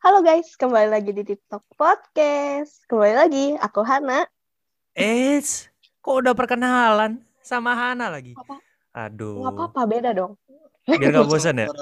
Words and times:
Halo 0.00 0.24
guys, 0.24 0.56
kembali 0.56 0.88
lagi 0.88 1.12
di 1.12 1.20
TikTok 1.20 1.76
Podcast. 1.76 2.88
Kembali 2.88 3.14
lagi, 3.20 3.46
aku 3.60 3.84
Hana. 3.84 4.24
Eits, 4.96 5.68
kok 6.00 6.24
udah 6.24 6.32
perkenalan 6.32 7.20
sama 7.44 7.76
Hana 7.76 8.08
lagi? 8.08 8.32
Apa? 8.32 8.56
Aduh, 8.96 9.44
Nggak 9.44 9.52
apa-apa, 9.60 9.80
beda 9.84 10.10
dong. 10.16 10.40
biar 10.88 11.12
gak 11.12 11.28
bosan 11.28 11.60
ya? 11.60 11.68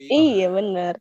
Iya 0.00 0.52
bener. 0.52 1.00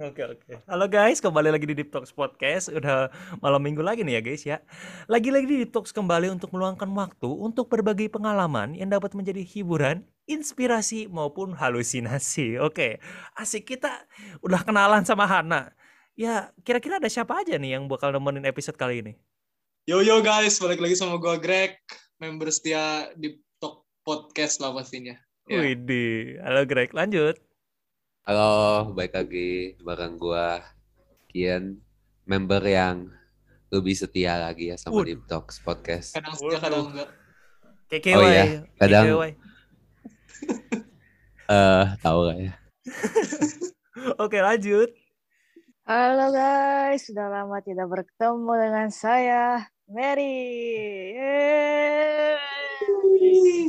Oke 0.00 0.24
oke. 0.24 0.64
Halo 0.64 0.88
guys, 0.88 1.20
kembali 1.20 1.52
lagi 1.52 1.68
di 1.68 1.76
Deep 1.76 1.92
Talks 1.92 2.16
Podcast. 2.16 2.72
Udah 2.72 3.12
malam 3.44 3.60
minggu 3.60 3.84
lagi 3.84 4.00
nih 4.00 4.16
ya 4.16 4.22
guys 4.24 4.42
ya. 4.48 4.64
Lagi-lagi 5.04 5.44
di 5.44 5.56
Deep 5.60 5.72
Talks 5.76 5.92
kembali 5.92 6.32
untuk 6.32 6.48
meluangkan 6.48 6.88
waktu 6.96 7.28
untuk 7.28 7.68
berbagi 7.68 8.08
pengalaman 8.08 8.72
yang 8.72 8.88
dapat 8.88 9.12
menjadi 9.12 9.44
hiburan, 9.44 10.00
inspirasi 10.24 11.12
maupun 11.12 11.52
halusinasi. 11.52 12.56
Oke, 12.64 13.04
asik 13.36 13.68
kita 13.68 14.08
udah 14.40 14.64
kenalan 14.64 15.04
sama 15.04 15.28
Hana. 15.28 15.76
Ya, 16.16 16.56
kira-kira 16.64 16.96
ada 16.96 17.12
siapa 17.12 17.44
aja 17.44 17.60
nih 17.60 17.76
yang 17.76 17.84
bakal 17.84 18.16
nemenin 18.16 18.48
episode 18.48 18.80
kali 18.80 19.04
ini? 19.04 19.12
Yo 19.84 20.00
yo 20.00 20.24
guys, 20.24 20.56
balik 20.56 20.80
lagi 20.80 20.96
sama 20.96 21.20
gua 21.20 21.36
Greg, 21.36 21.76
member 22.16 22.48
setia 22.48 23.12
di 23.12 23.36
Talk 23.60 23.84
Podcast 24.08 24.56
lah 24.56 24.72
pastinya. 24.72 25.20
Ya. 25.44 25.60
Widih, 25.60 26.40
halo 26.40 26.64
Greg, 26.64 26.96
lanjut. 26.96 27.51
Halo, 28.22 28.86
baik 28.94 29.18
lagi 29.18 29.74
bareng 29.82 30.14
gua 30.14 30.62
Kian, 31.26 31.82
member 32.22 32.62
yang 32.62 33.10
lebih 33.66 33.98
setia 33.98 34.38
lagi 34.38 34.70
ya 34.70 34.78
sama 34.78 35.02
Waduh. 35.02 35.10
Deep 35.10 35.26
Talks 35.26 35.58
Podcast. 35.58 36.14
Kadang 36.14 36.38
setia, 36.38 36.62
kadang 36.62 36.94
enggak. 36.94 37.10
KKY. 37.90 38.14
Oh 38.14 38.22
iya, 38.22 38.62
kadang- 38.78 39.06
KKY. 39.10 39.30
Eh, 41.52 41.84
tahu 41.98 42.30
gak 42.30 42.38
ya? 42.38 42.52
Oke, 44.16 44.38
lanjut. 44.38 44.88
Halo 45.82 46.30
guys, 46.30 47.02
sudah 47.04 47.26
lama 47.26 47.58
tidak 47.60 47.90
bertemu 47.90 48.52
dengan 48.56 48.88
saya, 48.88 49.66
Mary. 49.84 50.38
Yeay. 51.18 52.38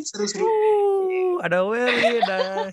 Seru-seru. 0.05 0.45
Uh, 0.45 1.42
ada 1.42 1.66
Welly, 1.66 2.22
ada 2.22 2.70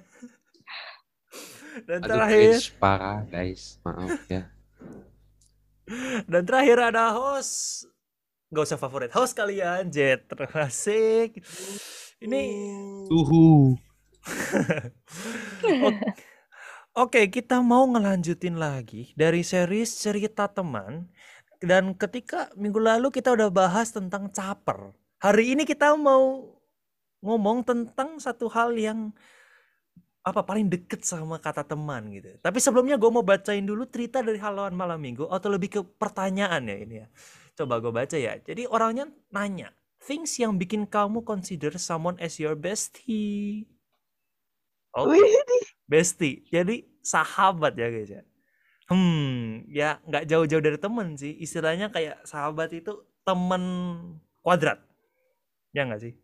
dan 1.86 1.98
Aduh, 2.04 2.10
terakhir 2.12 2.50
cringe 2.56 2.66
parah 2.76 3.20
guys, 3.28 3.62
maaf 3.84 4.20
ya. 4.28 4.42
dan 6.30 6.42
terakhir 6.46 6.78
ada 6.92 7.12
host 7.14 7.86
nggak 8.50 8.64
usah 8.66 8.78
favorit 8.78 9.10
host 9.14 9.34
kalian 9.38 9.90
Jet 9.90 10.26
asik 10.58 11.38
ini 12.20 12.44
Uhu. 13.08 13.74
Oke, 15.64 16.06
Oke, 16.92 17.20
kita 17.32 17.64
mau 17.64 17.88
ngelanjutin 17.88 18.60
lagi 18.60 19.16
dari 19.16 19.40
series 19.40 19.96
cerita 19.96 20.44
teman. 20.52 21.08
Dan 21.60 21.96
ketika 21.96 22.52
minggu 22.56 22.76
lalu 22.76 23.08
kita 23.08 23.32
udah 23.32 23.48
bahas 23.48 23.92
tentang 23.92 24.28
caper. 24.28 24.92
Hari 25.20 25.56
ini 25.56 25.64
kita 25.64 25.96
mau 25.96 26.56
ngomong 27.24 27.64
tentang 27.64 28.20
satu 28.20 28.48
hal 28.52 28.76
yang 28.76 29.12
apa 30.20 30.44
paling 30.44 30.68
deket 30.68 31.00
sama 31.06 31.40
kata 31.40 31.64
teman 31.64 32.12
gitu. 32.12 32.36
Tapi 32.44 32.58
sebelumnya 32.60 33.00
gue 33.00 33.10
mau 33.10 33.24
bacain 33.24 33.64
dulu 33.64 33.88
cerita 33.88 34.20
dari 34.20 34.36
halaman 34.36 34.76
malam 34.76 35.00
minggu 35.00 35.24
atau 35.28 35.48
lebih 35.48 35.68
ke 35.72 35.80
pertanyaan 35.96 36.60
ya 36.68 36.76
ini 36.76 36.94
ya. 37.04 37.06
Coba 37.56 37.80
gue 37.80 37.92
baca 37.92 38.16
ya. 38.16 38.36
Jadi 38.40 38.68
orangnya 38.68 39.08
nanya, 39.32 39.72
things 40.00 40.36
yang 40.36 40.56
bikin 40.60 40.84
kamu 40.84 41.24
consider 41.24 41.72
someone 41.80 42.20
as 42.20 42.36
your 42.36 42.52
bestie. 42.56 43.64
Oke 44.90 45.14
Wih, 45.14 45.38
bestie 45.90 46.46
jadi 46.46 46.86
sahabat 47.02 47.74
ya 47.74 47.90
guys 47.90 48.10
ya 48.10 48.22
hmm 48.86 49.66
ya 49.66 49.98
nggak 50.06 50.24
jauh-jauh 50.30 50.62
dari 50.62 50.78
temen 50.78 51.18
sih 51.18 51.34
istilahnya 51.38 51.90
kayak 51.90 52.22
sahabat 52.22 52.70
itu 52.74 53.02
temen 53.26 53.62
kuadrat 54.42 54.78
ya 55.74 55.86
nggak 55.86 56.02
sih 56.02 56.14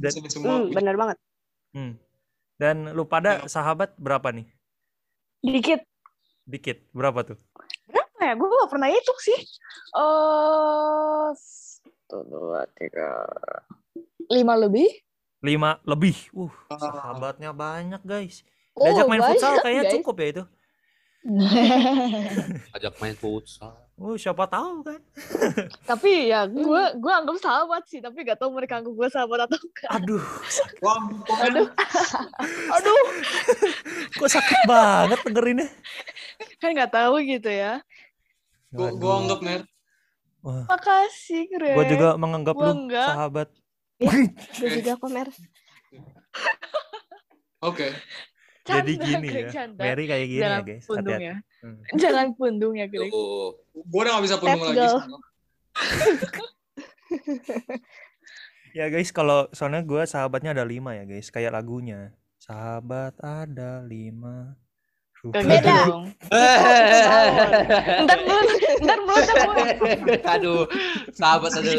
Dan- 0.00 0.16
hmm, 0.44 0.64
bener 0.74 0.94
banget. 0.98 1.16
hmm. 1.76 1.92
Dan 2.60 2.92
lu 2.92 3.02
pada 3.02 3.48
sahabat 3.48 3.96
berapa 3.96 4.28
nih 4.30 4.44
Dikit. 5.40 5.80
dikit 6.44 6.84
berapa 6.92 7.24
tuh 7.24 7.40
Berapa 7.88 8.20
ya? 8.20 8.32
Gue 8.34 8.48
gak 8.52 8.68
pernah 8.68 8.86
hitung 8.86 9.16
sih. 9.18 9.40
Eh, 9.90 11.28
satu, 11.32 12.20
dua, 12.22 12.68
tiga, 12.70 13.24
lima 14.28 14.54
lebih. 14.54 14.92
lima 15.40 15.80
lebih 15.82 16.28
uh 16.30 16.52
Ah. 16.68 16.76
sahabatnya 16.76 17.50
banyak 17.50 18.04
guys 18.04 18.44
Oh, 18.70 18.84
diajak 18.84 19.08
main 19.08 19.24
futsal 19.24 19.56
kayaknya 19.58 19.82
guys. 19.82 19.94
cukup 19.96 20.14
ya 20.14 20.26
itu 20.30 20.44
Ajak 22.76 22.94
main 22.98 23.12
futsal. 23.14 23.72
Uh 24.00 24.16
siapa 24.16 24.48
tahu 24.48 24.80
kan 24.80 25.00
tapi 25.90 26.32
ya 26.32 26.48
gue 26.48 26.82
gue 26.96 27.12
anggap 27.12 27.36
sahabat 27.36 27.84
sih, 27.84 28.00
tapi 28.00 28.24
gak 28.24 28.40
tahu 28.40 28.56
mereka 28.56 28.80
anggap 28.80 28.96
gue 28.96 29.08
sahabat 29.12 29.38
atau 29.44 29.60
enggak. 29.60 29.90
aduh 29.92 30.24
Wah, 30.80 30.96
pokoknya 31.28 31.62
Aduh, 32.80 32.98
kok 34.18 34.30
sakit 34.32 34.60
banget 34.64 35.18
dengerinnya 35.28 35.68
kan 36.56 36.72
gak 36.72 36.92
tahu 36.96 37.20
gitu 37.20 37.52
ya. 37.52 37.84
gua, 38.72 38.88
gua 38.96 39.12
anggap 39.20 39.40
mer. 39.44 39.62
Wah, 40.40 40.64
Makasih, 40.64 41.52
Greg. 41.52 41.76
gua 41.76 41.84
juga 41.84 42.08
menganggap 42.16 42.54
Gua 42.56 42.72
lu 42.72 42.88
enggak. 42.88 43.08
sahabat 43.12 43.48
Gue 44.00 44.68
juga 44.80 44.96
komer. 44.96 45.28
Oke. 47.60 47.92
Canda, 48.60 48.92
gini 48.92 49.28
ya 49.32 49.48
canda. 49.48 49.80
Mary 49.80 50.04
kayak 50.04 50.26
gini 50.28 50.42
Jangan 50.44 50.60
ya 50.60 50.68
guys 50.68 50.84
pundung 50.84 51.16
hati-hati 51.16 51.24
ya. 51.24 51.36
Hmm. 51.60 51.80
Jangan 52.02 52.26
pundung 52.36 52.74
ya, 52.76 52.86
Greg. 52.86 53.10
Tuh. 53.10 53.56
Gua 53.72 54.00
udah 54.04 54.12
gak 54.18 54.24
bisa 54.28 54.36
pundung 54.36 54.60
Let's 54.68 54.76
lagi. 54.76 55.14
Ya 58.70 58.86
guys, 58.86 59.10
kalau 59.10 59.50
soalnya 59.50 59.82
gue 59.82 59.98
sahabatnya 60.06 60.54
ada 60.54 60.62
lima 60.62 60.94
ya 60.94 61.02
guys, 61.02 61.26
kayak 61.34 61.58
lagunya. 61.58 62.14
Sahabat 62.38 63.18
ada 63.18 63.82
lima. 63.82 64.54
Gitu 65.20 65.36
Beda. 65.36 65.76
dong. 65.84 66.04
Ntar 68.04 68.18
mulut, 68.24 68.48
ntar 68.80 68.98
gue. 69.04 69.20
Aduh, 70.24 70.64
sahabat 71.12 71.52
ada 71.60 71.72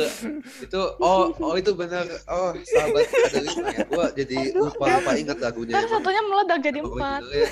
itu 0.61 0.81
oh 1.01 1.33
oh 1.33 1.53
itu 1.57 1.73
benar 1.73 2.05
oh 2.29 2.53
sahabat 2.61 3.01
ada 3.09 3.39
lima 3.41 3.69
ya 3.73 3.81
gua 3.89 4.05
jadi 4.13 4.37
lupa 4.53 4.85
lupa 4.93 5.11
ingat 5.17 5.37
lagunya 5.41 5.73
Ntar 5.73 5.85
satunya 5.89 6.21
meledak 6.21 6.59
jadi 6.61 6.79
empat. 6.85 7.21
gitu. 7.25 7.49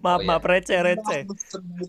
Maaf, 0.00 0.20
maaf, 0.24 0.42
receh, 0.42 0.80
receh. 0.80 1.20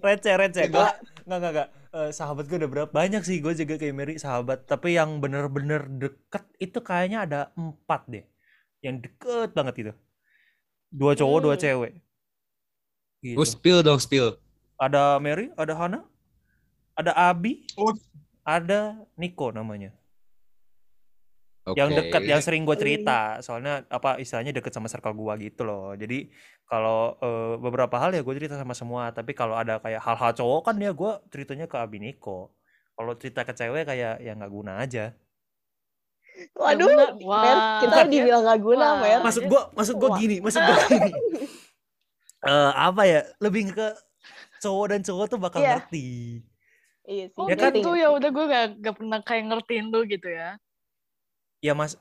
Receh, 0.03 0.33
receh. 0.35 0.63
Gue, 0.67 0.83
nggak, 1.23 1.37
nggak, 1.39 1.51
nggak. 1.55 1.69
Eh, 1.95 2.09
sahabat 2.11 2.51
gue 2.51 2.57
udah 2.59 2.67
berapa? 2.67 2.89
Banyak 2.91 3.23
sih, 3.23 3.39
gue 3.39 3.55
juga 3.55 3.79
kayak 3.79 3.95
Mary 3.95 4.15
sahabat. 4.19 4.67
Tapi 4.67 4.99
yang 4.99 5.23
bener-bener 5.23 5.87
deket 5.87 6.43
itu 6.59 6.83
kayaknya 6.83 7.23
ada 7.23 7.39
empat 7.55 8.11
deh. 8.11 8.27
Yang 8.83 9.07
deket 9.07 9.55
banget 9.55 9.75
itu. 9.79 9.91
Dua 10.91 11.15
cowok, 11.15 11.39
dua 11.39 11.55
Hmm. 11.55 11.63
cewek. 11.63 11.93
Gitu. 13.25 13.35
Oh, 13.35 13.47
spill 13.47 13.81
dong 13.81 13.97
spill 13.97 14.37
Ada 14.77 15.17
Mary, 15.17 15.49
ada 15.55 15.73
Hana, 15.73 16.05
ada 16.93 17.09
Abi, 17.15 17.65
Oh. 17.73 17.89
ada 18.43 18.93
Niko 19.15 19.49
namanya. 19.49 19.89
Oke. 21.65 21.81
yang 21.81 21.89
dekat 21.89 22.21
yang 22.29 22.37
sering 22.45 22.61
gue 22.61 22.77
cerita 22.77 23.41
soalnya 23.41 23.81
apa 23.89 24.21
istilahnya 24.21 24.53
deket 24.53 24.69
sama 24.69 24.85
circle 24.85 25.17
gua 25.17 25.33
gitu 25.33 25.65
loh 25.65 25.97
jadi 25.97 26.29
kalau 26.69 27.17
eh, 27.17 27.57
beberapa 27.57 27.97
hal 27.97 28.13
ya 28.13 28.21
gue 28.21 28.33
cerita 28.37 28.53
sama 28.53 28.77
semua 28.77 29.09
tapi 29.09 29.33
kalau 29.33 29.57
ada 29.57 29.81
kayak 29.81 29.97
hal-hal 29.97 30.29
cowok 30.29 30.61
kan 30.61 30.77
ya 30.77 30.93
gue 30.93 31.11
ceritanya 31.33 31.65
ke 31.65 31.73
Abiniko 31.73 32.53
kalau 32.93 33.17
cerita 33.17 33.41
ke 33.41 33.57
cewek 33.57 33.81
kayak 33.81 34.21
ya 34.21 34.37
nggak 34.37 34.53
guna 34.53 34.77
aja 34.77 35.17
Waduh. 36.53 36.85
Mer, 36.85 37.09
Wah. 37.25 37.79
kita 37.81 37.95
Bukan 37.95 38.07
dibilang 38.11 38.43
gak 38.43 38.59
guna. 38.59 38.87
Mer. 39.01 39.19
maksud 39.23 39.43
gue 39.47 39.61
maksud 39.73 39.95
gue 39.97 40.09
gini 40.19 40.37
maksud 40.45 40.61
gue 40.61 40.75
gini 40.85 41.11
Eh 42.43 42.71
apa 42.73 43.01
ya 43.03 43.21
lebih 43.39 43.71
ke 43.71 43.87
cowok 44.59 44.85
dan 44.91 44.99
cowok 45.01 45.25
tuh 45.31 45.39
bakal 45.39 45.61
Iya. 45.61 45.77
ngerti 45.77 46.07
Iya 47.05 47.25
sih. 47.29 47.37
Oh 47.37 47.47
Ya 47.47 47.55
kan? 47.55 47.69
ngerti, 47.69 47.79
gitu 47.79 47.89
ngerti. 47.93 48.01
ya 48.01 48.07
udah 48.11 48.29
gue 48.29 48.45
gak, 48.49 48.65
gak 48.81 48.95
pernah 48.97 49.19
kayak 49.21 49.43
ngertiin 49.45 49.85
lu 49.87 49.99
gitu 50.03 50.27
ya. 50.27 50.57
ya 51.61 51.73
mas 51.73 51.97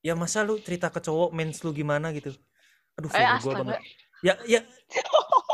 ya 0.00 0.14
masa 0.14 0.42
lu 0.42 0.58
cerita 0.62 0.88
ke 0.88 0.98
cowok 0.98 1.30
mens 1.30 1.60
lu 1.60 1.70
gimana 1.70 2.10
gitu 2.14 2.32
aduh 2.94 3.10
Eh 3.10 3.26
gue 3.38 3.52
banget 3.52 3.82
ya 4.22 4.34
ya 4.46 4.60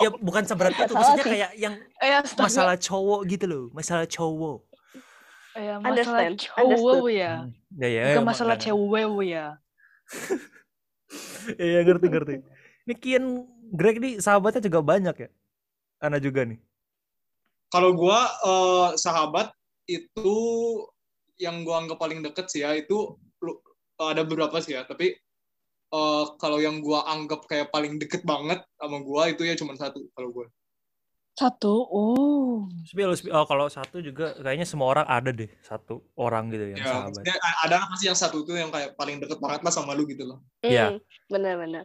ya 0.02 0.08
bukan 0.20 0.44
seberat 0.44 0.76
itu 0.76 0.84
Salah 0.84 0.92
maksudnya 0.92 1.24
sih. 1.24 1.32
kayak 1.32 1.50
yang 1.56 1.74
Eh 1.98 2.20
masalah 2.36 2.76
cowok 2.76 3.20
gitu 3.24 3.44
loh 3.48 3.64
masalah 3.72 4.04
cowok 4.04 4.68
Eh, 5.56 5.72
masalah 5.80 6.28
Understand, 6.28 6.36
cowok 6.36 7.08
ya. 7.08 7.32
Hmm. 7.40 7.48
ya 7.80 7.88
ya 7.88 8.02
Bukan 8.04 8.12
emang 8.20 8.28
masalah 8.28 8.56
cewek 8.60 9.08
ya. 9.24 9.46
enggak. 9.56 9.56
ya, 11.56 11.64
ya 11.64 11.80
ngerti 11.80 12.06
ngerti 12.12 12.34
ini 12.84 12.94
Kian 13.00 13.24
Greg 13.72 13.98
nih 13.98 14.22
sahabatnya 14.22 14.62
juga 14.62 14.80
banyak 14.82 15.16
ya 15.16 15.30
Ana 15.98 16.20
juga 16.20 16.44
nih 16.44 16.60
Kalau 17.66 17.96
gua 17.98 18.20
eh, 18.46 18.88
sahabat 18.94 19.50
itu 19.86 20.34
yang 21.36 21.66
gua 21.66 21.82
anggap 21.82 21.98
paling 21.98 22.22
deket 22.22 22.46
sih 22.48 22.62
ya 22.62 22.72
itu 22.74 23.18
ada 23.98 24.22
beberapa 24.22 24.60
sih 24.60 24.76
ya 24.76 24.86
tapi 24.86 25.16
eh, 25.90 26.24
kalau 26.38 26.62
yang 26.62 26.78
gua 26.78 27.02
anggap 27.06 27.44
kayak 27.50 27.72
paling 27.72 27.98
deket 27.98 28.22
banget 28.22 28.62
sama 28.78 29.02
gua 29.02 29.26
itu 29.30 29.42
ya 29.42 29.58
cuma 29.58 29.74
satu 29.74 30.06
kalau 30.14 30.30
gua 30.30 30.46
Satu. 31.36 31.84
Oh. 31.92 32.64
Spill. 32.88 33.12
Oh, 33.28 33.44
kalau 33.44 33.68
satu 33.68 34.00
juga 34.00 34.32
kayaknya 34.40 34.64
semua 34.64 34.88
orang 34.88 35.04
ada 35.04 35.28
deh 35.36 35.52
satu 35.60 36.00
orang 36.16 36.48
gitu 36.48 36.72
yang 36.72 36.80
Ya, 36.80 36.88
sahabat. 36.88 37.04
maksudnya 37.12 37.36
ada 37.60 37.76
pasti 37.92 38.04
yang 38.08 38.16
satu 38.16 38.38
tuh 38.48 38.56
yang 38.56 38.72
kayak 38.72 38.96
paling 38.96 39.20
deket 39.20 39.36
banget 39.36 39.60
lah 39.60 39.68
sama 39.68 39.92
lu 39.92 40.08
gitu 40.08 40.24
loh. 40.24 40.40
Iya. 40.64 40.96
Hmm, 40.96 41.00
Bener-bener. 41.28 41.84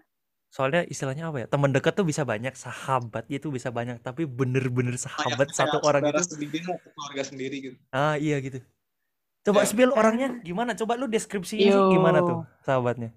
Soalnya 0.51 0.83
istilahnya 0.83 1.31
apa 1.31 1.37
ya? 1.39 1.47
Teman 1.47 1.71
dekat 1.71 1.95
tuh 1.95 2.03
bisa 2.03 2.27
banyak, 2.27 2.51
sahabat 2.53 3.23
itu 3.31 3.47
bisa 3.47 3.71
banyak, 3.71 4.03
tapi 4.03 4.27
bener-bener 4.27 4.93
Kayak- 4.93 5.07
sahabat 5.07 5.47
kayak 5.47 5.55
satu 5.55 5.77
orang 5.81 6.03
saudara 6.03 6.19
itu 6.19 6.27
sendiri 6.27 6.59
keluarga 6.91 7.23
sendiri 7.23 7.55
gitu. 7.63 7.77
ah 7.89 8.19
iya 8.19 8.35
gitu. 8.43 8.59
Coba 9.41 9.63
Ya. 9.63 9.67
spill 9.71 9.95
orangnya 9.95 10.43
gimana? 10.43 10.75
Coba 10.75 10.99
lu 10.99 11.07
deskripsinya 11.07 11.65
sih 11.65 11.73
Yo. 11.73 11.89
gimana 11.89 12.19
tuh 12.19 12.43
sahabatnya? 12.61 13.15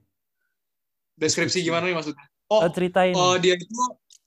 Deskripsi 1.14 1.60
gimana 1.60 1.84
nih 1.84 1.98
maksudnya? 1.98 2.22
Oh, 2.46 2.62
Oh, 2.62 2.70
ceritain. 2.70 3.12
Oh 3.12 3.34
dia 3.36 3.58
itu 3.58 3.66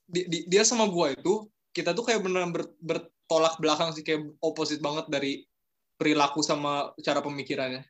di- 0.04 0.28
di- 0.28 0.44
dia 0.46 0.62
sama 0.62 0.84
gua 0.86 1.10
itu 1.10 1.48
kita 1.72 1.96
tuh 1.96 2.04
kayak 2.04 2.20
beneran 2.20 2.52
ber- 2.52 2.76
bertolak 2.78 3.56
belakang 3.56 3.90
sih 3.90 4.04
kayak 4.04 4.20
opposite 4.38 4.78
banget 4.78 5.08
dari 5.08 5.48
perilaku 5.96 6.44
sama 6.44 6.92
cara 7.00 7.18
pemikirannya. 7.18 7.82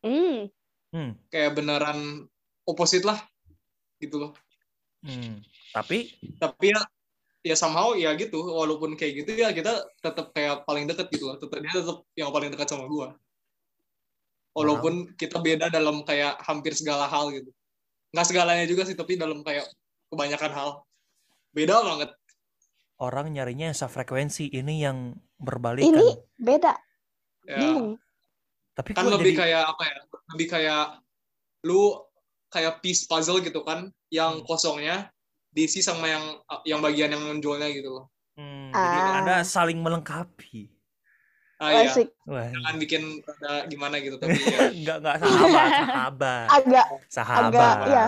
Hmm. 0.00 0.48
Hmm. 0.90 1.12
Kayak 1.28 1.52
beneran 1.54 2.26
opposite 2.64 3.04
lah 3.04 3.20
gitu 4.00 4.16
loh. 4.16 4.32
hmm. 5.04 5.44
Tapi 5.70 6.10
Tapi 6.40 6.74
ya 6.74 6.80
ya 7.40 7.56
somehow 7.56 7.96
ya 7.96 8.12
gitu 8.16 8.36
walaupun 8.42 8.96
kayak 9.00 9.24
gitu 9.24 9.32
ya 9.38 9.48
kita 9.54 9.88
tetap 10.04 10.32
kayak 10.34 10.64
paling 10.64 10.88
deket 10.88 11.06
gitu 11.12 11.28
loh. 11.30 11.36
Tetap 11.36 11.60
dia 11.60 11.72
tetap 11.72 11.98
yang 12.16 12.32
paling 12.32 12.50
dekat 12.50 12.68
sama 12.68 12.88
gua. 12.88 13.14
Walaupun 14.50 15.14
kita 15.14 15.38
beda 15.38 15.70
dalam 15.70 16.02
kayak 16.02 16.42
hampir 16.42 16.74
segala 16.74 17.06
hal 17.06 17.30
gitu. 17.30 17.54
Nggak 18.10 18.26
segalanya 18.26 18.66
juga 18.66 18.82
sih 18.82 18.98
tapi 18.98 19.14
dalam 19.14 19.46
kayak 19.46 19.70
kebanyakan 20.10 20.52
hal. 20.52 20.70
Beda 21.54 21.80
banget. 21.84 22.10
orang 23.00 23.32
nyarinya 23.32 23.72
yang 23.72 23.78
sefrekuensi 23.80 24.52
ini 24.52 24.84
yang 24.84 25.16
berbalik 25.40 25.80
Ini 25.80 25.96
kan. 25.96 26.20
beda. 26.36 26.72
Ya. 27.48 27.56
Bingung. 27.56 27.96
Tapi 28.76 28.90
kan 28.92 29.08
lebih 29.08 29.32
jadi 29.32 29.40
kayak 29.40 29.62
apa 29.72 29.82
ya 29.88 29.98
lebih 30.36 30.46
kayak 30.52 30.84
lu 31.64 31.96
kayak 32.50 32.78
piece 32.80 33.02
puzzle 33.04 33.38
gitu 33.38 33.62
kan 33.62 33.78
yang 34.08 34.36
Hmm. 34.36 34.44
kosongnya 34.44 35.08
diisi 35.48 35.80
sama 35.80 36.06
yang 36.06 36.24
yang 36.64 36.78
bagian 36.78 37.08
yang 37.08 37.22
menjualnya 37.24 37.70
gitu 37.70 37.90
loh 37.90 38.06
Hmm, 38.32 38.70
jadi 38.70 38.98
Ah. 39.00 39.16
Anda 39.18 39.36
saling 39.42 39.78
melengkapi. 39.78 40.72
ah 41.56 41.76
iya 41.76 41.86
Asik. 41.86 42.08
Jangan 42.24 42.76
bikin 42.78 43.02
ada 43.20 43.66
gimana 43.66 43.98
gitu 43.98 44.16
tapi 44.16 44.32
ya 44.56 44.72
enggak 44.72 44.96
enggak 44.98 45.16
sahabat, 45.20 45.68
sahabat. 45.68 46.46
Agak, 46.48 46.86
Sahabat. 47.06 47.52
agak, 47.52 47.76
ya. 47.86 48.06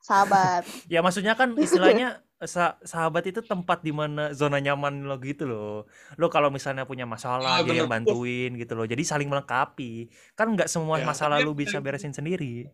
Sahabat. 0.00 0.62
Ya 0.90 0.98
maksudnya 1.00 1.34
kan 1.34 1.54
istilahnya 1.54 2.08
sa- 2.42 2.80
sahabat 2.82 3.22
itu 3.26 3.40
tempat 3.40 3.78
di 3.80 3.92
mana 3.92 4.32
zona 4.32 4.58
nyaman 4.58 5.04
lo 5.04 5.20
gitu 5.20 5.44
loh. 5.44 5.86
Lo 6.16 6.26
kalau 6.26 6.50
misalnya 6.50 6.82
punya 6.82 7.04
masalah 7.04 7.60
Ah, 7.60 7.62
dia 7.62 7.78
yang 7.78 7.86
bantuin 7.86 8.56
gitu 8.56 8.74
loh. 8.74 8.84
Jadi 8.84 9.04
saling 9.04 9.28
melengkapi. 9.28 10.08
Kan 10.34 10.50
nggak 10.50 10.66
semua 10.66 10.98
Ya, 10.98 11.06
masalah 11.06 11.38
yang- 11.38 11.54
bisa 11.54 11.78
beresin 11.78 12.10
sendiri. 12.10 12.66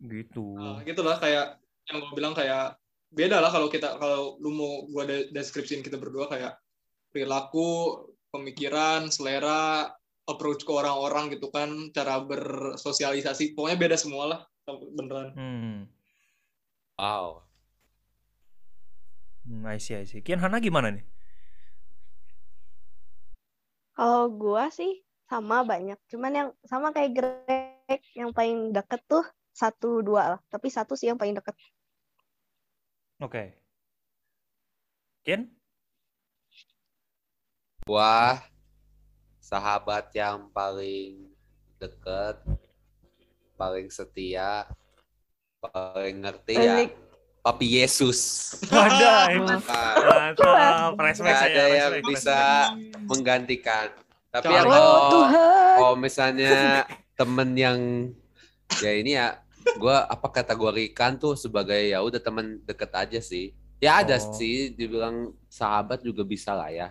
Gitu. 0.00 0.56
ah, 0.56 0.80
gitu 0.88 1.04
lah 1.04 1.20
kayak 1.20 1.60
yang 1.92 2.00
gue 2.00 2.12
bilang 2.16 2.32
kayak 2.32 2.80
beda 3.10 3.42
lah 3.42 3.50
kalau 3.50 3.66
kita 3.66 3.98
kalau 3.98 4.38
lu 4.38 4.54
mau 4.54 4.72
gua 4.86 5.02
de- 5.02 5.28
deskripsiin 5.34 5.82
kita 5.82 5.98
berdua 5.98 6.30
kayak 6.30 6.54
perilaku 7.10 7.98
pemikiran 8.30 9.10
selera 9.10 9.90
approach 10.30 10.62
ke 10.62 10.70
orang-orang 10.70 11.34
gitu 11.34 11.50
kan 11.50 11.90
cara 11.90 12.22
bersosialisasi 12.22 13.58
pokoknya 13.58 13.78
beda 13.82 13.96
semua 13.98 14.24
lah 14.30 14.40
beneran 14.94 15.34
Hmm. 15.34 15.78
Wow. 17.00 17.48
Hmm, 19.48 19.64
I 19.64 19.80
see, 19.80 19.96
I 19.96 20.04
see. 20.04 20.20
Kian 20.20 20.38
Hana 20.38 20.60
gimana 20.60 20.92
nih? 20.92 21.02
Kalau 23.96 24.28
gua 24.28 24.68
sih 24.68 25.00
sama 25.24 25.64
banyak. 25.64 25.96
Cuman 26.12 26.32
yang 26.36 26.48
sama 26.68 26.92
kayak 26.92 27.10
Greg 27.16 28.04
yang 28.12 28.36
paling 28.36 28.76
deket 28.76 29.00
tuh 29.08 29.24
satu 29.50 30.00
dua 30.00 30.36
lah. 30.36 30.40
Tapi 30.46 30.68
satu 30.68 30.94
sih 30.94 31.08
yang 31.08 31.18
paling 31.18 31.34
deket. 31.34 31.54
Oke. 33.18 33.52
Kian? 35.20 35.50
Gua 37.84 38.38
sahabat 39.40 40.12
yang 40.14 40.46
paling 40.50 41.26
deket, 41.76 42.38
paling 43.56 43.90
setia, 43.90 44.68
paling 45.58 46.22
ngerti 46.22 46.54
ya. 46.54 46.76
Papi 47.40 47.80
Yesus. 47.80 48.52
Wadah, 48.68 49.32
Bukan. 49.32 49.40
mantap. 49.48 50.92
Respect 51.00 51.24
Nggak 51.24 51.40
saya, 51.40 51.48
ada 51.48 51.64
yang 51.66 51.90
respect. 51.90 52.08
bisa 52.12 52.38
menggantikan. 53.08 53.86
Tapi 54.30 54.44
Kalau- 54.46 54.54
ya 54.54 54.62
Oh 54.62 54.68
kalau 54.70 55.24
kalau 55.74 55.94
misalnya 55.96 56.84
temen 57.18 57.50
yang 57.56 57.78
ya 58.78 58.92
ini 58.94 59.18
ya 59.18 59.42
gue 59.60 59.96
apa 60.08 60.28
kategorikan 60.30 61.18
tuh 61.18 61.34
sebagai 61.34 61.76
ya 61.90 62.00
udah 62.00 62.22
temen 62.22 62.62
deket 62.64 62.90
aja 62.94 63.20
sih 63.20 63.52
ya 63.82 64.00
ada 64.00 64.16
Oh. 64.16 64.32
sih 64.32 64.72
dibilang 64.72 65.34
sahabat 65.50 66.00
juga 66.00 66.22
bisa 66.22 66.54
lah 66.54 66.70
ya 66.70 66.88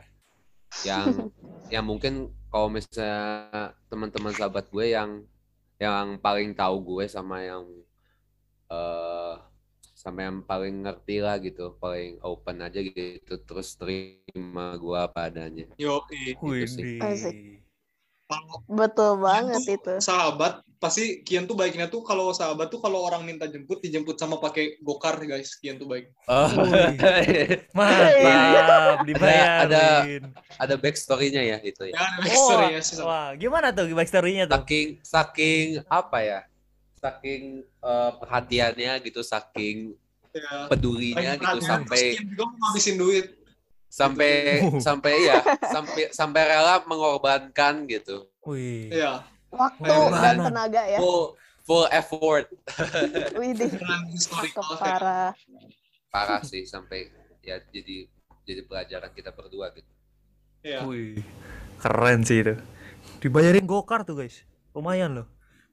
yang 0.85 1.05
yang 1.73 1.85
mungkin 1.87 2.29
kalau 2.51 2.69
misalnya 2.69 3.73
teman-teman 3.89 4.33
sahabat 4.35 4.69
gue 4.69 4.85
yang 4.93 5.23
yang 5.79 6.19
paling 6.19 6.51
tahu 6.53 6.83
gue 6.83 7.05
sama 7.07 7.41
yang 7.45 7.65
eh 8.69 9.35
sama 9.99 10.23
yang 10.23 10.39
paling 10.47 10.79
ngerti 10.87 11.19
lah 11.19 11.35
gitu 11.43 11.75
paling 11.75 12.23
open 12.23 12.63
aja 12.63 12.79
gitu 12.79 13.35
terus 13.43 13.75
terima 13.75 14.79
gue 14.79 14.95
apa 14.95 15.27
adanya 15.27 15.67
yo 15.75 16.07
Widih. 16.39 17.03
Asik. 17.03 17.59
Betul 18.69 19.19
banget 19.19 19.63
itu. 19.67 19.93
sahabat 19.99 20.63
pasti 20.79 21.19
Kian 21.27 21.43
tuh 21.43 21.59
baiknya 21.59 21.91
tuh 21.91 21.99
kalau 22.07 22.31
sahabat 22.31 22.71
tuh 22.71 22.79
kalau 22.79 23.03
orang 23.03 23.27
minta 23.27 23.43
jemput 23.51 23.83
dijemput 23.83 24.15
sama 24.15 24.39
pakai 24.39 24.79
gokar 24.79 25.19
guys 25.27 25.59
Kian 25.59 25.75
tuh 25.75 25.91
baik 25.91 26.07
oh. 26.23 26.47
Mantap, 27.75 29.03
dibayarin. 29.03 30.23
ada 30.55 30.75
backstory-nya 30.79 31.43
ya 31.43 31.57
itu 31.59 31.83
ya 31.91 31.99
ya 31.99 31.99
ada 31.99 32.15
Oh, 32.15 32.23
backstory 32.23 32.65
ya 32.71 32.81
sih 32.81 32.95
wah, 33.03 33.35
gimana 33.35 33.75
tuh 33.75 33.91
backstory-nya 33.91 34.47
tuh? 34.47 34.55
saking 34.63 34.87
saking 35.03 35.65
apa 35.91 36.17
ya 36.23 36.39
saking 36.95 37.41
eh, 37.63 38.11
perhatiannya 38.23 38.93
gitu 39.03 39.19
saking 39.19 39.99
ya. 40.31 40.71
pedulinya 40.71 41.35
gitu 41.35 41.59
perhatian, 41.59 41.67
sampai 41.67 41.99
terus 41.99 42.15
Kian 42.15 42.27
juga 42.31 42.43
mau 42.47 42.57
ngabisin 42.71 42.95
duit 42.95 43.27
sampai 43.89 44.31
Uh. 44.63 44.77
sampai 44.79 45.13
ya 45.27 45.41
sampai 45.65 46.03
sampai 46.13 46.41
rela 46.45 46.79
mengorbankan 46.85 47.83
gitu 47.89 48.29
Wih. 48.45 48.93
ya 48.93 49.25
Waktu 49.49 49.81
Bayaran. 49.83 50.21
dan 50.21 50.35
tenaga 50.45 50.83
ya. 50.85 50.97
full 50.97 51.33
full 51.61 51.85
effort 51.89 52.45
Widih. 53.39 53.71
parah. 54.75 55.33
parah 56.07 56.41
sih 56.41 56.63
sampai 56.63 57.09
ya 57.39 57.61
jadi 57.67 58.05
jadi 58.43 58.61
pelajaran 58.63 59.11
kita 59.11 59.29
berdua 59.31 59.69
gitu 59.71 59.89
ya. 60.61 60.81
Wih. 60.83 61.21
Keren 61.77 62.21
sih 62.21 62.41
itu. 62.41 62.55
Dibayarin 63.19 63.63
gokar 63.63 64.03
tuh, 64.03 64.17
guys. 64.17 64.43
Lumayan 64.71 65.15
loh. 65.15 65.27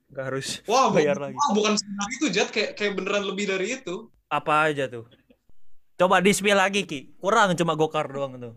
Gak 0.06 0.30
harus 0.30 0.62
Wah, 0.64 0.87
bu- 0.87 0.97
bayar 0.97 1.18
lagi. 1.18 1.35
wah, 1.35 1.50
bukan 1.50 1.75
sebenarnya 1.75 2.14
itu 2.14 2.26
Jat 2.30 2.49
kayak 2.49 2.71
kayak 2.75 2.92
beneran 2.95 3.25
lebih 3.25 3.45
dari 3.45 3.75
itu. 3.75 4.06
Apa 4.28 4.71
aja 4.71 4.87
tuh? 4.87 5.11
Coba 5.97 6.21
di-spill 6.21 6.54
lagi, 6.54 6.87
Ki. 6.87 7.11
Kurang 7.16 7.54
cuma 7.54 7.75
gokar 7.75 8.06
doang 8.06 8.38
tuh. 8.38 8.54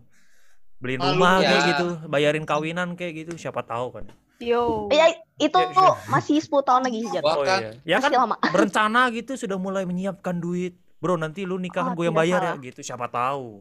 Beliin 0.80 0.96
Malu 0.98 1.12
rumah 1.14 1.32
ya. 1.38 1.46
kayak 1.46 1.62
gitu, 1.68 1.86
bayarin 2.08 2.42
kawinan 2.42 2.96
kayak 2.96 3.12
gitu, 3.18 3.32
siapa 3.36 3.60
tahu 3.60 3.92
kan. 3.92 4.04
Yo. 4.38 4.88
Ya 4.88 5.12
itu 5.36 5.52
Ya, 5.52 5.68
ya. 5.68 5.92
masih 6.08 6.40
10 6.40 6.64
tahun 6.64 6.82
lagi. 6.82 7.04
Wah, 7.20 7.36
Oh 7.36 7.44
kan 7.44 7.60
iya. 7.60 7.70
Ya 7.86 7.96
kan 8.00 8.08
Masih 8.08 8.18
lama. 8.18 8.36
berencana 8.54 9.00
gitu 9.10 9.36
sudah 9.36 9.56
mulai 9.56 9.84
menyiapkan 9.84 10.34
duit. 10.34 10.80
Bro, 10.96 11.16
nanti 11.16 11.44
lu 11.44 11.56
nikahan 11.56 11.92
Oh, 11.92 11.94
gue 11.94 12.08
yang 12.08 12.16
bayar 12.16 12.40
ya 12.40 12.46
salah. 12.50 12.60
gitu, 12.62 12.80
siapa 12.82 13.06
tahu. 13.06 13.60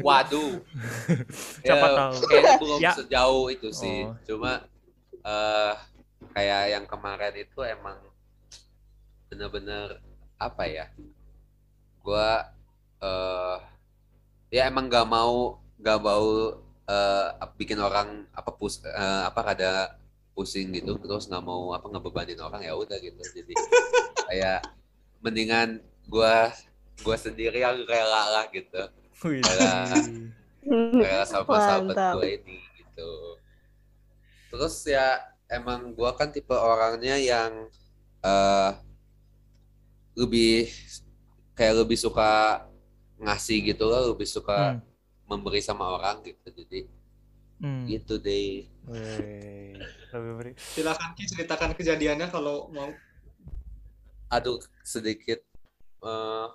waduh 0.00 0.60
Siapa 1.64 1.86
Ya, 1.86 1.96
tahu. 1.96 2.14
kayaknya 2.22 2.54
belum 2.58 2.78
Ya. 2.78 2.92
sejauh 2.92 3.46
itu 3.48 3.68
sih 3.70 4.04
Oh. 4.04 4.12
cuma 4.22 4.66
eh 5.18 5.74
kayak 6.30 6.62
yang 6.70 6.84
kemarin 6.84 7.32
itu 7.34 7.58
emang 7.62 7.96
bener-bener 9.26 9.96
apa 10.36 10.62
ya 10.64 10.86
gua 12.00 12.52
eh 12.98 13.56
ya 14.50 14.66
emang 14.66 14.86
gak 14.86 15.06
mau 15.06 15.56
gak 15.80 15.98
mau 16.00 16.54
eh 16.90 17.26
bikin 17.54 17.78
orang 17.78 18.26
apa 18.34 18.50
pus 18.50 18.82
eh, 18.82 19.22
apa 19.24 19.40
rada 19.40 19.94
pusing 20.34 20.74
gitu 20.74 20.98
terus 20.98 21.30
nggak 21.30 21.44
mau 21.44 21.70
apa 21.70 21.86
ngebebanin 21.86 22.40
orang 22.40 22.64
ya 22.66 22.74
udah 22.74 22.98
gitu 22.98 23.20
jadi 23.20 23.54
kayak 24.30 24.60
mendingan 25.22 25.78
gua 26.10 26.50
gua 27.04 27.14
sendiri 27.14 27.62
yang 27.62 27.78
rela 27.86 28.22
lah 28.40 28.44
gitu 28.50 28.90
Wih. 29.22 29.44
kayak 31.04 31.24
sama 31.28 31.60
sahabat 31.60 31.96
gue 32.16 32.28
ini 32.40 32.58
gitu 32.80 33.10
terus 34.50 34.80
ya 34.88 35.20
emang 35.48 35.92
gue 35.92 36.10
kan 36.16 36.32
tipe 36.32 36.56
orangnya 36.56 37.20
yang 37.20 37.68
eh 38.24 38.72
lebih 40.16 40.68
kayak 41.52 41.84
lebih 41.84 41.96
suka 42.00 42.64
ngasih 43.20 43.72
gitu 43.72 43.84
loh 43.88 44.16
lebih 44.16 44.28
suka 44.28 44.80
Hmm. 44.80 44.89
Memberi 45.30 45.60
sama 45.60 45.86
orang 45.88 46.20
gitu 46.20 46.50
jadi 46.52 46.90
Hmm. 47.56 47.84
gitu 47.84 48.16
deh 48.16 48.64
lebih 50.10 50.32
beri. 50.34 50.52
Silakan 50.56 51.12
Ki 51.12 51.28
ceritakan 51.28 51.70
kejadiannya 51.72 52.26
kalau 52.26 52.66
mau. 52.68 52.88
aduh 54.28 54.56
sedikit 54.80 55.44
eh, 56.00 56.46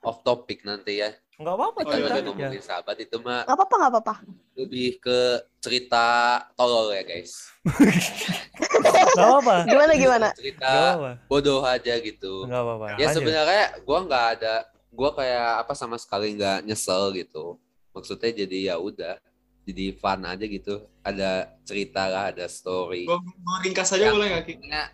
off 0.00 0.18
topic 0.22 0.60
nanti 0.62 0.98
ya 0.98 1.14
Nggak 1.34 1.50
apa-apa 1.52 1.78
Oh, 1.80 1.86
kita 1.86 1.98
iya, 2.00 2.10
iya. 2.12 2.22
ngomongin 2.24 2.58
sahabat 2.60 2.96
itu 2.96 3.16
mah 3.18 3.42
Gak 3.42 3.54
apa-apa, 3.54 3.74
gak 3.76 3.90
apa-apa. 3.90 4.14
lebih 4.54 4.98
ke 4.98 5.18
cerita 5.58 6.06
tolol 6.52 6.90
ya 6.90 7.02
guys 7.04 7.54
Nggak 9.14 9.28
apa-apa. 9.30 9.54
Gimana, 9.64 9.92
gimana? 9.94 10.28
cerita 10.32 10.66
Nggak 10.66 10.82
apa-apa. 10.90 11.12
bodoh 11.26 11.62
aja 11.62 11.94
gitu 11.96 12.34
Nggak 12.44 12.58
apa-apa. 12.60 12.86
ya 12.96 13.06
sebenarnya 13.08 13.64
gua 13.82 13.98
nggak 14.02 14.26
ada 14.34 14.54
gua 14.90 15.10
kayak 15.12 15.46
apa 15.60 15.72
sama 15.72 15.94
sekali 15.94 16.34
nggak 16.34 16.64
nyesel 16.64 17.14
gitu 17.14 17.54
maksudnya 17.94 18.44
jadi 18.44 18.74
ya 18.74 18.76
udah 18.76 19.16
jadi 19.64 19.96
fun 19.96 20.20
aja 20.26 20.44
gitu. 20.44 20.84
Ada 21.00 21.54
cerita 21.64 22.10
lah 22.10 22.34
ada 22.34 22.44
story. 22.50 23.08
Gue 23.08 23.18
ringkas 23.64 23.94
aja 23.96 24.12
boleh 24.12 24.44
nggak 24.44 24.88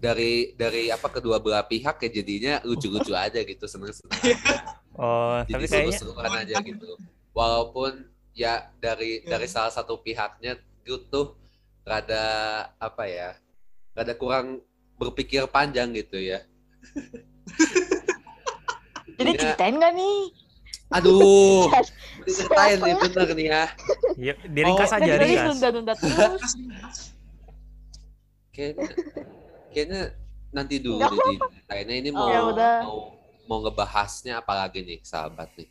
dari 0.00 0.56
dari 0.56 0.88
apa 0.88 1.12
kedua 1.12 1.36
belah 1.44 1.60
pihak 1.60 2.00
ya 2.00 2.08
jadinya 2.08 2.54
lucu-lucu 2.64 3.12
aja 3.12 3.44
gitu 3.44 3.68
seneng-seneng 3.68 4.16
Oh, 4.98 5.38
jadi 5.46 5.62
tapi 5.62 5.66
kayaknya 5.70 5.94
seru-seruan 5.94 6.34
aja 6.42 6.58
gitu. 6.58 6.98
Walaupun 7.30 8.10
ya 8.34 8.66
dari 8.82 9.22
dari 9.22 9.46
salah 9.46 9.70
satu 9.70 10.02
pihaknya 10.02 10.58
gitu 10.82 11.38
rada 11.86 12.26
apa 12.82 13.06
ya 13.06 13.38
rada 13.94 14.18
kurang 14.18 14.58
berpikir 14.98 15.46
panjang 15.46 15.94
gitu 15.94 16.18
ya. 16.18 16.42
Jadi 19.18 19.30
Jadinya, 19.38 19.54
ceritain 19.54 19.74
gak 19.78 19.94
nih? 19.94 20.18
Aduh. 20.88 21.68
Diceritain 22.24 22.78
nih 22.78 22.94
bener 22.96 23.28
nih 23.32 23.46
ya. 23.46 23.64
Ya, 24.16 24.34
diringkas 24.44 24.90
Oh, 24.90 24.96
aja, 24.96 25.12
ringkas. 25.16 25.46
nunda-nunda 25.52 25.94
terus. 25.94 26.52
kayaknya 28.50 28.88
kayaknya 29.70 30.00
nanti 30.50 30.74
dulu 30.82 30.98
Nggak 30.98 31.12
deh 31.12 31.36
diceritain. 31.38 31.86
Ini 31.88 32.10
mau 32.10 32.28
Ya 32.28 32.40
udah. 32.44 32.76
mau 32.82 32.98
mau 33.48 33.58
ngebahasnya 33.64 34.40
apalagi 34.40 34.84
nih 34.84 35.00
sahabat 35.02 35.48
nih. 35.56 35.68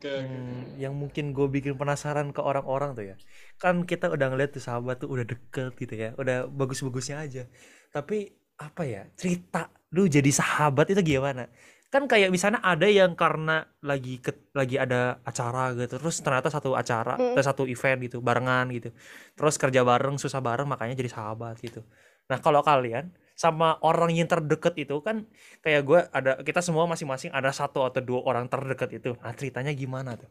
Hmm, 0.00 0.80
yang 0.80 0.96
mungkin 0.96 1.36
gue 1.36 1.44
bikin 1.44 1.76
penasaran 1.76 2.32
ke 2.32 2.40
orang-orang 2.40 2.96
tuh 2.96 3.04
ya. 3.04 3.16
Kan 3.60 3.84
kita 3.84 4.08
udah 4.08 4.32
ngeliat 4.32 4.50
tuh 4.50 4.64
sahabat 4.64 5.04
tuh 5.04 5.12
udah 5.12 5.28
deket 5.28 5.76
gitu 5.76 5.92
ya 5.94 6.16
udah 6.16 6.48
bagus-bagusnya 6.48 7.20
aja. 7.20 7.44
Tapi 7.92 8.32
apa 8.56 8.82
ya 8.84 9.04
cerita 9.16 9.68
lu 9.92 10.04
jadi 10.04 10.28
sahabat 10.28 10.92
itu 10.92 11.00
gimana 11.16 11.48
kan 11.90 12.06
kayak 12.06 12.30
misalnya 12.30 12.62
ada 12.62 12.86
yang 12.86 13.18
karena 13.18 13.66
lagi 13.82 14.22
ke, 14.22 14.30
lagi 14.54 14.78
ada 14.78 15.18
acara 15.26 15.74
gitu 15.74 15.98
terus 15.98 16.22
ternyata 16.22 16.46
satu 16.46 16.78
acara 16.78 17.18
Mm. 17.18 17.34
atau 17.34 17.42
satu 17.42 17.62
event 17.66 17.98
gitu 18.06 18.22
barengan 18.22 18.70
gitu 18.70 18.94
terus 19.34 19.58
kerja 19.58 19.82
bareng 19.82 20.14
susah 20.14 20.38
bareng 20.38 20.70
makanya 20.70 20.94
jadi 20.94 21.10
sahabat 21.10 21.58
gitu 21.58 21.82
nah 22.30 22.38
kalau 22.38 22.62
kalian 22.62 23.10
sama 23.34 23.74
orang 23.82 24.14
yang 24.14 24.30
terdekat 24.30 24.78
itu 24.78 25.02
kan 25.02 25.26
kayak 25.66 25.82
gue 25.82 26.00
ada 26.14 26.38
kita 26.46 26.62
semua 26.62 26.86
masing-masing 26.86 27.34
ada 27.34 27.50
satu 27.50 27.82
atau 27.82 27.98
dua 27.98 28.22
orang 28.22 28.46
terdekat 28.46 28.94
itu 28.94 29.18
nah 29.18 29.34
ceritanya 29.34 29.74
gimana 29.74 30.14
tuh 30.14 30.30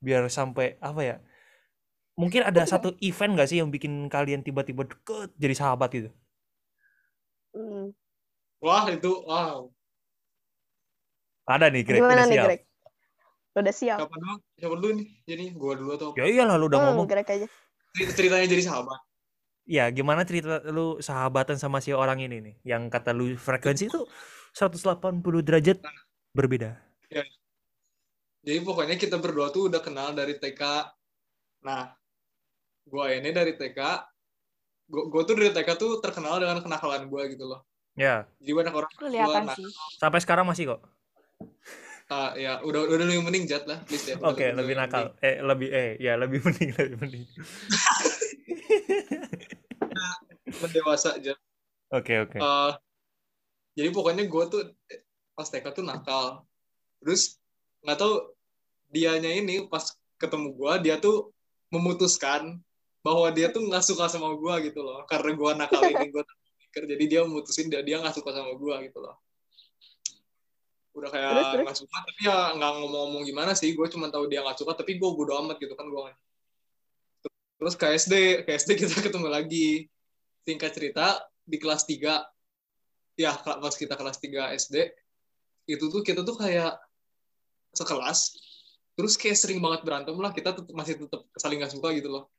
biar 0.00 0.24
sampai 0.32 0.80
apa 0.80 1.00
ya 1.04 1.16
mungkin 2.16 2.48
ada 2.48 2.64
satu 2.64 2.96
event 3.04 3.36
gak 3.36 3.48
sih 3.52 3.60
yang 3.60 3.68
bikin 3.68 4.08
kalian 4.08 4.40
tiba-tiba 4.40 4.88
deket 4.88 5.36
jadi 5.36 5.52
sahabat 5.52 5.90
gitu 5.92 6.10
Hmm. 7.48 7.90
Wah 8.60 8.84
itu, 8.92 9.08
wow. 9.24 9.72
Ada 11.48 11.66
nih 11.72 11.82
Greg 11.82 12.00
Gimana 12.04 12.14
udah 12.14 12.26
nih, 12.28 12.36
siap 12.36 12.46
Greg? 12.46 12.60
Udah 13.58 13.74
siap. 13.74 13.98
Siapa 13.98 14.16
dulu? 14.20 14.34
Siapa 14.54 14.74
dulu 14.76 14.88
nih? 15.00 15.08
Jadi 15.24 15.44
gua 15.56 15.72
dulu 15.74 15.90
atau 15.96 16.06
apa? 16.12 16.16
ya 16.20 16.24
iyalah 16.28 16.54
lu 16.60 16.64
udah 16.68 16.78
Hmm, 16.78 16.88
ngomong 16.92 17.06
Greg 17.08 17.26
aja. 17.26 17.46
Cer- 17.96 18.12
Ceritanya 18.14 18.46
jadi 18.46 18.62
sahabat. 18.62 19.00
ya 19.68 19.84
gimana 19.92 20.24
cerita 20.24 20.64
lu 20.72 20.96
sahabatan 20.96 21.60
sama 21.60 21.84
si 21.84 21.92
orang 21.92 22.24
ini 22.24 22.40
nih 22.40 22.54
yang 22.64 22.88
kata 22.88 23.12
lu 23.12 23.36
frekuensi 23.36 23.92
itu 23.92 24.00
180 24.56 25.44
derajat 25.44 25.84
berbeda 26.32 26.72
Jadi 28.38 28.64
pokoknya 28.64 28.96
kita 28.96 29.20
berdua 29.20 29.52
tuh 29.52 29.68
udah 29.68 29.82
kenal 29.82 30.14
dari 30.16 30.38
TK. 30.40 30.62
Nah, 31.68 31.92
gua 32.88 33.12
ini 33.12 33.28
dari 33.28 33.52
TK. 33.52 33.76
Gua, 34.88 35.04
gua 35.12 35.22
tuh 35.28 35.36
dari 35.36 35.52
TK 35.52 35.68
tuh 35.76 36.00
terkenal 36.00 36.40
dengan 36.40 36.62
kenakalan 36.64 37.10
gua 37.12 37.28
gitu 37.28 37.44
loh. 37.44 37.60
ya 37.92 38.24
Jadi 38.40 38.52
banyak 38.56 38.72
orang 38.72 38.88
Kelihatan 38.94 39.42
gua, 39.44 39.48
nah, 39.52 39.56
sih. 39.58 39.68
sampai 40.00 40.20
sekarang 40.22 40.46
masih 40.48 40.64
kok 40.70 40.80
ah, 42.08 42.32
ya 42.34 42.58
udah 42.64 42.88
udah 42.88 43.04
lebih 43.04 43.22
mending 43.24 43.44
jat 43.44 43.64
lah, 43.68 43.84
please 43.84 44.08
ya. 44.08 44.16
Oke 44.20 44.48
lebih 44.50 44.74
nakal 44.74 45.12
mending. 45.12 45.26
eh 45.28 45.36
lebih 45.44 45.68
eh 45.70 45.90
ya 46.00 46.12
lebih 46.16 46.38
mending 46.46 46.70
lebih 46.74 46.96
mending 47.00 47.24
Mendewasa 50.48 51.20
jat. 51.20 51.38
oke 51.92 52.14
oke 52.24 52.38
Eh, 52.38 52.72
jadi 53.76 53.88
pokoknya 53.94 54.24
gue 54.26 54.44
tuh 54.50 54.62
pas 55.32 55.46
TK 55.46 55.66
tuh 55.70 55.84
nakal. 55.86 56.42
Terus 56.98 57.38
nggak 57.84 57.98
tahu 57.98 58.14
dianya 58.90 59.30
ini 59.30 59.68
pas 59.70 59.84
ketemu 60.18 60.50
gue 60.56 60.72
dia 60.82 60.96
tuh 60.98 61.30
memutuskan 61.70 62.58
bahwa 63.04 63.30
dia 63.30 63.52
tuh 63.54 63.62
nggak 63.68 63.84
suka 63.84 64.10
sama 64.10 64.34
gue 64.34 64.54
gitu 64.72 64.82
loh 64.82 65.06
karena 65.06 65.30
gue 65.36 65.50
nakal 65.54 65.82
ini 65.86 66.10
gue 66.10 66.22
jadi 66.74 67.04
dia 67.06 67.20
memutusin 67.22 67.70
dia 67.70 67.80
dia 67.86 68.02
nggak 68.02 68.16
suka 68.18 68.34
sama 68.34 68.50
gue 68.58 68.74
gitu 68.90 68.98
loh 68.98 69.14
udah 70.98 71.10
kayak 71.14 71.30
Terus, 71.62 71.86
suka 71.86 71.96
tapi 72.02 72.20
ya 72.26 72.52
nggak 72.58 72.70
ngomong-ngomong 72.78 73.22
gimana 73.24 73.52
sih 73.54 73.72
gue 73.72 73.86
cuma 73.88 74.10
tahu 74.10 74.26
dia 74.26 74.42
nggak 74.42 74.58
suka 74.58 74.74
tapi 74.74 74.98
gue 74.98 75.10
bodo 75.14 75.32
amat 75.40 75.56
gitu 75.62 75.72
kan 75.78 75.86
gue 75.86 76.12
terus 77.58 77.74
ke 77.74 77.86
SD 77.90 78.14
ke 78.46 78.50
SD 78.54 78.78
kita 78.78 78.94
ketemu 79.06 79.28
lagi. 79.28 79.90
Singkat 80.46 80.72
cerita 80.72 81.06
di 81.44 81.60
kelas 81.60 81.84
3 81.84 82.24
ya 83.18 83.34
pas 83.36 83.74
kita 83.74 83.98
kelas 83.98 84.16
3 84.22 84.54
SD 84.56 84.94
itu 85.68 85.84
tuh 85.92 86.00
kita 86.00 86.24
tuh 86.24 86.38
kayak 86.38 86.78
sekelas 87.76 88.32
terus 88.96 89.20
kayak 89.20 89.36
sering 89.36 89.60
banget 89.60 89.84
berantem 89.84 90.16
lah 90.16 90.32
kita 90.32 90.56
tetep, 90.56 90.72
masih 90.72 90.96
tetap 90.96 91.28
saling 91.36 91.60
nggak 91.60 91.74
suka 91.74 91.92
gitu 91.92 92.08
loh. 92.08 92.32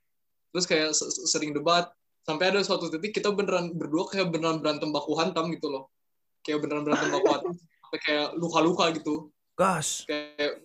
Terus 0.49 0.65
kayak 0.65 0.89
se- 0.97 1.11
se- 1.13 1.29
sering 1.29 1.53
debat 1.53 1.93
sampai 2.25 2.49
ada 2.49 2.65
suatu 2.65 2.89
titik 2.89 3.21
kita 3.21 3.29
beneran 3.29 3.77
berdua 3.77 4.09
kayak 4.09 4.33
beneran 4.33 4.57
berantem 4.57 4.89
baku 4.89 5.13
hantam 5.19 5.53
gitu 5.53 5.69
loh. 5.69 5.93
Kayak 6.41 6.65
beneran 6.65 6.83
berantem 6.87 7.09
baku 7.13 7.27
hantam 7.29 7.53
kayak 7.97 8.37
luka-luka 8.37 8.93
gitu. 8.93 9.33
Gas. 9.57 10.05
Kayak 10.05 10.61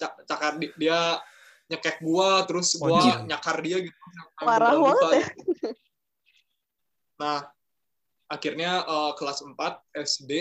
ca- 0.00 0.18
cakar 0.24 0.56
di- 0.56 0.72
dia 0.80 1.20
nyekek 1.68 2.00
gua 2.00 2.42
terus 2.48 2.76
gua 2.76 3.00
Wajib. 3.00 3.28
nyakar 3.28 3.56
dia 3.60 3.76
gitu. 3.84 3.98
Parah 4.40 4.72
banget 4.76 5.10
ya. 5.12 5.26
nah 7.22 7.38
akhirnya 8.26 8.82
eh, 8.82 9.12
kelas 9.14 9.44
4 9.46 9.54
SD 9.94 10.32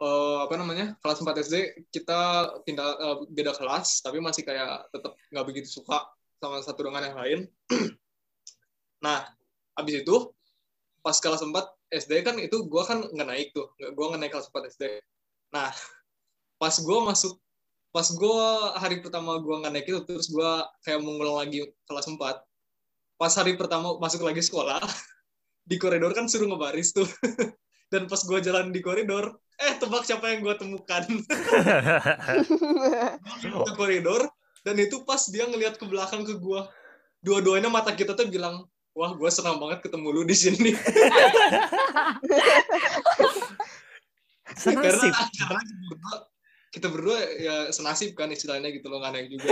eh, 0.00 0.38
apa 0.40 0.54
namanya 0.56 0.96
kelas 1.04 1.20
4 1.20 1.44
SD 1.44 1.54
kita 1.92 2.20
pindah 2.64 2.88
eh, 2.98 3.16
beda 3.28 3.52
kelas 3.52 4.00
tapi 4.00 4.18
masih 4.22 4.42
kayak 4.46 4.88
tetap 4.90 5.12
nggak 5.28 5.46
begitu 5.46 5.68
suka 5.68 6.08
sama 6.40 6.60
satu 6.64 6.88
dengan 6.88 7.02
yang 7.12 7.18
lain. 7.18 7.40
Nah 9.04 9.20
abis 9.76 10.00
itu 10.00 10.16
pas 11.04 11.20
kelas 11.20 11.44
4 11.44 11.52
SD 12.00 12.12
kan 12.24 12.40
itu 12.40 12.64
gua 12.64 12.88
kan 12.88 13.04
nggak 13.04 13.28
naik 13.28 13.48
tuh. 13.52 13.68
Gua 13.92 14.08
nggak 14.10 14.20
naik 14.24 14.32
kelas 14.32 14.48
4 14.48 14.72
SD 14.72 14.84
nah 15.54 15.70
pas 16.62 16.74
gua 16.80 17.04
masuk 17.12 17.38
pas 17.94 18.08
gua 18.16 18.74
hari 18.80 18.98
pertama 19.04 19.38
gua 19.38 19.62
nggak 19.62 19.72
naik 19.76 19.86
itu 19.86 20.00
terus 20.02 20.26
gua 20.32 20.66
kayak 20.82 20.98
mau 21.04 21.14
ngulang 21.14 21.46
lagi 21.46 21.62
kelas 21.86 22.08
4 22.08 22.18
pas 23.14 23.32
hari 23.36 23.54
pertama 23.54 24.00
masuk 24.02 24.26
lagi 24.26 24.42
sekolah 24.42 24.82
di 25.70 25.76
koridor 25.78 26.10
kan 26.16 26.26
suruh 26.26 26.48
ngebaris 26.48 26.96
tuh. 26.96 27.06
Dan 27.92 28.10
pas 28.10 28.18
gua 28.26 28.42
jalan 28.42 28.74
di 28.74 28.82
koridor 28.82 29.38
eh 29.54 29.78
tebak 29.78 30.02
siapa 30.02 30.34
yang 30.34 30.42
gua 30.42 30.58
temukan? 30.58 31.04
Ke 33.38 33.72
koridor 33.78 34.26
dan 34.66 34.74
itu 34.80 35.04
pas 35.06 35.20
dia 35.30 35.46
ngelihat 35.46 35.78
ke 35.78 35.86
belakang 35.86 36.26
ke 36.26 36.34
gua. 36.40 36.66
Dua-duanya 37.22 37.70
mata 37.70 37.94
kita 37.94 38.18
tuh 38.18 38.26
bilang 38.26 38.66
wah 38.94 39.10
gua 39.12 39.30
senang 39.30 39.58
banget 39.58 39.82
ketemu 39.84 40.08
lu 40.14 40.22
di 40.22 40.36
sini. 40.38 40.70
Karena 44.54 44.94
senasib. 44.94 45.12
Karena 45.34 45.60
kita 45.60 45.82
berdua, 45.90 46.14
kita 46.70 46.86
berdua 46.90 47.18
ya 47.38 47.56
senasib 47.74 48.14
kan 48.14 48.30
istilahnya 48.30 48.70
gitu 48.70 48.86
loh 48.86 49.02
nggak 49.02 49.12
naik 49.12 49.28
juga. 49.34 49.50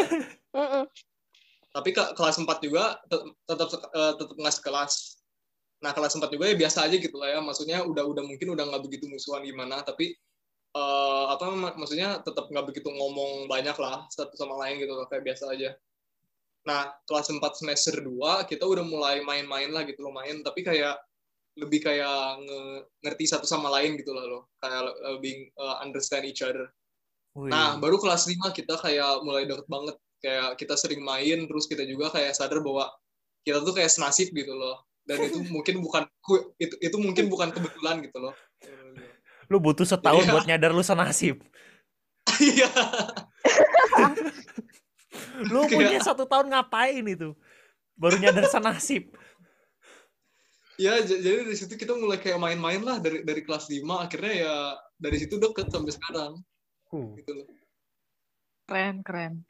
Tapi 1.73 1.89
ke 1.91 2.03
kelas 2.15 2.37
4 2.39 2.49
juga 2.61 3.01
tet- 3.09 3.35
tetap 3.49 3.69
eh, 3.73 4.13
tetap 4.21 4.37
nggak 4.37 4.55
sekelas. 4.63 4.93
Nah 5.83 5.91
kelas 5.91 6.15
4 6.15 6.31
juga 6.31 6.45
ya 6.47 6.55
biasa 6.55 6.87
aja 6.87 6.97
gitu 6.97 7.17
lah 7.19 7.35
ya. 7.35 7.39
Maksudnya 7.43 7.83
udah 7.83 8.05
udah 8.07 8.23
mungkin 8.23 8.55
udah 8.55 8.65
nggak 8.69 8.83
begitu 8.87 9.09
musuhan 9.11 9.43
gimana 9.43 9.83
tapi 9.83 10.15
eh, 10.77 11.25
apa 11.33 11.45
mak- 11.51 11.77
maksudnya 11.81 12.21
tetap 12.23 12.47
nggak 12.53 12.67
begitu 12.71 12.89
ngomong 12.93 13.49
banyak 13.51 13.75
lah 13.81 14.07
satu 14.13 14.37
sama 14.39 14.61
lain 14.63 14.79
gitu 14.85 14.93
loh 14.93 15.09
kayak 15.11 15.25
biasa 15.27 15.51
aja 15.57 15.75
nah 16.63 16.95
kelas 17.05 17.27
4 17.31 17.43
semester 17.59 17.99
2 18.01 18.47
kita 18.47 18.63
udah 18.63 18.87
mulai 18.87 19.19
main-main 19.23 19.71
lah 19.71 19.83
gitu 19.83 20.07
loh 20.07 20.15
main 20.15 20.41
tapi 20.47 20.63
kayak 20.63 20.95
lebih 21.59 21.85
kayak 21.85 22.41
nge- 22.41 22.83
ngerti 23.03 23.25
satu 23.29 23.45
sama 23.45 23.69
lain 23.69 23.99
gitu 23.99 24.15
lah 24.15 24.25
loh 24.25 24.49
kayak 24.63 24.89
lebih 25.19 25.51
eh, 25.53 25.77
understand 25.83 26.25
each 26.25 26.41
other 26.41 26.71
Wih. 27.33 27.49
Nah, 27.49 27.81
baru 27.81 27.97
kelas 27.97 28.29
5 28.29 28.53
kita 28.53 28.77
kayak 28.77 29.25
mulai 29.25 29.49
deket 29.49 29.65
banget. 29.65 29.97
Kayak 30.21 30.53
kita 30.61 30.77
sering 30.77 31.01
main, 31.01 31.49
terus 31.49 31.65
kita 31.65 31.81
juga 31.89 32.13
kayak 32.13 32.37
sadar 32.37 32.61
bahwa 32.61 32.93
kita 33.41 33.65
tuh 33.65 33.73
kayak 33.73 33.89
senasib 33.89 34.37
gitu 34.37 34.53
loh. 34.53 34.85
Dan 35.09 35.17
itu 35.25 35.41
mungkin 35.57 35.81
bukan 35.81 36.05
itu 36.61 36.77
itu 36.77 36.97
mungkin 37.01 37.33
bukan 37.33 37.49
kebetulan 37.57 38.05
gitu 38.05 38.21
loh. 38.21 38.37
lu 39.49 39.57
butuh 39.61 39.85
setahun 39.89 40.25
Jadi- 40.25 40.33
buat 40.33 40.45
nyadar 40.45 40.77
lu 40.77 40.85
senasib. 40.85 41.41
Iya. 42.43 42.69
Lu 45.49 45.65
punya 45.71 46.01
satu 46.01 46.25
tahun 46.25 46.53
ngapain 46.53 47.05
itu? 47.05 47.37
Baru 47.97 48.17
nyadar 48.19 48.49
senasib. 48.49 49.13
Ya, 50.81 50.99
jadi 51.05 51.45
dari 51.45 51.57
situ 51.57 51.77
kita 51.77 51.95
mulai 51.95 52.19
kayak 52.19 52.41
main-main 52.41 52.81
lah 52.81 52.99
dari 52.99 53.23
dari 53.23 53.45
kelas 53.45 53.69
5 53.69 53.85
akhirnya 54.03 54.35
ya 54.35 54.55
dari 54.97 55.17
situ 55.21 55.37
deket 55.37 55.69
sampai 55.69 55.93
sekarang 55.93 56.33
Uh, 56.93 57.17
gitu 57.17 57.33
loh. 57.33 57.49
Keren, 58.69 59.01
keren. 59.01 59.49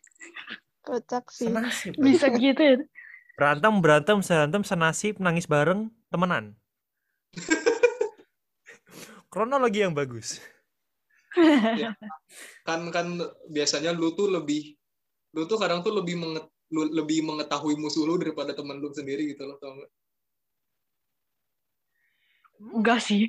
Kocak 0.86 1.26
sih. 1.34 1.50
senasib. 1.50 1.98
Bisa 1.98 2.30
gitu 2.30 2.62
ya. 2.62 2.78
Berantem, 3.34 3.74
berantem, 3.82 4.18
berantem, 4.22 4.62
senasib, 4.62 5.18
nangis 5.18 5.50
bareng, 5.50 5.90
temenan. 6.06 6.54
Kronologi 9.32 9.82
yang 9.82 9.90
bagus. 9.90 10.38
Kan 12.62 12.94
kan 12.94 13.06
biasanya 13.50 13.90
lu 13.90 14.14
tuh 14.14 14.30
lebih 14.30 14.78
lu 15.32 15.44
tuh 15.44 15.56
kadang 15.56 15.80
tuh 15.80 15.92
lebih 15.92 16.16
menget, 16.16 16.44
lu 16.72 16.88
lebih 16.88 17.24
mengetahui 17.24 17.76
musuh 17.76 18.04
lu 18.04 18.16
daripada 18.16 18.52
teman 18.52 18.76
lu 18.76 18.92
sendiri 18.92 19.28
gitu 19.32 19.44
loh, 19.44 19.56
tau 19.56 19.72
nggak? 19.72 19.90
Enggak 22.62 23.00
sih. 23.02 23.26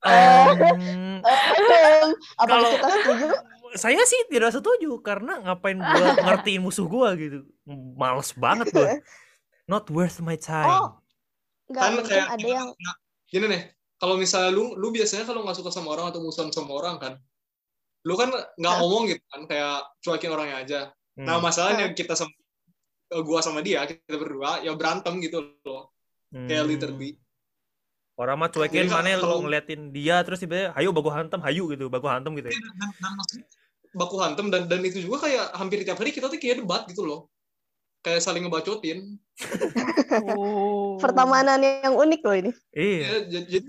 Em, 0.00 1.20
Apa 2.40 2.48
Kalau- 2.48 2.72
kita 2.72 2.88
setuju? 2.88 3.26
saya 3.76 4.02
sih 4.02 4.26
tidak 4.32 4.50
setuju 4.50 4.98
karena 4.98 5.38
ngapain 5.44 5.78
gua 5.78 5.86
ngertiin 6.26 6.64
musuh 6.64 6.88
gua 6.88 7.12
gitu. 7.14 7.44
Males 7.94 8.32
banget 8.34 8.72
gua. 8.72 8.98
Not 9.68 9.86
worth 9.92 10.18
my 10.24 10.34
time. 10.34 10.66
Oh, 10.66 10.88
Enggak, 11.70 11.82
Kan 11.84 11.94
kayak 12.02 12.28
ada 12.34 12.46
yang 12.48 12.68
gini 13.30 13.46
nih, 13.46 13.62
kalau 13.94 14.18
misalnya 14.18 14.50
lu 14.50 14.74
lu 14.74 14.90
biasanya 14.90 15.22
kalau 15.22 15.46
nggak 15.46 15.54
suka 15.54 15.70
sama 15.70 15.94
orang 15.94 16.10
atau 16.10 16.18
musuhan 16.18 16.50
sama 16.50 16.74
orang 16.74 16.98
kan, 16.98 17.12
lu 18.02 18.18
kan 18.18 18.34
nggak 18.58 18.74
ngomong 18.82 19.06
gitu 19.06 19.22
kan, 19.30 19.46
kayak 19.46 19.86
cuekin 20.02 20.34
orangnya 20.34 20.56
aja. 20.66 20.80
Hmm, 21.20 21.26
Nah 21.26 21.36
masalahnya 21.36 21.92
kita 21.92 22.16
sama 22.16 22.32
eh, 23.10 23.20
gua 23.20 23.40
sama 23.40 23.60
dia 23.60 23.84
kita 23.84 24.16
berdua 24.16 24.60
ya 24.60 24.72
berantem 24.72 25.20
gitu 25.20 25.52
loh, 25.60 25.92
kayak 26.32 26.48
hmm. 26.58 26.70
literally. 26.70 27.10
Orang 28.16 28.36
mah 28.36 28.48
cuekin 28.48 28.84
Jadi 28.84 28.88
mana 28.90 29.16
kalau- 29.16 29.40
ngeliatin 29.40 29.90
dia 29.90 30.20
terus 30.20 30.38
tiba-tiba 30.38 30.72
hayu 30.72 30.90
baku 30.90 31.08
hantem, 31.08 31.40
hayu 31.40 31.68
gitu, 31.68 31.88
baku 31.88 32.04
hantem 32.06 32.32
gitu 32.34 32.48
ya. 32.48 32.56
dan, 32.56 32.88
dan 32.94 33.12
maksudnya 33.12 33.46
baku 33.90 34.16
hantem 34.16 34.46
dan 34.48 34.62
dan 34.64 34.80
itu 34.80 35.02
juga 35.02 35.24
kayak 35.24 35.52
hampir 35.52 35.82
tiap 35.82 35.96
hari 35.96 36.08
kita 36.08 36.26
tuh 36.26 36.36
kayak 36.36 36.62
debat 36.62 36.86
gitu 36.86 37.02
loh 37.02 37.28
kayak 38.00 38.20
saling 38.20 38.40
ngebacotin 38.40 39.18
Oh. 40.30 40.96
pertemanan 40.96 41.60
yang 41.60 41.94
unik 41.94 42.20
loh 42.20 42.36
ini. 42.36 42.50
Iya. 42.72 42.98
ya, 42.98 43.16
j- 43.26 43.46
jadi 43.50 43.66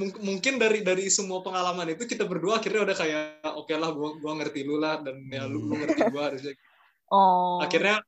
mungkin 0.00 0.56
dari 0.56 0.80
dari 0.80 1.12
semua 1.12 1.44
pengalaman 1.44 1.92
itu 1.92 2.08
kita 2.08 2.24
berdua 2.24 2.58
akhirnya 2.58 2.88
udah 2.88 2.96
kayak 2.96 3.44
oke 3.44 3.74
lah 3.76 3.92
gua 3.92 4.16
gua 4.16 4.32
ngerti 4.40 4.64
lu 4.64 4.80
lah 4.80 5.04
dan 5.04 5.20
ya 5.28 5.44
lu, 5.44 5.68
lu 5.68 5.74
ngerti 5.78 6.02
gua 6.10 6.32
harusnya 6.32 6.54
Oh. 7.12 7.60
akhirnya 7.60 8.00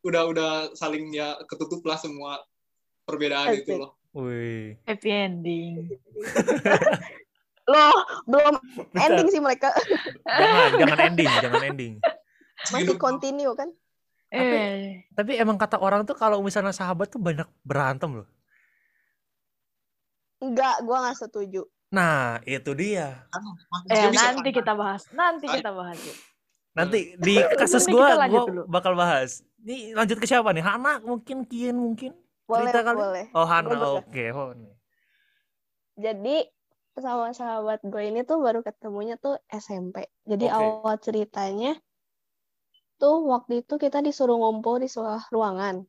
udah 0.00 0.22
udah 0.32 0.52
saling 0.72 1.12
ya 1.12 1.36
ketutup 1.44 1.84
lah 1.84 2.00
semua 2.00 2.40
perbedaan 3.04 3.52
itu 3.52 3.76
loh 3.76 4.00
Wih. 4.10 4.74
happy 4.90 5.10
ending. 5.12 5.86
Loh, 7.70 7.94
belum 8.26 8.58
ending 8.98 9.28
sih 9.30 9.38
mereka. 9.38 9.70
Jangan, 10.26 10.70
jangan 10.82 10.98
ending, 11.06 11.30
jangan 11.38 11.62
ending. 11.62 11.92
Masih 12.74 12.98
continue 12.98 13.54
kan? 13.54 13.70
Eh. 14.34 15.06
Tapi 15.14 15.38
emang 15.38 15.54
kata 15.54 15.78
orang 15.78 16.02
tuh 16.02 16.18
kalau 16.18 16.42
misalnya 16.42 16.74
sahabat 16.74 17.10
tuh 17.10 17.22
banyak 17.22 17.46
berantem 17.62 18.22
loh. 18.22 18.28
Enggak, 20.40 20.82
gua 20.82 21.04
nggak 21.04 21.18
setuju. 21.20 21.62
Nah, 21.90 22.40
itu 22.44 22.70
dia. 22.72 23.28
Kan, 23.28 23.42
Eh, 23.90 24.08
nanti 24.08 24.50
kita 24.50 24.72
bahas. 24.72 25.04
Nanti 25.10 25.44
Ay. 25.44 25.60
kita 25.60 25.70
bahas. 25.70 25.98
Nanti 26.70 27.18
di 27.18 27.34
kasus 27.58 27.84
gua 27.86 28.14
dulu. 28.26 28.62
bakal 28.64 28.94
bahas. 28.94 29.42
Ini 29.60 29.92
lanjut 29.92 30.16
ke 30.16 30.26
siapa 30.26 30.54
nih? 30.54 30.64
Hana 30.64 31.02
mungkin, 31.02 31.44
Kian 31.44 31.76
mungkin. 31.76 32.16
Boleh, 32.46 32.66
Cerita 32.66 32.80
kali? 32.82 32.96
boleh. 32.96 33.24
Oh, 33.34 33.44
Hana. 33.44 33.68
Oke, 34.00 34.24
Hana. 34.30 34.70
Jadi 35.94 36.36
sama 36.96 37.30
sahabat 37.30 37.80
gue 37.84 38.02
ini 38.02 38.24
tuh 38.24 38.40
baru 38.40 38.60
ketemunya 38.60 39.16
tuh 39.16 39.36
SMP. 39.46 40.08
Jadi 40.24 40.46
Oke. 40.48 40.56
awal 40.56 40.96
ceritanya 40.98 41.72
tuh 42.96 43.24
waktu 43.24 43.64
itu 43.64 43.76
kita 43.76 44.00
disuruh 44.00 44.36
ngumpul 44.36 44.80
di 44.80 44.88
sebuah 44.88 45.28
ruangan. 45.28 45.84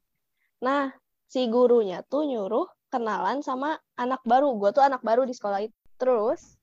Nah, 0.61 0.91
si 1.25 1.47
gurunya 1.47 2.03
tuh 2.05 2.23
nyuruh 2.23 2.67
kenalan 2.91 3.39
sama 3.41 3.79
anak 3.95 4.19
baru. 4.27 4.53
Gue 4.59 4.75
tuh 4.75 4.83
anak 4.83 5.01
baru 5.01 5.23
di 5.23 5.31
sekolah 5.31 5.63
itu. 5.63 5.73
Terus 5.95 6.59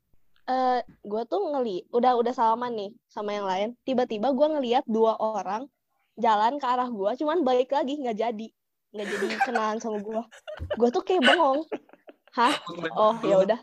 eh 0.48 0.80
gue 1.04 1.22
tuh 1.28 1.52
ngeli, 1.52 1.88
udah 1.92 2.16
udah 2.16 2.32
salaman 2.32 2.72
nih 2.72 2.90
sama 3.08 3.36
yang 3.36 3.46
lain. 3.48 3.68
Tiba-tiba 3.84 4.32
gue 4.32 4.46
ngeliat 4.48 4.84
dua 4.88 5.16
orang 5.16 5.68
jalan 6.16 6.56
ke 6.60 6.66
arah 6.68 6.88
gue, 6.88 7.10
cuman 7.20 7.44
balik 7.44 7.70
lagi 7.70 8.00
nggak 8.00 8.16
jadi, 8.16 8.48
nggak 8.96 9.06
jadi 9.12 9.26
kenalan 9.44 9.78
sama 9.78 10.00
gue. 10.00 10.22
Gue 10.76 10.88
tuh 10.88 11.04
kayak 11.04 11.24
bengong. 11.24 11.64
Hah? 12.32 12.54
Oh 12.96 13.16
ya 13.24 13.40
udah. 13.44 13.60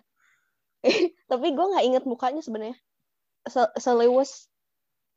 Tapi 1.31 1.47
gue 1.53 1.65
nggak 1.73 1.85
inget 1.85 2.03
mukanya 2.05 2.41
sebenarnya. 2.45 2.77
Se- 3.45 3.73
Seliwes, 3.77 4.49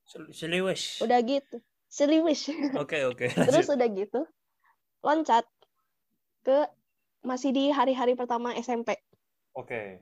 Sel- 0.08 0.32
Seliwes. 0.32 1.00
udah 1.00 1.20
gitu. 1.24 1.61
Seliwes. 1.88 2.48
Oke, 2.76 3.04
oke. 3.08 3.28
Terus 3.28 3.68
udah 3.72 3.88
gitu, 3.92 4.20
loncat 5.00 5.44
ke 6.44 6.64
masih 7.29 7.53
di 7.53 7.69
hari-hari 7.69 8.17
pertama 8.17 8.57
SMP. 8.57 8.97
Oke. 9.53 10.01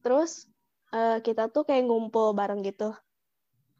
Terus 0.00 0.48
eh, 0.96 1.20
kita 1.20 1.52
tuh 1.52 1.68
kayak 1.68 1.84
ngumpul 1.84 2.32
bareng 2.32 2.64
gitu, 2.64 2.96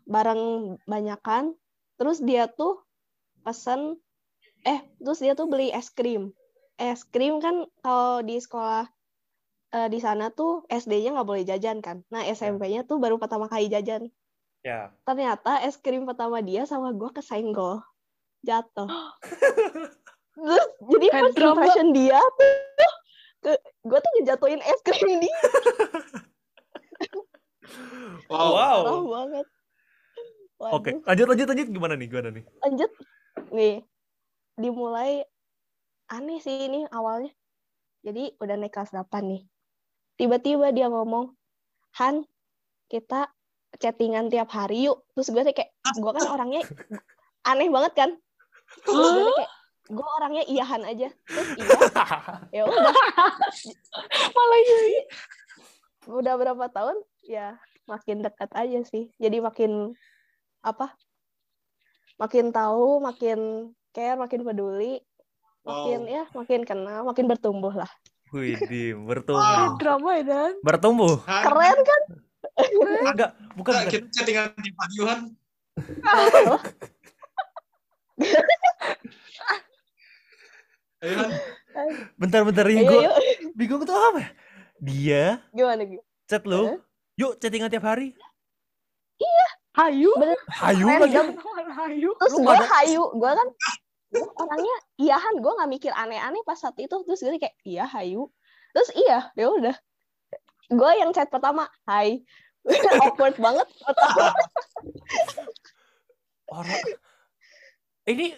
bareng 0.05 0.77
banyakan. 0.85 1.57
Terus 1.97 2.21
dia 2.21 2.45
tuh 2.53 2.85
pesen, 3.41 3.97
eh 4.69 4.85
terus 5.01 5.25
dia 5.25 5.33
tuh 5.33 5.49
beli 5.49 5.73
es 5.73 5.89
krim. 5.89 6.37
Es 6.77 7.09
krim 7.09 7.41
kan 7.41 7.65
kalau 7.81 8.21
di 8.21 8.37
sekolah 8.37 8.85
eh, 9.73 9.89
di 9.89 9.97
sana 9.97 10.29
tuh 10.29 10.69
SD-nya 10.69 11.17
nggak 11.17 11.29
boleh 11.29 11.49
jajan 11.49 11.81
kan. 11.81 12.05
Nah 12.13 12.21
SMP-nya 12.29 12.85
tuh 12.85 13.01
baru 13.01 13.17
pertama 13.17 13.49
kali 13.49 13.73
jajan. 13.73 14.13
Ya. 14.61 14.93
Ternyata 15.09 15.65
es 15.65 15.81
krim 15.81 16.05
pertama 16.05 16.43
dia 16.45 16.69
sama 16.69 16.93
gue 16.93 17.09
kesenggol, 17.17 17.81
jatuh. 18.45 18.91
Terus 20.37 20.67
jadi 20.93 21.07
Kayak 21.09 21.23
first 21.25 21.39
impression 21.41 21.87
dia 21.97 22.21
tuh 22.21 22.53
ke 23.41 23.53
gue 23.89 23.99
tuh 23.99 24.11
ngejatuhin 24.21 24.61
es 24.61 24.81
krim 24.85 25.21
dia. 25.21 25.39
wow, 28.31 28.53
Wow. 28.53 28.79
Parah 28.85 29.05
banget. 29.05 29.47
Oke, 30.57 30.91
Waduh. 30.97 31.05
lanjut 31.05 31.27
lanjut 31.29 31.47
lanjut 31.53 31.69
gimana 31.69 31.95
nih? 32.01 32.09
Gimana 32.09 32.29
nih? 32.33 32.45
Lanjut. 32.65 32.91
Nih, 33.53 33.85
dimulai 34.57 35.21
aneh 36.09 36.41
sih 36.41 36.69
ini 36.69 36.89
awalnya. 36.89 37.29
Jadi 38.01 38.33
udah 38.41 38.57
naik 38.57 38.73
kelas 38.73 38.95
8 38.95 39.05
nih. 39.21 39.43
Tiba-tiba 40.17 40.73
dia 40.73 40.89
ngomong, 40.89 41.37
Han, 42.01 42.25
kita 42.89 43.29
chattingan 43.77 44.33
tiap 44.33 44.49
hari 44.49 44.89
yuk. 44.89 45.05
Terus 45.13 45.29
gue 45.29 45.43
kayak, 45.45 45.71
gue 45.77 46.13
kan 46.17 46.25
orangnya 46.33 46.65
aneh 47.51 47.69
banget 47.69 47.93
kan. 47.93 48.11
Terus 48.89 49.09
gue 49.13 49.33
kayak, 49.37 49.53
gue 49.87 50.09
orangnya 50.19 50.43
iyahan 50.45 50.83
aja. 50.83 51.09
Terus 51.27 51.49
iya, 51.57 51.79
ya 52.57 52.63
udah. 52.67 52.95
Malah 54.35 54.59
iya. 54.59 55.03
Udah 56.07 56.35
berapa 56.35 56.65
tahun, 56.71 56.97
ya 57.23 57.59
makin 57.87 58.23
dekat 58.23 58.51
aja 58.55 58.81
sih. 58.87 59.11
Jadi 59.19 59.39
makin 59.39 59.95
apa? 60.63 60.95
Makin 62.19 62.51
tahu, 62.51 62.99
makin 62.99 63.71
care, 63.91 64.17
makin 64.17 64.43
peduli, 64.43 65.03
makin 65.63 66.01
Wow. 66.03 66.11
ya, 66.11 66.25
makin 66.33 66.61
kenal, 66.63 67.01
makin 67.05 67.27
bertumbuh 67.27 67.75
lah. 67.75 67.91
Wih, 68.35 68.59
Ah, 68.59 68.95
bertumbuh. 69.09 69.79
drama 69.79 70.11
ya 70.19 70.25
Dan. 70.27 70.53
Bertumbuh. 70.63 71.15
Keren 71.23 71.79
kan? 71.83 72.03
Enggak, 72.57 72.73
bukan. 72.75 73.07
Enggak, 73.13 73.31
bukan. 73.55 73.73
kita 73.87 74.07
chattingan 74.11 74.51
di 74.59 74.71
pagi 74.75 74.99
Han. 75.05 75.21
Ayo 81.07 81.17
Han. 81.23 81.33
Bentar-bentar 82.17 82.67
ini 82.67 82.83
gue 82.83 83.01
bingung 83.53 83.85
tuh 83.85 83.95
apa? 83.95 84.19
ya? 84.19 84.29
Dia 84.77 85.25
Gimana 85.53 85.83
gitu? 85.87 86.03
chat 86.27 86.43
Eh? 86.43 86.49
lu, 86.51 86.83
yuk 87.15 87.39
chattingan 87.39 87.71
tiap 87.71 87.87
hari. 87.87 88.13
Hayu. 89.77 90.09
Bener. 90.17 90.41
Hayu 90.57 90.89
Keren, 90.89 91.01
lagi. 91.05 91.17
Hayu. 91.69 92.11
Terus 92.17 92.35
gue 92.35 92.49
ada- 92.49 92.71
hayu, 92.81 93.03
gue 93.13 93.29
kan 93.29 93.49
gua 94.09 94.29
orangnya 94.41 94.77
iyahan, 94.97 95.35
gue 95.37 95.53
nggak 95.53 95.69
mikir 95.69 95.93
aneh-aneh 95.93 96.41
pas 96.49 96.57
saat 96.57 96.73
itu. 96.81 96.97
Terus 97.05 97.21
gue 97.21 97.37
kayak 97.37 97.53
iya 97.61 97.85
hayu. 97.85 98.33
Terus 98.73 98.89
iya, 98.97 99.29
ya 99.37 99.53
udah. 99.53 99.77
Gue 100.73 100.91
yang 100.97 101.13
chat 101.13 101.29
pertama, 101.29 101.69
hai. 101.85 102.25
Awkward 103.05 103.37
banget. 103.37 103.69
Orang 106.49 106.81
ini 108.09 108.33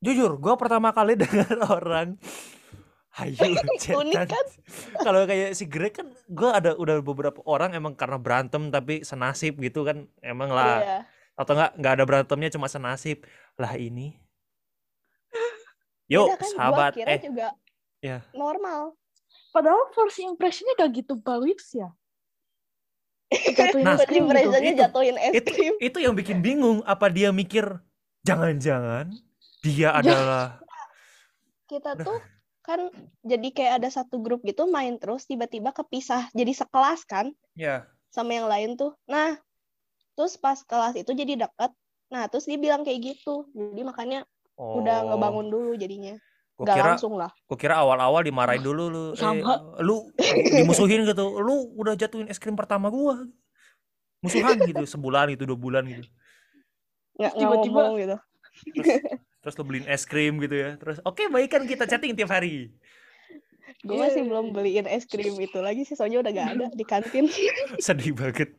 jujur, 0.00 0.36
gue 0.36 0.54
pertama 0.56 0.90
kali 0.90 1.14
dengar 1.20 1.48
orang 1.62 2.16
Hayu 3.10 3.34
cetan. 3.76 4.06
Unik 4.06 4.22
kan? 4.22 4.46
Kalau 5.02 5.26
kayak 5.26 5.50
si 5.52 5.66
Greg 5.66 5.90
kan 5.92 6.06
gue 6.26 6.46
ada 6.46 6.78
udah 6.78 7.02
beberapa 7.02 7.42
orang 7.42 7.74
emang 7.74 7.92
karena 7.92 8.16
berantem 8.16 8.70
tapi 8.70 9.02
senasib 9.02 9.58
gitu 9.58 9.82
kan 9.82 10.06
emang 10.20 10.46
lah 10.48 10.78
Iya. 10.78 10.98
atau 11.34 11.52
enggak 11.58 11.70
nggak 11.74 11.92
ada 11.98 12.04
berantemnya 12.06 12.50
cuma 12.54 12.70
senasib 12.70 13.26
lah 13.58 13.74
ini 13.74 14.14
yuk 16.06 16.26
kan, 16.32 16.50
sahabat 16.54 16.92
eh 16.96 17.18
juga 17.18 17.50
ya. 17.98 18.22
normal. 18.30 18.94
Padahal 19.50 19.90
first 19.90 20.18
impressionnya 20.18 20.78
gak 20.78 21.02
gitu 21.02 21.18
bagus 21.18 21.66
ya. 21.70 21.90
Jatuhin 23.58 23.82
Nah, 23.86 23.94
es 23.94 24.02
First 24.02 24.10
krim 24.10 24.26
gitu. 24.26 24.38
Itu- 24.54 24.78
jatuhin 24.78 25.16
es 25.18 25.32
itu 25.34 25.50
itu 25.82 25.98
yang 25.98 26.14
bikin 26.14 26.38
bingung 26.38 26.82
apa 26.86 27.10
dia 27.10 27.30
mikir 27.30 27.78
jangan-jangan 28.22 29.10
dia 29.60 29.92
adalah 29.92 30.58
Kita 31.70 31.94
Udah. 31.94 32.02
tuh 32.02 32.18
kan 32.60 32.90
jadi 33.22 33.48
kayak 33.48 33.72
ada 33.78 33.88
satu 33.88 34.18
grup 34.18 34.42
gitu 34.42 34.66
main 34.66 34.96
terus 34.96 35.24
tiba-tiba 35.24 35.70
kepisah 35.70 36.28
jadi 36.30 36.52
sekelas 36.52 37.02
kan 37.04 37.30
ya 37.54 37.86
sama 38.10 38.34
yang 38.34 38.46
lain 38.46 38.74
tuh. 38.74 38.90
Nah, 39.06 39.38
terus 40.12 40.34
pas 40.34 40.58
kelas 40.60 40.92
itu 40.94 41.08
jadi 41.10 41.38
deket. 41.40 41.70
Nah, 42.10 42.26
terus 42.26 42.42
dia 42.42 42.58
bilang 42.58 42.82
kayak 42.82 43.14
gitu. 43.14 43.46
Jadi 43.50 43.80
makanya 43.80 44.26
udah 44.56 44.96
oh 45.00 45.06
ngebangun 45.08 45.46
dulu 45.46 45.72
jadinya. 45.74 46.18
gua 46.52 46.66
Gak 46.66 46.76
kira 46.76 46.90
langsung 46.92 47.14
lah. 47.14 47.30
gua 47.46 47.56
kira 47.56 47.78
awal-awal 47.78 48.20
dimarahin 48.20 48.60
dulu 48.60 48.84
lu 48.86 49.04
eh, 49.06 49.16
sama. 49.16 49.78
lu 49.80 50.10
dimusuhin 50.58 51.06
gitu 51.06 51.38
lu 51.38 51.70
udah 51.72 51.94
jatuhin 51.94 52.26
es 52.26 52.36
krim 52.36 52.52
pertama 52.52 52.90
gua 52.90 53.24
musuhan 54.20 54.58
gitu 54.60 54.84
sebulan 54.84 55.32
gitu 55.32 55.46
dua 55.46 55.56
bulan 55.56 55.86
gitu 55.86 56.04
Nggak 57.16 57.32
tiba-tiba- 57.32 57.94
gitu. 57.96 58.16
terus 58.74 58.90
terus 59.40 59.54
lu 59.54 59.64
beliin 59.64 59.86
es 59.86 60.04
krim 60.04 60.36
gitu 60.36 60.52
ya 60.52 60.76
terus 60.76 61.00
oke 61.00 61.24
baik 61.26 61.48
kan 61.48 61.64
kita 61.64 61.84
chatting 61.84 62.12
tiap 62.12 62.30
hari 62.30 62.72
Gue 63.80 63.96
Iya. 63.96 64.02
masih 64.04 64.22
belum 64.26 64.46
beliin 64.50 64.84
es 64.84 65.06
krim 65.06 65.32
itu 65.36 65.56
lagi 65.58 65.82
sih, 65.82 65.94
soalnya 65.94 66.20
udah 66.20 66.30
gak 66.30 66.48
ada 66.52 66.66
di 66.68 66.82
kantin. 66.82 67.24
sedih 67.80 68.12
banget 68.12 68.52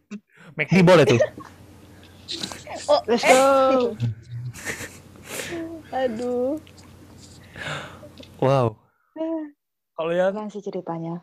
McD 0.56 0.82
boleh 0.82 1.06
tuh 1.06 1.22
Oh, 2.88 3.02
Let's 3.06 3.22
go. 3.22 3.94
aduh. 5.94 6.58
wow 8.39 8.74
kalau 9.94 10.12
yang 10.12 10.34
Kan 10.34 10.48
sih 10.48 10.60
ceritanya. 10.60 11.22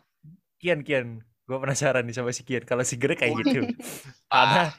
Kian 0.55 0.79
Kian 0.81 1.19
gue 1.43 1.57
penasaran 1.57 2.05
nih 2.05 2.13
sama 2.13 2.29
si 2.29 2.45
Kian 2.45 2.63
kalau 2.63 2.85
si 2.85 2.95
Greg 2.95 3.17
kayak 3.17 3.35
gitu 3.41 3.59
Ah, 4.29 4.37
karena 4.37 4.63
han- 4.63 4.75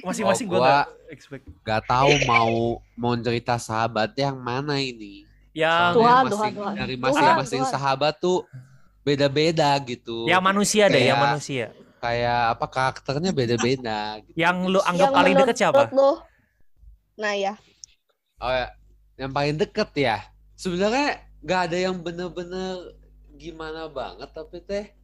masing-masing 0.00 0.46
gue 0.46 0.56
gua- 0.56 0.84
gak 0.84 0.88
expect 1.10 1.44
Gak 1.60 1.82
tahu 1.84 2.12
mau 2.24 2.52
mau 2.94 3.12
cerita 3.16 3.56
sahabat 3.56 4.14
yang 4.14 4.34
mana 4.34 4.76
ini. 4.76 5.26
yang 5.50 5.92
Tuhan, 5.92 6.22
masing- 6.22 6.30
Tuhan, 6.30 6.52
Tuhan. 6.54 6.74
dari 6.76 6.94
masing-masing 6.96 7.62
sahabat 7.66 8.14
tuh 8.16 8.46
beda-beda 9.02 9.74
gitu. 9.80 10.24
yang 10.24 10.40
manusia 10.40 10.86
deh 10.86 11.02
yang 11.02 11.16
Kayak- 11.16 11.26
manusia 11.28 11.66
Kayak 12.00 12.56
apa 12.56 12.66
karakternya 12.66 13.28
beda-beda. 13.30 13.98
Gitu. 14.22 14.32
yang 14.34 14.56
lu 14.64 14.80
anggap 14.80 15.04
Yang 15.04 15.14
paling 15.14 15.34
deket 15.36 15.56
siapa 15.58 15.82
lu? 15.92 16.10
Nah 17.14 17.34
ya, 17.34 17.54
Oh 18.40 18.48
ya, 18.48 18.72
yang 19.18 19.28
paling 19.30 19.52
deket 19.54 19.90
ya. 19.94 20.16
Sebenarnya 20.54 21.20
nggak 21.38 21.60
ada 21.68 21.76
yang 21.78 22.00
bener-bener 22.00 22.96
gimana 23.34 23.84
banget 23.84 24.28
tapi 24.30 24.60
teh 24.60 24.96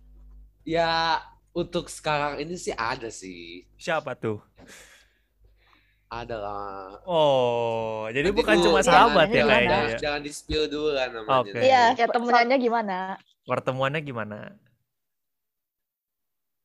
ya 0.62 1.20
untuk 1.56 1.88
sekarang 1.88 2.36
ini 2.38 2.54
sih 2.54 2.70
ada 2.70 3.08
sih. 3.08 3.64
siapa 3.74 4.12
tuh 4.12 4.44
Ada 6.06 6.36
lah. 6.36 7.02
oh 7.02 8.06
jadi 8.08 8.30
Nanti 8.30 8.38
bukan 8.38 8.56
cuma 8.60 8.78
Iya, 8.78 8.86
sahabat 8.86 9.26
ya 9.26 9.42
kayaknya 9.42 9.58
Jangan, 9.66 9.88
ya 9.88 9.98
jangan 9.98 10.20
di 10.22 10.30
spill 10.30 10.64
dulu 10.66 10.88
kan 10.92 11.08
namanya. 11.10 11.40
Oke. 11.42 11.58
Iya. 11.58 11.82
Ya 11.94 12.06
temenannya 12.06 12.56
gimana? 12.58 12.98
pertemuannya 13.42 14.00
gimana 14.00 14.38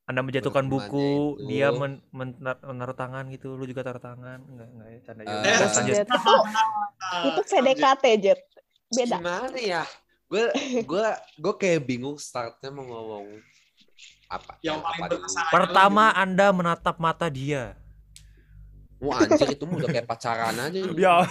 anda 0.03 0.21
menjatuhkan 0.21 0.65
Pertemuannya 0.65 0.91
buku 0.91 1.07
itu- 1.37 1.47
dia 1.47 1.67
men- 1.71 2.03
men- 2.11 2.35
menaruh 2.41 2.93
tangan 2.93 3.29
gitu 3.29 3.55
lu 3.55 3.63
juga 3.63 3.81
taruh 3.81 4.01
tangan 4.01 4.43
enggak 4.43 4.67
enggak 4.67 4.87
ya 4.87 4.99
canda 5.01 5.21
ya 5.21 5.35
Jet, 5.39 5.71
lanjut. 5.71 5.95
itu 6.03 6.33
itu 7.23 7.41
PDKT 7.47 8.03
Jet. 8.19 8.39
Beda. 8.91 9.17
Gimana 9.17 9.55
ya? 9.57 9.83
Gue 10.27 10.43
gue 10.81 11.05
gue 11.37 11.53
kayak 11.55 11.81
bingung 11.81 12.17
startnya 12.17 12.69
mau 12.69 12.83
ngomong 12.83 13.39
apa? 14.31 14.55
Yang 14.63 14.79
paling 14.79 15.01
apa 15.03 15.11
berkesan. 15.11 15.43
pertama 15.51 16.03
anda 16.15 16.47
menatap 16.55 16.95
mata 17.03 17.27
dia 17.27 17.75
Wah 19.01 19.17
anjir 19.17 19.57
itu 19.57 19.65
udah 19.65 19.89
kayak 19.89 20.05
pacaran 20.05 20.53
aja. 20.61 20.77
Ya. 20.93 21.25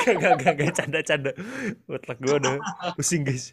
Gak, 0.00 0.14
gak, 0.16 0.32
gak, 0.40 0.54
gak, 0.56 0.72
canda, 0.72 1.00
canda. 1.04 1.30
Otak 1.84 2.16
gue 2.16 2.32
udah 2.40 2.56
pusing, 2.96 3.28
guys. 3.28 3.52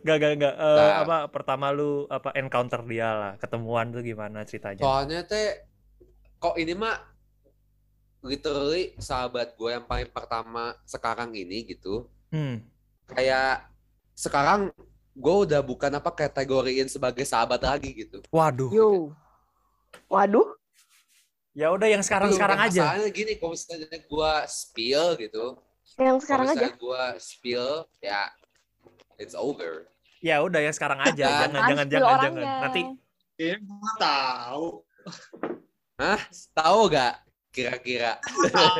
Gak, 0.00 0.16
gak, 0.16 0.40
gak. 0.40 0.54
Eh, 0.56 0.72
Nah. 0.80 1.04
apa, 1.04 1.16
pertama 1.28 1.68
lu, 1.68 2.08
apa, 2.08 2.32
encounter 2.32 2.80
dia 2.88 3.12
lah. 3.12 3.32
Ketemuan 3.36 3.92
tuh 3.92 4.00
gimana 4.00 4.40
ceritanya? 4.48 4.80
Soalnya 4.80 5.20
teh 5.28 5.68
kok 6.40 6.56
ini 6.56 6.72
mah 6.72 6.96
literally 8.24 8.96
sahabat 8.96 9.52
gue 9.52 9.70
yang 9.76 9.84
paling 9.84 10.08
pertama 10.08 10.72
sekarang 10.88 11.36
ini 11.36 11.68
gitu. 11.68 12.08
Hmm. 12.32 12.64
Kayak 13.12 13.68
sekarang 14.16 14.72
gue 15.12 15.34
udah 15.44 15.60
bukan 15.60 15.92
apa 15.92 16.10
kategoriin 16.10 16.88
sebagai 16.88 17.22
sahabat 17.22 17.60
lagi 17.60 17.92
gitu. 17.92 18.20
Waduh. 18.32 18.70
Yo. 18.72 18.90
Waduh, 20.08 20.56
Ya 21.52 21.68
udah 21.68 21.84
yang 21.84 22.00
sekarang-sekarang 22.00 22.56
aja. 22.56 22.96
Masalahnya 22.96 23.12
gini, 23.12 23.36
kalau 23.36 23.52
misalnya 23.52 23.84
gue 23.92 24.32
spill 24.48 25.06
gitu, 25.20 25.44
yang 26.00 26.16
sekarang 26.16 26.48
aja. 26.48 26.56
misalnya 26.56 26.80
gue 26.80 27.02
spill, 27.20 27.68
ya 28.00 28.32
it's 29.20 29.36
over. 29.36 29.84
Ya 30.24 30.40
udah 30.40 30.64
yang 30.64 30.72
sekarang 30.72 30.96
aja. 31.04 31.12
Jangan 31.12 31.28
Jangan, 31.28 31.52
jangan, 31.52 31.68
jangan, 31.68 31.86
jangan. 31.92 32.14
orangnya. 32.16 32.52
Nanti 32.64 32.80
Kayaknya 33.36 33.58
gue 33.68 33.92
tahu. 34.00 34.66
Hah? 36.00 36.20
Tahu 36.56 36.78
gak 36.88 37.14
kira-kira? 37.52 38.16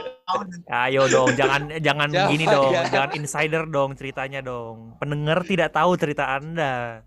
ayo 0.89 1.05
dong, 1.07 1.37
jangan 1.37 1.69
jangan 1.79 2.09
Siapa 2.09 2.31
gini 2.33 2.45
dong, 2.49 2.73
ya? 2.73 2.83
jangan 2.89 3.11
insider 3.15 3.65
dong 3.69 3.91
ceritanya 3.95 4.41
dong. 4.41 4.97
Pendengar 4.97 5.45
tidak 5.45 5.71
tahu 5.71 5.93
cerita 5.95 6.25
Anda. 6.33 7.05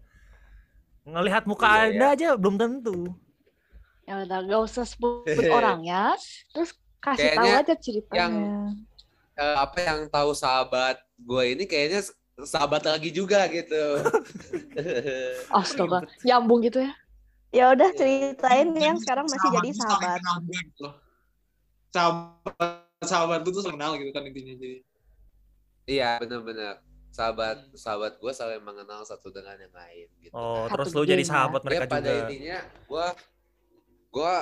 Ngelihat 1.04 1.44
muka 1.46 1.66
Iya, 1.66 1.82
Anda 1.92 2.06
aja 2.14 2.28
belum 2.38 2.56
tentu. 2.56 3.12
Ya 4.06 4.22
udah 4.22 4.40
gak 4.46 4.62
usah 4.62 4.86
sebut 4.86 5.26
orangnya. 5.58 6.14
Terus 6.54 6.72
kasih 7.02 7.34
tahu 7.34 7.42
Kayaknya 7.42 7.54
aja 7.60 7.74
ceritanya. 7.76 8.18
yang- 8.22 8.78
Eh, 9.36 9.56
apa 9.60 9.78
yang 9.84 10.00
tahu 10.08 10.32
sahabat 10.32 10.96
gue 11.20 11.44
ini 11.52 11.68
kayaknya 11.68 12.08
sahabat 12.40 12.88
lagi 12.88 13.12
juga 13.12 13.44
gitu. 13.52 14.00
Astaga, 15.52 16.08
nyambung 16.24 16.64
gitu 16.64 16.80
ya. 16.80 16.96
Ya 17.52 17.66
udah 17.72 17.92
ceritain 17.92 18.72
yang 18.76 18.96
sekarang 18.96 19.28
masih 19.28 19.50
jadi 19.52 19.70
sahabat. 19.76 20.20
Sahabat 21.96 22.84
sahabat 23.00 23.40
tuh 23.48 23.52
tuh 23.56 23.62
saling 23.64 23.80
kenal 23.80 23.96
gitu 23.96 24.12
kan 24.12 24.28
intinya 24.28 24.54
jadi. 24.60 24.80
Iya 25.86 26.10
benar-benar 26.20 26.84
sahabat 27.16 27.58
sahabat 27.72 28.20
gue 28.20 28.32
saling 28.36 28.60
mengenal 28.60 29.08
satu 29.08 29.32
dengan 29.32 29.56
yang 29.56 29.72
lain 29.72 30.08
gitu. 30.20 30.36
Oh, 30.36 30.68
Satu 30.68 30.84
terus 30.84 30.92
lu 30.92 31.04
jadi 31.08 31.24
ya. 31.24 31.30
sahabat 31.32 31.62
ya 31.64 31.66
mereka 31.72 31.84
pada 31.88 32.04
juga. 32.12 32.20
intinya 32.28 32.58
gue 32.84 33.08
gue 34.12 34.34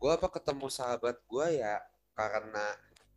gue 0.00 0.10
apa 0.10 0.28
ketemu 0.32 0.66
sahabat 0.66 1.16
gue 1.22 1.46
ya 1.54 1.76
karena 2.18 2.66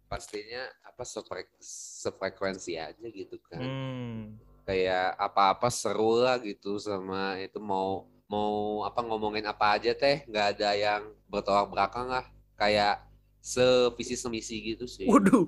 pastinya 0.06 0.62
apa 0.86 1.02
sefrek- 1.02 1.58
sefrekuensi 1.64 2.78
aja 2.78 3.08
gitu 3.10 3.42
kan. 3.50 3.58
Hmm. 3.64 4.38
kayak 4.64 5.20
apa-apa 5.20 5.68
seru 5.68 6.24
lah 6.24 6.38
gitu 6.40 6.80
sama 6.80 7.36
itu 7.42 7.58
mau 7.60 8.08
mau 8.30 8.80
apa 8.88 9.04
ngomongin 9.04 9.44
apa 9.44 9.76
aja 9.76 9.92
teh 9.92 10.24
nggak 10.24 10.56
ada 10.56 10.70
yang 10.72 11.02
bertolak 11.28 11.68
belakang 11.68 12.08
lah 12.08 12.24
kayak 12.56 13.02
sevisi 13.44 14.16
semisi 14.16 14.56
gitu 14.64 14.88
sih. 14.88 15.04
Waduh, 15.04 15.44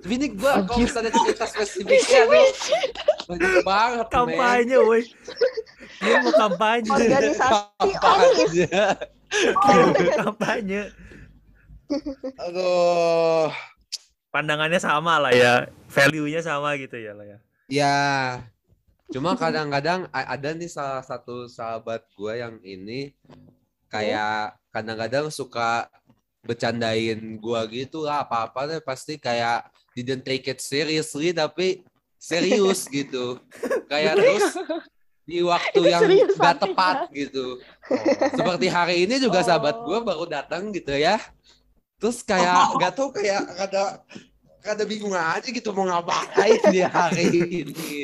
Tapi 0.00 0.16
ini 0.16 0.32
gue 0.32 0.48
kalau 0.64 0.80
misalnya 0.80 1.12
cerita 1.12 1.44
spesifiknya 1.44 2.24
tuh 2.24 2.48
banyak 3.28 3.54
banget 3.60 4.06
men. 4.08 4.12
kampanye 4.16 4.76
woi. 4.80 5.02
Dia 6.00 6.24
mau 6.24 6.32
kampanye. 6.32 6.88
Organisasi 6.88 7.90
Kampanye. 8.00 8.66
kampanye. 10.16 10.82
Aduh. 12.48 13.52
Pandangannya 14.32 14.80
sama 14.80 15.20
lah 15.20 15.32
ya. 15.36 15.68
Value-nya 15.92 16.40
sama 16.40 16.80
gitu 16.80 16.96
ya 16.96 17.12
lah 17.12 17.28
ya. 17.28 17.38
Ya. 17.68 17.96
Cuma 19.12 19.36
kadang-kadang 19.36 20.08
ada 20.16 20.48
nih 20.56 20.72
salah 20.72 21.04
satu 21.04 21.44
sahabat 21.44 22.08
gue 22.16 22.40
yang 22.40 22.56
ini 22.64 23.12
kayak 23.92 24.56
kadang-kadang 24.72 25.28
suka 25.28 25.92
bercandain 26.44 27.18
gua 27.40 27.64
gitu 27.66 28.04
lah 28.04 28.22
apa-apa 28.22 28.68
deh 28.68 28.80
pasti 28.84 29.16
kayak 29.16 29.64
didn't 29.96 30.22
take 30.22 30.44
it 30.46 30.60
seriously 30.60 31.32
tapi 31.32 31.80
serius 32.20 32.84
gitu. 32.92 33.40
Kayak 33.88 34.20
terus 34.20 34.44
di 35.24 35.40
waktu 35.40 35.80
yang 35.88 36.04
Serius 36.04 36.36
gak 36.36 36.60
tepat 36.60 37.08
gitu. 37.16 37.56
Seperti 38.36 38.66
hari 38.68 39.08
ini 39.08 39.16
juga 39.16 39.40
Oh. 39.40 39.46
sahabat 39.48 39.76
gue 39.80 39.98
baru 40.04 40.24
datang 40.28 40.68
gitu 40.68 40.92
ya. 40.92 41.16
Terus 41.96 42.20
kayak 42.20 42.76
gak 42.76 42.92
tau 42.92 43.08
kayak 43.08 43.48
ada 43.56 44.04
ada 44.64 44.84
bingung 44.88 45.12
aja 45.12 45.44
gitu 45.44 45.70
mau 45.76 45.84
ngapain 45.84 46.56
di 46.72 46.80
hari 46.80 47.24
ini. 47.28 47.52
Ini 47.60 48.00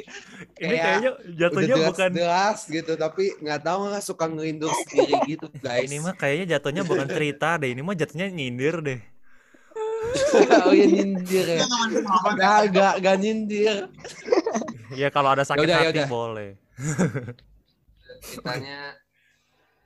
Kayak 0.60 0.82
kayaknya 0.84 1.10
Udah 1.16 1.34
jatuhnya 1.40 1.76
bukan 1.88 2.10
deras 2.12 2.60
gitu 2.68 2.92
tapi 2.94 3.32
nggak 3.40 3.60
tahu 3.64 3.78
nggak 3.88 4.04
suka 4.04 4.24
ngelindur 4.28 4.68
sendiri 4.84 5.14
gitu 5.24 5.46
guys. 5.64 5.88
ini 5.88 6.04
mah 6.04 6.12
kayaknya 6.12 6.60
jatuhnya 6.60 6.82
bukan 6.84 7.08
cerita 7.08 7.56
deh. 7.56 7.72
Ini 7.72 7.80
mah 7.80 7.96
jatuhnya 7.96 8.26
nyindir 8.28 8.76
deh. 8.84 9.00
oh 10.68 10.74
ya 10.76 10.86
nyindir 10.86 11.46
ya. 11.48 11.64
Gak, 12.36 12.60
gak, 12.76 12.94
gak 13.00 13.16
nyindir. 13.16 13.88
Ya 14.92 15.08
kalau 15.08 15.32
ada 15.32 15.46
sakit 15.48 15.64
Yaudah, 15.64 15.80
hati 15.80 16.04
yaudah. 16.04 16.08
boleh. 16.12 16.50
Ceritanya 18.20 19.00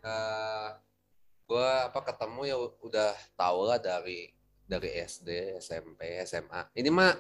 eh 0.04 0.68
gue 1.44 1.68
apa 1.86 2.00
ketemu 2.02 2.40
ya 2.50 2.56
udah 2.82 3.12
tau 3.38 3.62
lah 3.68 3.78
dari 3.78 4.33
dari 4.64 4.90
SD, 4.96 5.60
SMP, 5.60 6.20
SMA. 6.24 6.72
Ini 6.72 6.88
mah 6.88 7.12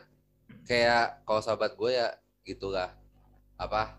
kayak 0.64 1.24
kalau 1.28 1.40
sahabat 1.44 1.76
gue 1.76 1.90
ya 1.92 2.08
gitulah 2.44 2.92
apa 3.56 3.96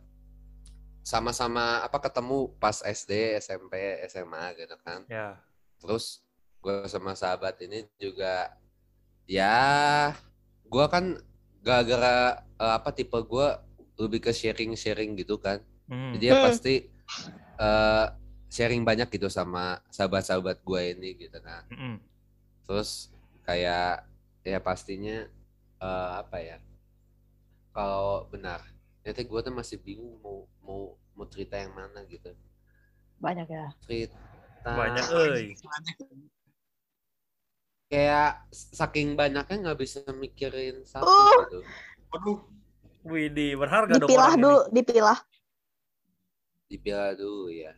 sama-sama 1.05 1.85
apa 1.85 1.97
ketemu 2.01 2.49
pas 2.57 2.81
SD, 2.81 3.37
SMP, 3.37 4.01
SMA 4.09 4.43
gitu 4.57 4.75
kan. 4.81 5.05
Ya. 5.05 5.37
Terus 5.77 6.25
gue 6.65 6.89
sama 6.89 7.13
sahabat 7.13 7.61
ini 7.61 7.85
juga 8.01 8.57
ya 9.29 10.13
gue 10.65 10.85
kan 10.89 11.21
gara-gara 11.61 12.41
eh, 12.41 12.73
apa 12.73 12.89
tipe 12.89 13.17
gue 13.21 13.47
lebih 14.01 14.19
ke 14.25 14.31
sharing-sharing 14.33 15.13
gitu 15.21 15.37
kan. 15.37 15.61
Hmm. 15.85 16.17
Jadi 16.17 16.25
ya 16.25 16.35
Hmm. 16.41 16.45
pasti 16.49 16.75
eh, 17.61 18.05
sharing 18.49 18.81
banyak 18.81 19.09
gitu 19.13 19.29
sama 19.29 19.77
sahabat-sahabat 19.93 20.65
gue 20.65 20.81
ini 20.97 21.09
gitu 21.27 21.37
kan. 21.43 21.67
Mm-mm. 21.69 21.95
Terus 22.65 23.13
kayak 23.45 24.03
ya 24.41 24.59
pastinya 24.59 25.25
eh, 25.79 26.09
apa 26.19 26.37
ya? 26.41 26.57
Kalau 27.71 28.25
benar, 28.27 28.63
nanti 29.01 29.21
gue 29.21 29.39
tuh 29.39 29.53
masih 29.53 29.77
bingung 29.79 30.17
mau 30.19 30.47
mau 30.63 30.81
mau 31.13 31.25
cerita 31.27 31.55
yang 31.55 31.71
mana 31.71 32.03
gitu. 32.05 32.31
Banyak 33.19 33.47
ya. 33.47 33.67
Cerita 33.83 34.17
Banyak 34.65 35.05
euy. 35.13 35.53
kayak 37.85 38.41
saking 38.51 39.13
banyaknya 39.13 39.55
nggak 39.61 39.79
bisa 39.79 40.01
mikirin 40.11 40.81
satu 40.83 41.05
Uh. 41.05 41.31
gitu. 41.45 41.59
Aduh, 42.17 42.39
Widih, 43.05 43.53
berharga 43.55 44.01
dong 44.01 44.09
Dipilah 44.09 44.33
orang 44.33 44.41
dulu, 44.41 44.59
ini. 44.65 44.73
dipilah. 44.73 45.19
Dipilah 46.65 47.11
dulu 47.13 47.53
ya. 47.53 47.73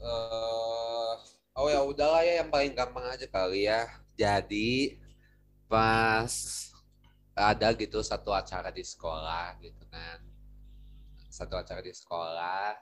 eh 0.00 1.14
oh 1.60 1.68
ya 1.68 1.84
udahlah 1.84 2.24
ya 2.24 2.40
yang 2.40 2.48
paling 2.48 2.72
gampang 2.72 3.04
aja 3.04 3.28
kali 3.28 3.68
ya. 3.68 3.84
Jadi 4.16 4.96
pas 5.68 6.32
ada 7.36 7.68
gitu 7.76 8.00
satu 8.00 8.32
acara 8.32 8.72
di 8.72 8.80
sekolah 8.80 9.60
gitu 9.60 9.84
kan. 9.92 10.24
Satu 11.28 11.60
acara 11.60 11.84
di 11.84 11.92
sekolah. 11.92 12.80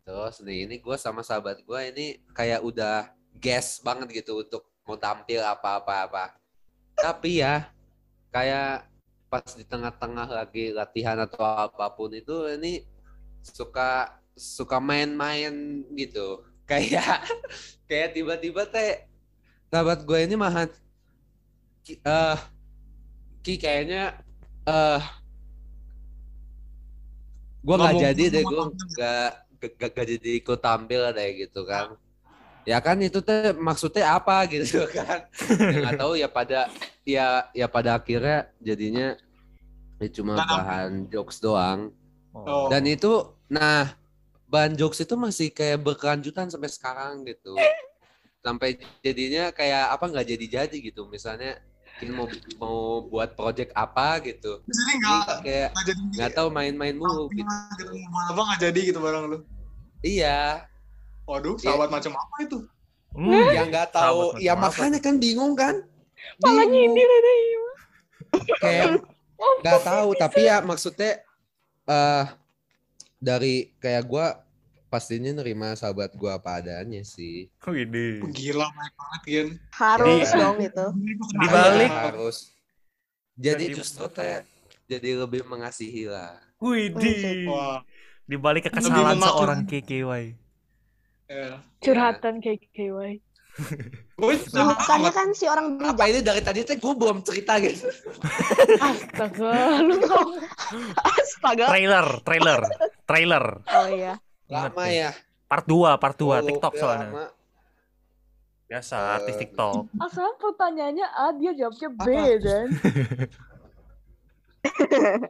Terus 0.00 0.40
nih 0.40 0.64
ini 0.64 0.80
gue 0.80 0.96
sama 0.96 1.20
sahabat 1.20 1.60
gue 1.60 1.80
ini 1.92 2.06
kayak 2.32 2.64
udah 2.64 3.12
guess 3.36 3.84
banget 3.84 4.24
gitu 4.24 4.40
untuk 4.40 4.64
mau 4.88 4.96
tampil 4.96 5.44
apa-apa-apa. 5.44 6.40
Tapi 6.96 7.44
ya 7.44 7.68
kayak 8.32 8.88
pas 9.28 9.44
di 9.52 9.64
tengah-tengah 9.68 10.28
lagi 10.32 10.72
latihan 10.72 11.20
atau 11.20 11.44
apa 11.44 11.92
pun 11.92 12.08
itu 12.16 12.48
ini 12.48 12.80
suka 13.44 14.16
suka 14.32 14.80
main-main 14.80 15.84
gitu 15.98 16.45
kayak 16.66 17.22
kayak 17.88 18.10
tiba-tiba 18.12 18.66
teh 18.66 19.06
sahabat 19.70 20.02
gue 20.02 20.18
ini 20.26 20.34
mahan 20.34 20.68
ki, 21.86 22.02
eh 22.02 22.38
ki 23.42 23.54
kayaknya 23.58 24.18
eh 24.66 25.02
gue 27.62 27.74
nggak 27.74 27.94
jadi 27.98 28.24
deh 28.30 28.42
gue 28.46 28.62
nggak 28.70 29.30
gak, 29.78 30.06
jadi 30.06 30.30
ikut 30.42 30.58
tampil 30.62 31.10
deh 31.14 31.30
gitu 31.46 31.66
kan 31.66 31.94
ya 32.66 32.82
kan 32.82 32.98
itu 32.98 33.22
teh 33.22 33.54
maksudnya 33.54 34.18
apa 34.18 34.46
gitu 34.50 34.86
kan 34.96 35.26
ya 35.30 35.76
nggak 35.86 35.98
tahu 36.02 36.12
ya 36.18 36.28
pada 36.30 36.66
ya 37.06 37.46
ya 37.54 37.66
pada 37.70 37.98
akhirnya 37.98 38.50
jadinya 38.58 39.14
ya 40.02 40.08
cuma 40.10 40.34
Tanam. 40.38 40.50
bahan 40.50 40.90
jokes 41.10 41.38
doang 41.38 41.94
Oh. 42.36 42.68
dan 42.68 42.84
itu 42.84 43.32
nah 43.48 43.96
bahan 44.56 44.72
jokes 44.72 45.04
itu 45.04 45.12
masih 45.20 45.52
kayak 45.52 45.84
berkelanjutan 45.84 46.48
sampai 46.48 46.72
sekarang 46.72 47.28
gitu. 47.28 47.52
Sampai 48.40 48.80
jadinya 49.04 49.52
kayak 49.52 49.92
apa 49.92 50.04
nggak 50.08 50.26
jadi 50.32 50.46
jadi 50.64 50.76
gitu. 50.80 51.04
Misalnya 51.12 51.60
kita 52.00 52.12
mau 52.16 52.24
mau 52.56 52.78
buat 53.04 53.36
project 53.36 53.76
apa 53.76 54.16
gitu. 54.24 54.64
Jadi 54.64 54.72
Ini 54.80 54.92
nggak 54.96 55.36
kayak 55.44 55.68
nggak 56.16 56.30
tahu 56.32 56.48
main-main 56.48 56.96
mulu 56.96 57.28
gitu. 57.36 57.52
Apa 58.32 58.40
nggak 58.40 58.60
jadi 58.64 58.80
gitu 58.88 58.98
barang 59.04 59.24
lu? 59.28 59.38
iya. 60.00 60.64
Waduh, 61.28 61.58
Iya. 61.58 61.74
sahabat 61.74 61.90
macam 61.92 62.12
apa 62.16 62.36
itu? 62.48 62.58
Hmm. 63.12 63.32
yang 63.52 63.68
nggak 63.68 63.92
tahu. 63.92 64.32
Sahabat 64.32 64.40
ya 64.40 64.52
apa 64.56 64.60
makanya 64.72 65.00
kan 65.04 65.14
bingung 65.20 65.52
kan? 65.52 65.84
Malah 66.40 66.64
nyindir 66.64 67.04
ada 67.04 67.32
kayak 68.60 68.86
nggak 69.36 69.80
tahu 69.84 70.08
tapi 70.16 70.40
ya 70.48 70.60
maksudnya 70.64 71.20
eh 71.86 72.24
dari 73.20 73.72
kayak 73.80 74.04
gua 74.08 74.45
pastinya 74.96 75.28
nerima 75.30 75.76
sahabat 75.76 76.16
gua 76.16 76.40
apa 76.40 76.56
adanya 76.56 77.04
sih 77.04 77.52
Widih. 77.60 78.24
Gila 78.32 78.64
banyak 78.66 78.94
banget 78.96 79.20
Gen. 79.22 79.48
Harus 79.70 80.24
Jadi- 80.24 80.40
dong 80.40 80.56
itu. 80.58 80.86
Di 81.36 81.46
balik- 81.46 81.92
Iya, 81.92 82.00
harus 82.08 82.36
jadi 83.36 83.64
justru 83.70 84.08
teh 84.08 84.40
jadi 84.86 85.20
lebih 85.20 85.44
mengasihi 85.44 86.08
lah 86.08 86.40
Widih. 86.56 87.44
Wah, 87.46 87.84
Di 88.24 88.34
balik 88.34 88.66
kekesalan 88.66 89.20
seorang 89.20 89.60
KKY. 89.62 90.32
ya. 91.28 91.60
Curhatan 91.78 92.40
KKY. 92.40 93.20
Gue 94.16 94.36
Bukannya 94.36 95.10
kan 95.10 95.32
si 95.32 95.44
orang 95.44 95.76
apa 95.78 95.96
bijak. 95.96 96.08
ini 96.10 96.20
dari 96.20 96.40
tadi 96.40 96.60
teh 96.60 96.76
gua 96.76 96.92
belum 96.92 97.20
cerita 97.20 97.56
gitu 97.56 97.88
Astaga, 98.78 99.80
lu 99.80 99.96
tau. 99.98 100.24
Astaga. 101.12 101.64
Trailer, 101.68 102.06
trailer, 102.20 102.60
trailer. 103.04 103.44
Oh 103.66 103.88
iya. 103.88 104.16
Lama 104.46 104.84
ya 104.86 105.10
Part 105.46 105.66
2, 105.66 105.94
part 105.94 106.16
2 106.18 106.26
Oh, 106.26 106.42
TikTok 106.42 106.74
soalnya. 106.74 107.06
lama. 107.06 107.26
Biasa 108.66 108.94
Eh, 108.98 109.14
artis 109.14 109.34
TikTok. 109.38 109.82
Asal 110.06 110.34
pertanyaannya 110.42 111.06
A, 111.06 111.30
dia 111.38 111.54
jawabnya 111.54 111.90
B, 111.94 112.02
Apa? 112.02 112.42
dan. 112.42 112.68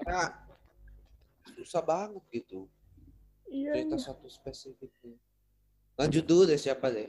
Nah, 0.09 0.29
susah 1.57 1.83
banget 1.85 2.23
gitu 2.33 2.65
Iya, 3.47 3.77
cerita 3.77 3.97
iya. 3.97 4.07
satu 4.09 4.27
spesifiknya 4.27 5.15
lanjut 5.95 6.25
dulu 6.25 6.43
deh 6.49 6.59
siapa 6.59 6.89
deh 6.91 7.07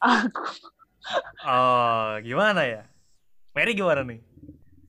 Aku. 0.00 0.44
Oh, 1.44 2.16
gimana 2.20 2.64
ya? 2.64 2.82
Mary 3.52 3.72
gimana 3.72 4.00
nih? 4.00 4.20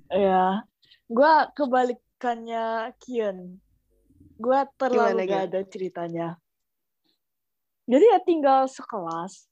Ya. 0.08 0.64
Gua 1.08 1.48
kebalikannya 1.52 2.96
Kian. 2.96 3.60
Gua 4.36 4.64
terlalu 4.76 5.24
Gimana, 5.24 5.32
gak 5.32 5.44
ada 5.52 5.62
ceritanya. 5.68 6.28
Jadi 7.92 8.06
ya 8.08 8.20
tinggal 8.24 8.72
sekelas, 8.72 9.52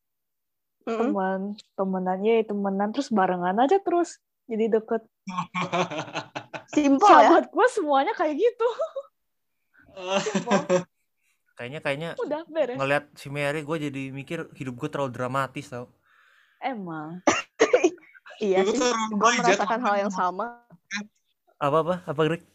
Mm-mm. 0.88 0.96
teman, 0.96 1.40
temenannya 1.76 2.48
temenan 2.48 2.96
terus 2.96 3.12
barengan 3.12 3.60
aja 3.60 3.84
terus. 3.84 4.16
Jadi 4.48 4.72
deket. 4.80 5.04
Simple 6.76 7.04
ya. 7.04 7.36
Sahabat 7.36 7.46
gue 7.52 7.68
semuanya 7.76 8.14
kayak 8.16 8.40
gitu. 8.40 8.70
Kayaknya 11.60 11.84
kayaknya 11.84 12.10
Udah 12.24 12.48
beres. 12.48 12.80
ngeliat 12.80 13.12
si 13.20 13.28
Mary 13.28 13.68
gue 13.68 13.78
jadi 13.92 14.16
mikir 14.16 14.48
hidup 14.56 14.80
gue 14.80 14.88
terlalu 14.88 15.12
dramatis 15.12 15.68
tau. 15.68 15.92
Emang. 16.64 17.20
Iya 18.40 18.64
sih. 18.64 18.80
terlalu 18.80 19.20
Gue 19.20 19.32
merasakan 19.44 19.80
hal 19.84 19.96
yang 20.08 20.14
sama. 20.16 20.64
Apa 21.60 21.84
apa? 21.84 21.96
Apa 22.08 22.22
Greg? 22.24 22.48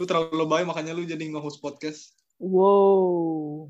Lu 0.00 0.08
terlalu 0.08 0.40
lebay 0.40 0.64
makanya 0.64 0.96
lu 0.96 1.04
jadi 1.04 1.20
nge-host 1.20 1.60
podcast. 1.60 2.16
Wow. 2.40 3.68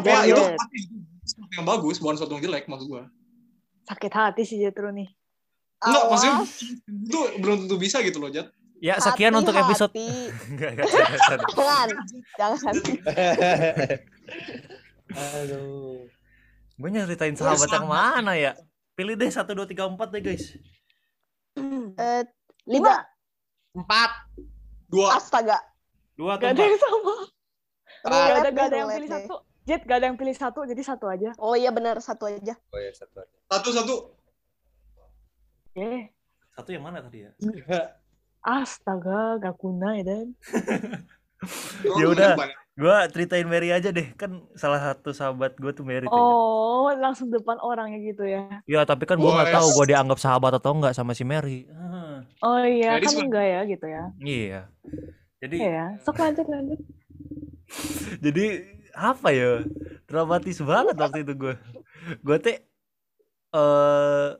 Tapi 0.00 0.10
ya 0.10 0.18
itu 0.26 0.42
sesuatu 1.24 1.52
yang 1.56 1.66
bagus, 1.66 1.96
bukan 2.02 2.14
sesuatu 2.18 2.32
yang 2.38 2.44
jelek 2.50 2.64
maksud 2.66 2.86
gua. 2.90 3.02
Sakit 3.84 4.12
hati 4.12 4.42
sih 4.48 4.58
Jetro 4.58 4.90
nih. 4.90 5.08
Enggak, 5.84 6.04
maksudnya 6.08 6.36
itu 6.88 7.20
belum 7.44 7.56
tentu 7.66 7.76
bisa 7.76 8.00
gitu 8.00 8.18
loh, 8.18 8.32
Jat. 8.32 8.48
Ya 8.80 9.00
sekian 9.00 9.32
untuk 9.36 9.56
episode. 9.56 9.92
Enggak, 10.50 10.76
enggak, 10.76 10.88
jangan, 11.56 11.88
jangan. 12.36 12.74
Aduh 15.14 16.08
Gue 16.74 16.90
nyeritain 16.90 17.36
sahabat 17.38 17.70
yang 17.70 17.86
mana 17.86 18.34
ya? 18.34 18.58
Pilih 18.98 19.14
deh 19.14 19.30
1, 19.30 19.46
2, 19.46 19.62
3, 19.62 19.94
4 19.94 20.14
deh 20.14 20.22
guys. 20.22 20.44
Eh, 21.94 22.22
lima. 22.66 23.06
empat 23.74 24.10
Dua. 24.90 25.18
Astaga. 25.18 25.58
Dua 26.18 26.38
atau 26.38 26.50
Gak 26.50 26.54
ada 26.58 26.62
yang 26.66 26.78
sama. 26.78 27.14
Gak 28.04 28.10
ada, 28.10 28.50
gak 28.50 28.66
ada 28.70 28.76
yang 28.76 28.90
pilih 28.90 29.10
satu. 29.10 29.36
Jet, 29.64 29.80
gak 29.82 29.96
ada 29.96 30.12
yang 30.12 30.20
pilih 30.20 30.36
satu, 30.36 30.68
jadi 30.68 30.82
satu 30.84 31.08
aja. 31.08 31.32
Oh 31.40 31.56
iya 31.56 31.72
benar 31.72 31.96
satu 31.96 32.28
aja. 32.28 32.52
Oh 32.68 32.76
ya 32.76 32.92
satu 32.92 33.16
aja. 33.16 33.36
Satu 33.48 33.68
satu. 33.72 33.94
Eh, 35.74 36.12
Satu 36.54 36.70
yang 36.70 36.84
mana 36.84 37.02
tadi 37.02 37.26
ya? 37.26 37.32
astaga, 38.38 39.40
gak 39.40 39.56
guna 39.56 39.96
ya, 39.98 40.04
Dan. 40.04 40.26
Oh, 41.88 41.96
Ya 42.00 42.06
udah. 42.06 42.32
Gua 42.74 43.06
ceritain 43.06 43.46
Mary 43.46 43.70
aja 43.70 43.88
deh. 43.88 44.10
Kan 44.14 44.42
salah 44.54 44.82
satu 44.82 45.14
sahabat 45.14 45.54
gue 45.54 45.70
tuh 45.70 45.86
Mary 45.86 46.04
tuh 46.04 46.12
ya. 46.12 46.26
Oh, 46.26 46.90
langsung 46.92 47.30
depan 47.30 47.54
orangnya 47.58 48.02
gitu 48.02 48.26
ya. 48.26 48.60
Ya 48.66 48.82
tapi 48.82 49.06
kan 49.06 49.14
gue 49.14 49.24
nggak 49.24 49.46
Boleh. 49.46 49.56
tahu 49.62 49.68
gue 49.78 49.86
dianggap 49.94 50.18
sahabat 50.18 50.58
atau 50.58 50.74
enggak 50.74 50.90
sama 50.90 51.14
si 51.14 51.22
Mary. 51.22 51.70
Ah, 51.70 52.26
Oh 52.42 52.60
iya, 52.60 52.98
Jadi 52.98 53.06
kan 53.06 53.14
enggak 53.24 53.46
ya 53.46 53.60
gitu 53.64 53.86
ya. 53.86 54.02
iya. 54.20 54.60
Jadi 55.38 55.56
Iya, 55.56 55.84
sok 56.02 56.18
lanjut 56.18 56.46
lanjut. 56.50 56.80
jadi 58.26 58.44
apa 58.94 59.28
ya? 59.30 59.62
Dramatis 60.04 60.58
banget 60.58 60.94
waktu 60.94 61.22
itu 61.22 61.34
gue. 61.34 61.54
Gue 62.20 62.36
teh 62.38 62.56
eh 63.52 64.30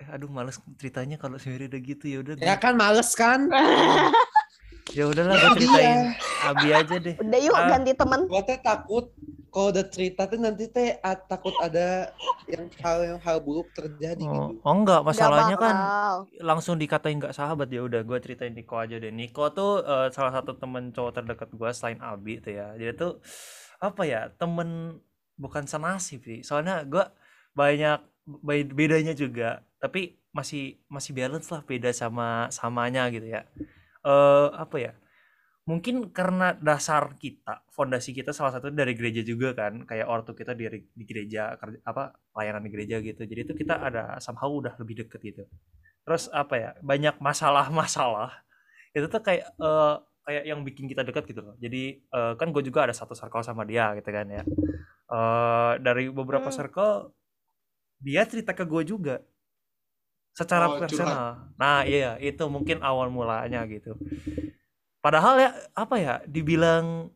aduh 0.00 0.26
males 0.26 0.56
ceritanya 0.80 1.14
kalau 1.14 1.36
Mary 1.36 1.68
udah 1.68 1.80
gitu 1.80 2.04
ya 2.06 2.18
udah 2.20 2.34
Ya 2.40 2.56
kan 2.56 2.74
males 2.74 3.12
kan? 3.12 3.46
ya 4.96 5.06
udahlah 5.06 5.36
gue 5.36 5.50
ceritain 5.60 6.14
Abi 6.40 6.68
aja 6.72 6.96
deh. 6.96 7.14
Udah 7.14 7.38
yuk 7.38 7.54
Ah. 7.54 7.68
ganti 7.68 7.92
teman. 7.92 8.24
Gua 8.26 8.40
teh 8.40 8.56
takut 8.56 9.12
kalau 9.50 9.68
udah 9.70 9.82
cerita 9.86 10.24
tuh 10.24 10.38
nanti 10.38 10.66
teh 10.66 10.96
takut 11.26 11.52
ada 11.58 12.14
yang 12.46 12.70
hal 12.80 12.98
yang 13.04 13.18
hal 13.18 13.38
buruk 13.38 13.66
terjadi 13.70 14.22
Oh, 14.22 14.30
gitu. 14.50 14.62
oh 14.62 14.72
enggak, 14.72 15.02
masalahnya 15.02 15.58
kan 15.58 15.74
langsung 16.40 16.78
dikatain 16.78 17.18
nggak 17.18 17.34
sahabat 17.34 17.66
ya 17.66 17.82
udah 17.82 18.00
gue 18.00 18.18
ceritain 18.18 18.54
Niko 18.54 18.78
aja 18.78 18.96
deh 18.96 19.10
Niko 19.10 19.50
tuh 19.50 19.82
eh, 19.82 20.08
salah 20.10 20.32
satu 20.32 20.54
temen 20.54 20.90
cowok 20.90 21.12
terdekat 21.12 21.50
gue 21.50 21.70
selain 21.70 21.98
Abi 21.98 22.38
tuh 22.38 22.54
ya 22.54 22.72
dia 22.74 22.94
tuh 22.94 23.18
apa 23.80 24.02
ya 24.06 24.20
temen 24.40 25.00
bukan 25.40 25.64
senasib 25.68 26.20
sih. 26.28 26.40
Soalnya 26.46 26.84
gue 26.84 27.04
banyak 27.56 27.98
be- 28.46 28.72
bedanya 28.78 29.12
juga 29.16 29.64
tapi 29.82 30.14
masih 30.36 30.78
masih 30.92 31.12
balance 31.16 31.48
lah 31.50 31.62
beda 31.66 31.90
sama 31.96 32.48
samanya 32.52 33.08
gitu 33.14 33.26
ya. 33.26 33.42
Eh 34.06 34.48
apa 34.56 34.76
ya 34.80 34.92
mungkin 35.68 36.10
karena 36.10 36.56
dasar 36.58 37.14
kita 37.20 37.62
fondasi 37.70 38.10
kita 38.16 38.34
salah 38.34 38.50
satu 38.58 38.72
dari 38.74 38.96
gereja 38.98 39.22
juga 39.22 39.54
kan 39.54 39.86
kayak 39.86 40.08
ortu 40.10 40.32
kita 40.34 40.52
di, 40.58 40.66
di 40.82 41.04
gereja 41.06 41.54
apa 41.86 42.16
layanan 42.34 42.64
di 42.66 42.70
gereja 42.74 42.98
gitu. 43.04 43.22
Jadi 43.24 43.40
itu 43.46 43.54
kita 43.54 43.74
ada 43.78 44.18
somehow 44.24 44.50
udah 44.50 44.74
lebih 44.82 45.06
deket 45.06 45.20
gitu. 45.22 45.42
Terus 46.06 46.28
apa 46.32 46.54
ya 46.58 46.70
banyak 46.82 47.16
masalah-masalah 47.22 48.32
itu 48.96 49.06
tuh 49.10 49.22
kayak 49.22 49.46
eh, 49.60 49.96
kayak 50.26 50.44
yang 50.46 50.60
bikin 50.66 50.86
kita 50.90 51.02
dekat 51.06 51.24
gitu 51.30 51.40
loh. 51.42 51.54
Jadi 51.58 51.82
eh, 52.02 52.32
kan 52.38 52.48
gue 52.54 52.62
juga 52.64 52.86
ada 52.88 52.94
satu 52.96 53.14
circle 53.16 53.42
sama 53.44 53.62
dia 53.66 53.92
gitu 53.98 54.10
kan 54.12 54.26
ya. 54.28 54.42
Eh, 55.10 55.72
dari 55.82 56.08
beberapa 56.12 56.48
Hmm. 56.48 56.56
circle 56.58 56.94
dia 58.00 58.22
cerita 58.28 58.52
ke 58.56 58.64
gue 58.64 58.82
juga. 58.84 59.16
Secara 60.38 60.66
Oh, 60.70 60.78
curhat. 60.78 60.88
personal. 60.88 61.26
Nah 61.60 61.82
iya 61.84 62.16
itu 62.22 62.44
mungkin 62.48 62.78
awal 62.80 63.10
mulanya 63.12 63.60
gitu. 63.68 63.98
Padahal 65.00 65.34
ya 65.40 65.50
apa 65.76 65.96
ya 65.96 66.14
dibilang 66.28 67.08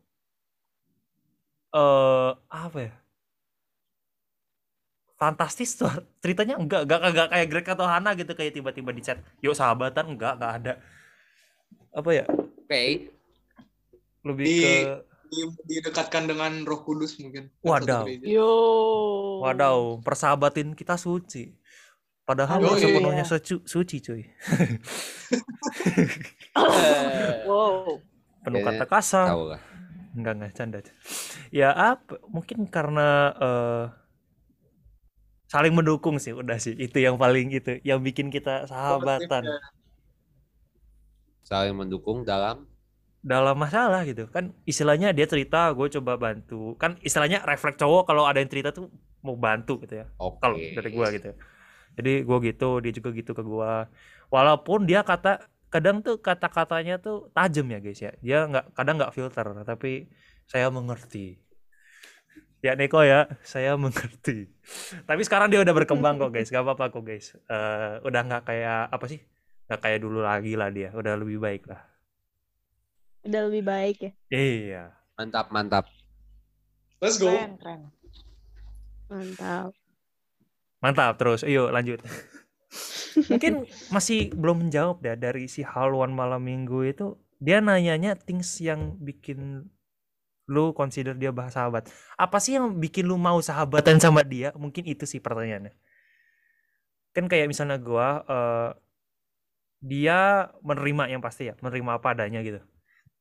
eh 1.73 2.31
apa 2.49 2.79
ya 2.87 2.93
fantastis 5.19 5.71
tuh. 5.79 5.91
Ceritanya 6.23 6.55
enggak 6.59 6.81
enggak 6.87 6.99
enggak 7.11 7.27
kayak 7.31 7.47
Greg 7.51 7.67
atau 7.71 7.85
Hana 7.87 8.11
gitu 8.19 8.31
kayak 8.35 8.51
tiba-tiba 8.57 8.91
di 8.95 9.01
chat 9.05 9.17
yuk 9.43 9.55
sahabatan. 9.55 10.05
Enggak 10.15 10.33
enggak 10.39 10.51
ada. 10.61 10.73
Apa 11.95 12.11
ya 12.11 12.25
Oke. 12.65 13.13
lebih 14.25 14.45
Di- 14.45 14.61
ke 14.61 14.73
Di- 15.25 15.57
didekatkan 15.67 16.25
dengan 16.25 16.63
Roh 16.63 16.81
Kudus 16.81 17.17
mungkin. 17.17 17.49
Wadaw. 17.61 18.05
Yo. 18.23 18.49
wadaw 19.41 19.99
persahabatin 20.01 20.73
kita 20.73 20.95
suci 20.95 21.53
padahal 22.25 22.57
Aduh, 22.57 22.73
iya. 22.73 22.81
sepenuhnya 22.89 23.21
suci, 23.21 23.61
suci 23.61 24.01
cuy 24.01 24.23
Wow. 27.45 28.01
penuh 28.41 28.61
Kayaknya 28.61 28.81
kata 28.81 28.85
kasar 28.89 29.27
Tahu 29.29 29.43
lah. 29.53 29.61
enggak 30.15 30.33
enggak 30.39 30.51
canda 30.55 30.79
ya 31.51 31.69
apa 31.69 32.17
mungkin 32.25 32.65
karena 32.65 33.09
eh, 33.35 33.85
saling 35.45 35.73
mendukung 35.75 36.17
sih 36.17 36.33
udah 36.33 36.57
sih 36.57 36.73
itu 36.73 36.97
yang 36.97 37.19
paling 37.19 37.51
itu 37.51 37.77
yang 37.83 38.01
bikin 38.01 38.31
kita 38.31 38.65
sahabatan 38.65 39.45
Saling 41.45 41.77
mendukung 41.77 42.25
dalam 42.25 42.65
dalam 43.21 43.57
masalah 43.57 44.01
gitu. 44.05 44.25
Kan 44.33 44.57
istilahnya 44.65 45.13
dia 45.13 45.29
cerita 45.29 45.69
gue 45.77 45.87
coba 46.01 46.17
bantu. 46.17 46.73
Kan 46.81 46.97
istilahnya 47.05 47.45
refleks 47.45 47.77
cowok 47.77 48.09
kalau 48.09 48.25
ada 48.25 48.41
yang 48.41 48.49
cerita 48.49 48.73
tuh 48.73 48.89
mau 49.25 49.37
bantu 49.37 49.81
gitu 49.81 50.01
ya. 50.01 50.05
Oke. 50.21 50.37
kalau 50.41 50.57
dari 50.57 50.89
gua 50.93 51.09
gitu 51.09 51.33
jadi 51.95 52.27
gua 52.27 52.37
gitu 52.43 52.69
dia 52.83 52.91
juga 52.93 53.09
gitu 53.15 53.31
ke 53.31 53.41
gua. 53.41 53.87
Walaupun 54.29 54.85
dia 54.85 55.01
kata 55.01 55.47
kadang 55.71 56.03
tuh 56.03 56.19
kata-katanya 56.19 56.99
tuh 56.99 57.31
tajam 57.31 57.65
ya 57.71 57.79
guys 57.79 57.99
ya. 58.03 58.11
Dia 58.19 58.45
nggak 58.45 58.75
kadang 58.77 58.99
nggak 58.99 59.15
filter 59.15 59.47
tapi 59.63 60.11
saya 60.45 60.67
mengerti. 60.69 61.39
Ya 62.59 62.75
Neko 62.75 63.01
ya 63.01 63.31
saya 63.47 63.79
mengerti. 63.79 64.51
Tapi 65.07 65.21
sekarang 65.23 65.47
dia 65.53 65.63
udah 65.63 65.71
berkembang 65.71 66.19
kok 66.19 66.35
guys. 66.35 66.49
Gak 66.49 66.65
apa-apa 66.65 66.89
kok 66.89 67.05
guys. 67.05 67.37
Eh, 67.47 67.93
udah 68.03 68.21
nggak 68.25 68.43
kayak 68.43 68.89
apa 68.89 69.05
sih 69.05 69.21
nggak 69.65 69.79
kayak 69.81 69.99
dulu 70.01 70.21
lagi 70.21 70.53
lah 70.53 70.69
dia 70.69 70.93
udah 70.93 71.13
lebih 71.17 71.39
baik 71.41 71.65
lah 71.69 71.81
Udah 73.25 73.49
lebih 73.49 73.65
baik 73.65 73.97
ya. 74.05 74.11
iya 74.29 74.83
Mantap, 75.15 75.47
mantap. 75.47 75.87
Let's 76.99 77.15
go. 77.15 77.31
Keren, 77.31 77.55
keren. 77.55 77.81
Mantap. 79.07 79.71
Mantap 80.83 81.15
terus, 81.15 81.47
yuk 81.47 81.71
lanjut. 81.71 82.03
Mungkin 83.31 83.63
masih 83.95 84.35
belum 84.35 84.67
menjawab 84.67 84.99
dah 84.99 85.15
dari 85.15 85.47
si 85.47 85.63
haluan 85.63 86.11
malam 86.11 86.43
minggu 86.43 86.83
itu 86.83 87.15
dia 87.39 87.63
nanyanya 87.63 88.19
things 88.19 88.59
yang 88.59 88.99
bikin 88.99 89.71
lu 90.51 90.75
consider 90.75 91.15
dia 91.15 91.31
bahas 91.31 91.55
sahabat. 91.55 91.87
Apa 92.19 92.43
sih 92.43 92.59
yang 92.59 92.75
bikin 92.75 93.07
lu 93.07 93.15
mau 93.15 93.39
sahabatan 93.39 94.03
sama 94.03 94.19
dia? 94.19 94.51
Mungkin 94.59 94.83
itu 94.83 95.07
sih 95.07 95.23
pertanyaannya. 95.23 95.71
Kan 97.15 97.31
kayak 97.31 97.47
misalnya 97.47 97.79
gua 97.79 98.19
eh, 98.27 98.69
dia 99.81 100.49
menerima 100.63 101.03
yang 101.11 101.21
pasti 101.23 101.51
ya, 101.51 101.55
menerima 101.59 101.99
apa 101.99 102.07
adanya 102.15 102.39
gitu. 102.45 102.61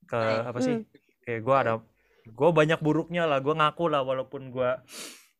Ke 0.06 0.18
Hmm. 0.18 0.50
apa 0.50 0.58
sih? 0.62 0.74
Kayak 1.24 1.40
gua 1.46 1.56
ada 1.64 1.72
gua 2.32 2.50
banyak 2.52 2.80
buruknya 2.80 3.24
lah, 3.28 3.38
gua 3.44 3.54
ngaku 3.58 3.84
lah 3.92 4.02
walaupun 4.04 4.52
gua 4.52 4.80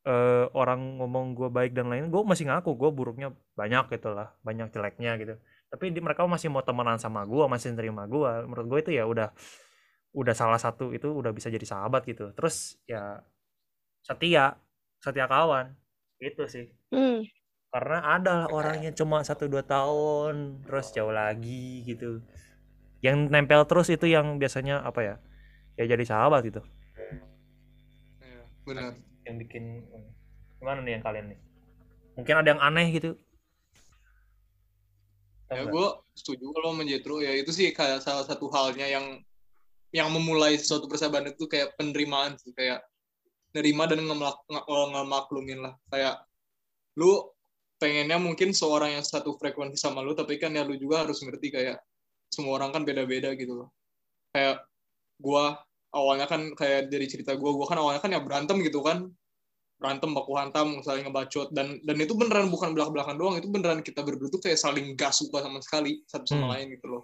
eh, 0.05 0.47
orang 0.53 1.01
ngomong 1.01 1.33
gue 1.33 1.49
baik 1.49 1.73
dan 1.73 1.89
lain 1.89 2.13
gue 2.13 2.23
masih 2.29 2.45
ngaku 2.49 2.77
gue 2.77 2.91
buruknya 2.93 3.33
banyak 3.57 3.89
gitu 3.89 4.13
lah 4.13 4.37
banyak 4.45 4.69
jeleknya 4.69 5.17
gitu 5.17 5.35
tapi 5.73 5.91
di, 5.91 5.99
mereka 6.05 6.29
masih 6.29 6.53
mau 6.53 6.61
temenan 6.61 7.01
sama 7.01 7.25
gue 7.25 7.45
masih 7.49 7.73
nerima 7.73 8.05
gue 8.05 8.45
menurut 8.45 8.67
gue 8.69 8.79
itu 8.85 8.91
ya 9.01 9.09
udah 9.09 9.33
udah 10.15 10.35
salah 10.37 10.61
satu 10.61 10.93
itu 10.95 11.09
udah 11.11 11.33
bisa 11.35 11.49
jadi 11.51 11.65
sahabat 11.65 12.07
gitu 12.07 12.31
terus 12.37 12.77
ya 12.85 13.25
setia 14.05 14.61
setia 15.01 15.27
kawan 15.27 15.73
itu 16.21 16.45
sih 16.47 16.67
Hmm. 16.93 17.25
Karena 17.75 17.99
ada 18.07 18.33
lah 18.39 18.49
orangnya 18.55 18.95
cuma 18.95 19.27
satu 19.27 19.51
dua 19.51 19.67
tahun 19.67 20.63
terus 20.63 20.95
jauh 20.95 21.11
lagi 21.11 21.83
gitu. 21.83 22.23
Yang 23.03 23.35
nempel 23.35 23.67
terus 23.67 23.91
itu 23.91 24.07
yang 24.07 24.39
biasanya 24.39 24.79
apa 24.87 25.03
ya 25.03 25.15
ya 25.75 25.91
jadi 25.91 26.07
sahabat 26.07 26.47
gitu. 26.47 26.63
Iya, 28.23 28.43
benar. 28.63 28.95
yang 29.27 29.37
bikin 29.43 29.83
gimana 30.63 30.87
nih 30.87 30.93
yang 30.95 31.03
kalian 31.03 31.27
nih? 31.35 31.41
Mungkin 32.15 32.35
ada 32.39 32.49
yang 32.55 32.63
aneh 32.63 32.87
gitu. 32.95 33.19
Ya 35.51 35.67
gue 35.67 35.87
setuju 36.15 36.55
kalau 36.55 36.79
menjetro 36.79 37.19
ya 37.27 37.35
itu 37.35 37.51
sih 37.51 37.75
kayak 37.75 38.07
salah 38.07 38.23
satu 38.23 38.47
halnya 38.55 38.87
yang 38.87 39.19
yang 39.91 40.15
memulai 40.15 40.63
suatu 40.63 40.87
persahabatan 40.87 41.35
itu 41.35 41.51
kayak 41.51 41.75
penerimaan 41.75 42.39
sih. 42.39 42.55
Kayak 42.55 42.87
nerima 43.51 43.91
dan 43.91 44.07
ngemelak, 44.07 44.39
nge- 44.47 44.63
eh, 44.63 44.87
ngemaklumin 44.95 45.59
lah. 45.59 45.75
Kayak 45.91 46.23
lu 46.95 47.35
pengennya 47.85 48.17
mungkin 48.17 48.57
seorang 48.57 48.97
yang 48.97 49.05
satu 49.05 49.37
frekuensi 49.37 49.77
sama 49.77 50.01
lu 50.01 50.17
tapi 50.17 50.41
kan 50.41 50.57
ya 50.57 50.65
lu 50.65 50.81
juga 50.81 51.05
harus 51.05 51.21
ngerti 51.21 51.53
kayak 51.53 51.77
semua 52.33 52.57
orang 52.57 52.73
kan 52.73 52.83
beda-beda 52.89 53.37
gitu 53.37 53.61
loh. 53.61 53.69
Kayak 54.33 54.65
gua 55.21 55.61
awalnya 55.93 56.25
kan 56.25 56.57
kayak 56.57 56.89
dari 56.89 57.05
cerita 57.05 57.37
gua 57.37 57.53
gua 57.53 57.69
kan 57.69 57.77
awalnya 57.77 58.01
kan 58.01 58.11
ya 58.17 58.25
berantem 58.25 58.57
gitu 58.65 58.81
kan. 58.81 59.13
Berantem 59.77 60.17
baku 60.17 60.33
hantam 60.41 60.81
saling 60.81 61.05
ngebacot. 61.05 61.53
Dan 61.53 61.77
dan 61.85 61.97
itu 62.01 62.17
beneran 62.17 62.49
bukan 62.49 62.73
belak 62.73 62.89
belakan 62.89 63.21
doang 63.21 63.37
itu 63.37 63.53
beneran 63.53 63.85
kita 63.85 64.01
berdua 64.01 64.33
tuh 64.33 64.41
kayak 64.41 64.57
saling 64.57 64.97
gak 64.97 65.13
suka 65.13 65.45
sama 65.45 65.61
sekali 65.61 66.01
satu 66.09 66.25
sama 66.25 66.49
Hmm. 66.49 66.53
lain 66.57 66.67
gitu 66.81 66.87
loh. 66.89 67.03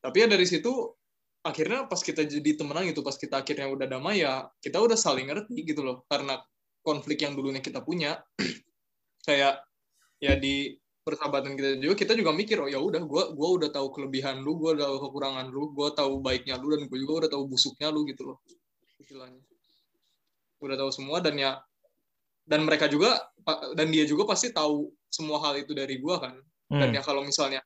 Tapi 0.00 0.16
ya 0.24 0.26
dari 0.32 0.48
situ 0.48 0.72
akhirnya 1.44 1.84
pas 1.84 2.00
kita 2.00 2.24
jadi 2.24 2.56
temenan 2.56 2.88
gitu 2.88 3.04
pas 3.04 3.12
kita 3.12 3.44
akhirnya 3.44 3.68
udah 3.68 3.86
damai 3.88 4.24
ya 4.24 4.48
kita 4.64 4.80
udah 4.80 4.96
saling 4.96 5.28
ngerti 5.28 5.68
gitu 5.68 5.84
loh. 5.84 6.08
Karena 6.08 6.40
konflik 6.80 7.20
yang 7.20 7.36
dulunya 7.36 7.60
kita 7.60 7.84
punya 7.84 8.16
kayak 9.24 9.60
ya 10.20 10.36
di 10.36 10.76
persahabatan 11.00 11.56
kita 11.56 11.80
juga 11.80 11.94
kita 11.96 12.12
juga 12.14 12.30
mikir 12.36 12.60
oh 12.60 12.68
ya 12.68 12.76
udah 12.78 13.02
gua 13.08 13.32
gua 13.32 13.48
udah 13.56 13.70
tahu 13.72 13.88
kelebihan 13.92 14.44
lu 14.44 14.56
gua 14.60 14.76
udah 14.76 14.86
tahu 14.92 14.98
kekurangan 15.08 15.46
lu 15.48 15.72
gua 15.72 15.88
tahu 15.96 16.20
baiknya 16.20 16.60
lu 16.60 16.76
dan 16.76 16.86
gua 16.86 16.98
juga 17.00 17.12
udah 17.24 17.30
tahu 17.32 17.44
busuknya 17.48 17.88
lu 17.88 18.04
gitu 18.04 18.22
loh 18.28 18.38
istilahnya 19.00 19.40
udah 20.60 20.76
tahu 20.76 20.90
semua 20.92 21.18
dan 21.24 21.34
ya 21.40 21.56
dan 22.44 22.64
mereka 22.68 22.84
juga 22.84 23.16
dan 23.72 23.88
dia 23.88 24.04
juga 24.04 24.28
pasti 24.28 24.52
tahu 24.52 24.92
semua 25.08 25.40
hal 25.40 25.56
itu 25.56 25.72
dari 25.72 25.96
gua 25.98 26.20
kan 26.20 26.34
dan 26.70 26.88
Hmm. 26.92 26.94
ya 26.94 27.02
kalau 27.02 27.26
misalnya 27.26 27.58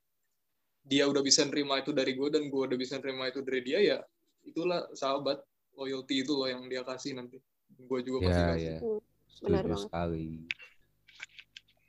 dia 0.80 1.04
udah 1.04 1.20
bisa 1.20 1.44
nerima 1.44 1.76
itu 1.80 1.92
dari 1.92 2.16
gue 2.16 2.28
dan 2.32 2.48
gue 2.48 2.62
udah 2.64 2.76
bisa 2.76 2.96
nerima 3.00 3.28
itu 3.28 3.44
dari 3.44 3.60
dia 3.60 3.80
ya 3.80 3.98
itulah 4.44 4.84
sahabat 4.96 5.40
loyalty 5.76 6.24
itu 6.24 6.32
loh 6.32 6.48
yang 6.48 6.64
dia 6.68 6.80
kasih 6.84 7.12
nanti 7.12 7.36
gue 7.72 7.98
juga 8.00 8.28
pasti 8.28 8.40
Iya, 8.40 8.48
kasih 8.48 8.64
iya. 8.64 8.78
Benar 8.80 8.92
Setuju 9.28 9.52
banget. 9.68 9.84
sekali. 9.84 10.28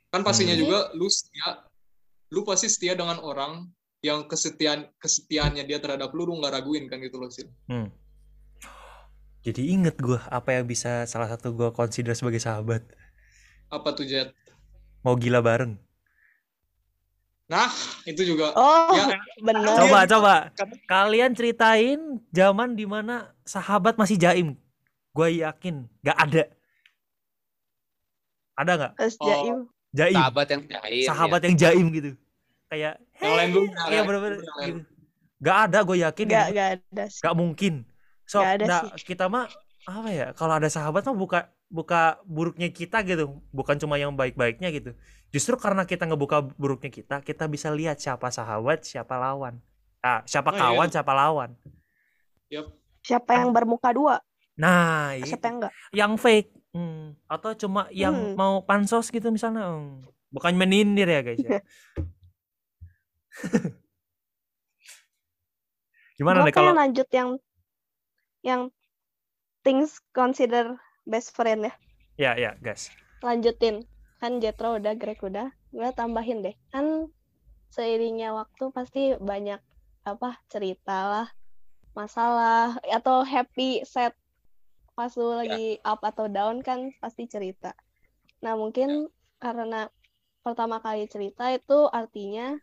Kan 0.08 0.22
pastinya 0.22 0.52
Hmm. 0.52 0.62
juga 0.62 0.78
lu 0.92 1.06
setia 1.06 1.48
lu 2.28 2.42
pasti 2.42 2.66
setia 2.66 2.92
dengan 2.92 3.18
orang 3.18 3.66
yang 4.00 4.24
kesetiaan 4.24 4.86
kesetiaannya 4.96 5.62
dia 5.62 5.76
terhadap 5.76 6.10
lu 6.10 6.24
lu 6.24 6.36
nggak 6.36 6.52
raguin 6.52 6.86
kan 6.86 6.98
gitu 6.98 7.16
loh 7.16 7.28
sih 7.28 7.46
Hmm. 7.66 7.90
Jadi 9.40 9.70
inget 9.70 9.94
gue 9.96 10.18
apa 10.18 10.50
yang 10.52 10.66
bisa 10.66 11.06
salah 11.06 11.26
satu 11.28 11.50
gue 11.52 11.70
consider 11.70 12.12
sebagai 12.12 12.38
sahabat. 12.38 12.82
apa 13.66 13.90
tuh 13.92 14.02
Jet 14.02 14.34
Mau 15.00 15.14
gila 15.14 15.38
bareng. 15.38 15.78
nah 17.46 17.70
itu 18.04 18.26
juga 18.26 18.50
Oh, 18.52 18.90
Ya, 18.90 19.14
benar. 19.38 19.62
Coba 19.76 19.86
Kalian- 20.02 20.08
coba 20.08 20.34
kalian 20.84 21.30
ceritain 21.32 22.00
zaman 22.28 22.74
di 22.74 22.82
mana 22.84 23.16
sahabat 23.42 23.94
masih 23.94 24.14
jaim. 24.16 24.58
Gue 25.12 25.38
yakin 25.38 25.86
gak 26.00 26.18
ada. 26.20 26.44
Ada 28.56 28.72
nggak 28.74 28.92
Oh. 29.16 29.24
Jaim. 29.24 29.58
Jaim? 29.96 30.14
Sahabat 30.14 30.46
yang 30.52 30.62
jahil. 30.68 31.04
Sahabat 31.04 31.40
yang 31.42 31.56
jaim 31.56 31.86
gitu. 31.90 32.10
Kayak 32.68 32.94
yang 33.18 33.50
dulu 33.50 33.66
Iya 33.88 34.02
lain. 34.04 34.74
gitu. 34.76 34.80
Gak 35.36 35.56
ada 35.68 35.78
gue 35.82 35.96
yakin 36.00 36.26
Gak, 36.26 36.46
itu. 36.48 36.54
gak 36.54 36.68
ada 36.76 37.04
sih. 37.08 37.20
Gak 37.20 37.36
mungkin. 37.36 37.74
So, 38.24 38.40
Gak 38.40 38.52
ada 38.60 38.64
nah, 38.66 38.80
sih. 38.92 39.04
kita 39.06 39.24
mah 39.26 39.46
apa 39.86 40.08
ya? 40.10 40.26
Kalau 40.32 40.54
ada 40.56 40.66
sahabat 40.66 41.04
mah 41.04 41.14
buka 41.14 41.40
buka 41.66 42.02
buruknya 42.22 42.70
kita 42.70 43.02
gitu, 43.02 43.42
bukan 43.50 43.74
cuma 43.76 43.96
yang 43.96 44.14
baik-baiknya 44.14 44.70
gitu. 44.70 44.94
Justru 45.30 45.58
karena 45.58 45.82
kita 45.82 46.06
ngebuka 46.06 46.42
buruknya 46.54 46.88
kita, 46.88 47.20
kita 47.20 47.44
bisa 47.46 47.68
lihat 47.70 47.98
siapa 47.98 48.30
sahabat, 48.30 48.86
siapa 48.86 49.18
lawan. 49.18 49.58
Ah, 49.98 50.22
siapa 50.22 50.50
Oh, 50.50 50.56
iya. 50.56 50.62
kawan, 50.62 50.88
siapa 50.88 51.12
lawan. 51.12 51.50
Yup. 52.48 52.70
Siapa 53.02 53.30
yang 53.34 53.50
bermuka 53.50 53.90
dua? 53.90 54.22
Nah, 54.56 55.14
Siapa 55.20 55.44
yang 55.46 55.56
enggak? 55.60 55.72
yang 55.92 56.12
fake. 56.16 56.50
Hmm. 56.76 57.16
Atau 57.24 57.56
cuma 57.56 57.88
yang 57.88 58.12
Hmm. 58.12 58.36
mau 58.36 58.60
pansos 58.60 59.08
gitu 59.08 59.32
misalnya. 59.32 59.64
Hmm. 59.64 60.04
Bukan 60.28 60.52
menindir 60.60 61.08
ya, 61.08 61.24
guys 61.24 61.40
ya. 61.40 61.64
Gimana 66.16 66.44
Gua 66.44 66.46
nih 66.48 66.54
kalau 66.56 66.72
lanjut 66.76 67.08
yang 67.12 67.30
yang 68.40 68.62
things 69.64 70.00
consider 70.12 70.76
best 71.04 71.32
friend 71.32 71.68
ya. 71.68 71.74
ya 72.16 72.32
ya, 72.36 72.50
guys. 72.60 72.92
Lanjutin. 73.20 73.84
Kan 74.16 74.40
Jetro 74.40 74.80
udah, 74.80 74.96
Greg 74.96 75.20
udah. 75.20 75.52
Gue 75.72 75.92
tambahin 75.92 76.40
deh. 76.40 76.56
Kan 76.72 77.12
seiringnya 77.68 78.32
waktu 78.32 78.72
pasti 78.72 79.12
banyak 79.20 79.60
apa 80.06 80.40
cerita 80.48 80.96
lah, 81.04 81.28
masalah 81.92 82.78
atau 82.86 83.26
happy 83.26 83.84
sad 83.84 84.14
pas 84.96 85.12
lu 85.20 85.28
lagi 85.36 85.76
up 85.84 86.00
atau 86.00 86.26
down 86.26 86.64
kan 86.64 86.90
pasti 86.98 87.28
cerita. 87.28 87.76
Nah 88.40 88.56
mungkin 88.56 89.12
karena 89.36 89.92
pertama 90.40 90.80
kali 90.80 91.04
cerita 91.06 91.52
itu 91.52 91.78
artinya 91.92 92.56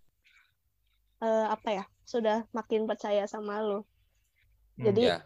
eh, 1.22 1.46
apa 1.48 1.70
ya 1.70 1.86
sudah 2.04 2.44
makin 2.58 2.90
percaya 2.90 3.24
sama 3.30 3.62
lu. 3.62 3.80
Hmm. 3.80 4.84
Jadi 4.90 5.04
Ya. 5.14 5.18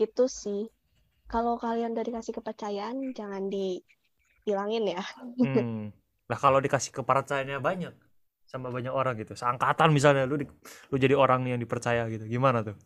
gitu 0.00 0.24
sih. 0.26 0.72
Kalau 1.26 1.58
kalian 1.58 1.92
udah 1.92 2.06
dikasih 2.06 2.32
kepercayaan 2.38 3.12
jangan 3.12 3.50
dihilangin 3.50 4.84
ya. 4.96 5.02
Hmm. 5.42 5.90
Lah 6.26 6.38
kalau 6.38 6.58
dikasih 6.64 6.94
kepercayaannya 6.96 7.60
banyak 7.60 7.94
sama 8.46 8.70
banyak 8.70 8.94
orang 8.94 9.18
gitu, 9.18 9.34
seangkatan 9.34 9.90
misalnya 9.90 10.22
lu 10.22 10.38
di- 10.38 10.50
lu 10.90 10.96
jadi 11.02 11.18
orang 11.18 11.50
yang 11.50 11.58
dipercaya 11.58 12.06
gitu, 12.06 12.30
gimana 12.30 12.62
tuh? 12.62 12.78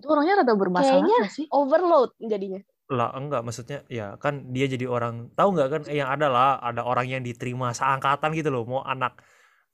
Itu 0.00 0.08
orangnya 0.08 0.40
rada 0.40 0.54
bermasalah 0.56 1.04
Kayaknya 1.04 1.16
nggak 1.20 1.34
sih? 1.36 1.46
Overload 1.52 2.10
jadinya. 2.18 2.60
Lah 2.90 3.12
enggak 3.12 3.44
maksudnya 3.44 3.84
ya 3.86 4.16
kan 4.16 4.50
dia 4.50 4.66
jadi 4.66 4.88
orang 4.88 5.30
tahu 5.36 5.54
nggak 5.54 5.68
kan 5.68 5.82
yang 5.92 6.08
ada 6.08 6.26
lah 6.26 6.58
ada 6.58 6.82
orang 6.82 7.06
yang 7.06 7.22
diterima 7.22 7.70
seangkatan 7.70 8.32
gitu 8.32 8.48
loh 8.50 8.64
mau 8.64 8.82
anak 8.82 9.20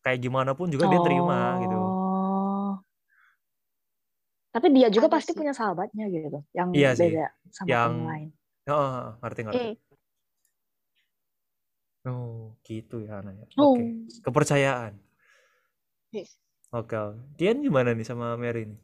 kayak 0.03 0.21
gimana 0.21 0.53
pun 0.53 0.69
juga 0.69 0.91
dia 0.91 1.01
terima 1.01 1.63
gitu. 1.63 1.79
Oh. 1.79 2.75
Tapi 4.53 4.67
dia 4.73 4.89
juga 4.89 5.07
Ada 5.09 5.15
pasti 5.21 5.31
sih. 5.33 5.39
punya 5.39 5.53
sahabatnya 5.53 6.09
gitu, 6.09 6.41
yang 6.53 6.73
Iya 6.73 6.97
sih. 6.97 7.13
beda 7.13 7.27
sama 7.53 7.67
Yang- 7.69 7.97
lain. 8.09 8.29
Heeh, 8.67 9.01
ngerti 9.23 9.41
ngerti. 9.47 9.61
Hmm. 9.63 9.75
Oh, 12.07 12.55
gitu 12.63 13.03
ya 13.03 13.19
Naya. 13.21 13.45
Oh. 13.59 13.75
Oke. 13.75 14.07
Kepercayaan. 14.23 14.95
Yes. 16.15 16.39
Oke. 16.71 16.95
Kian 17.35 17.61
gimana 17.61 17.93
nih 17.93 18.07
sama 18.07 18.39
Mary 18.39 18.71
nih? 18.71 18.79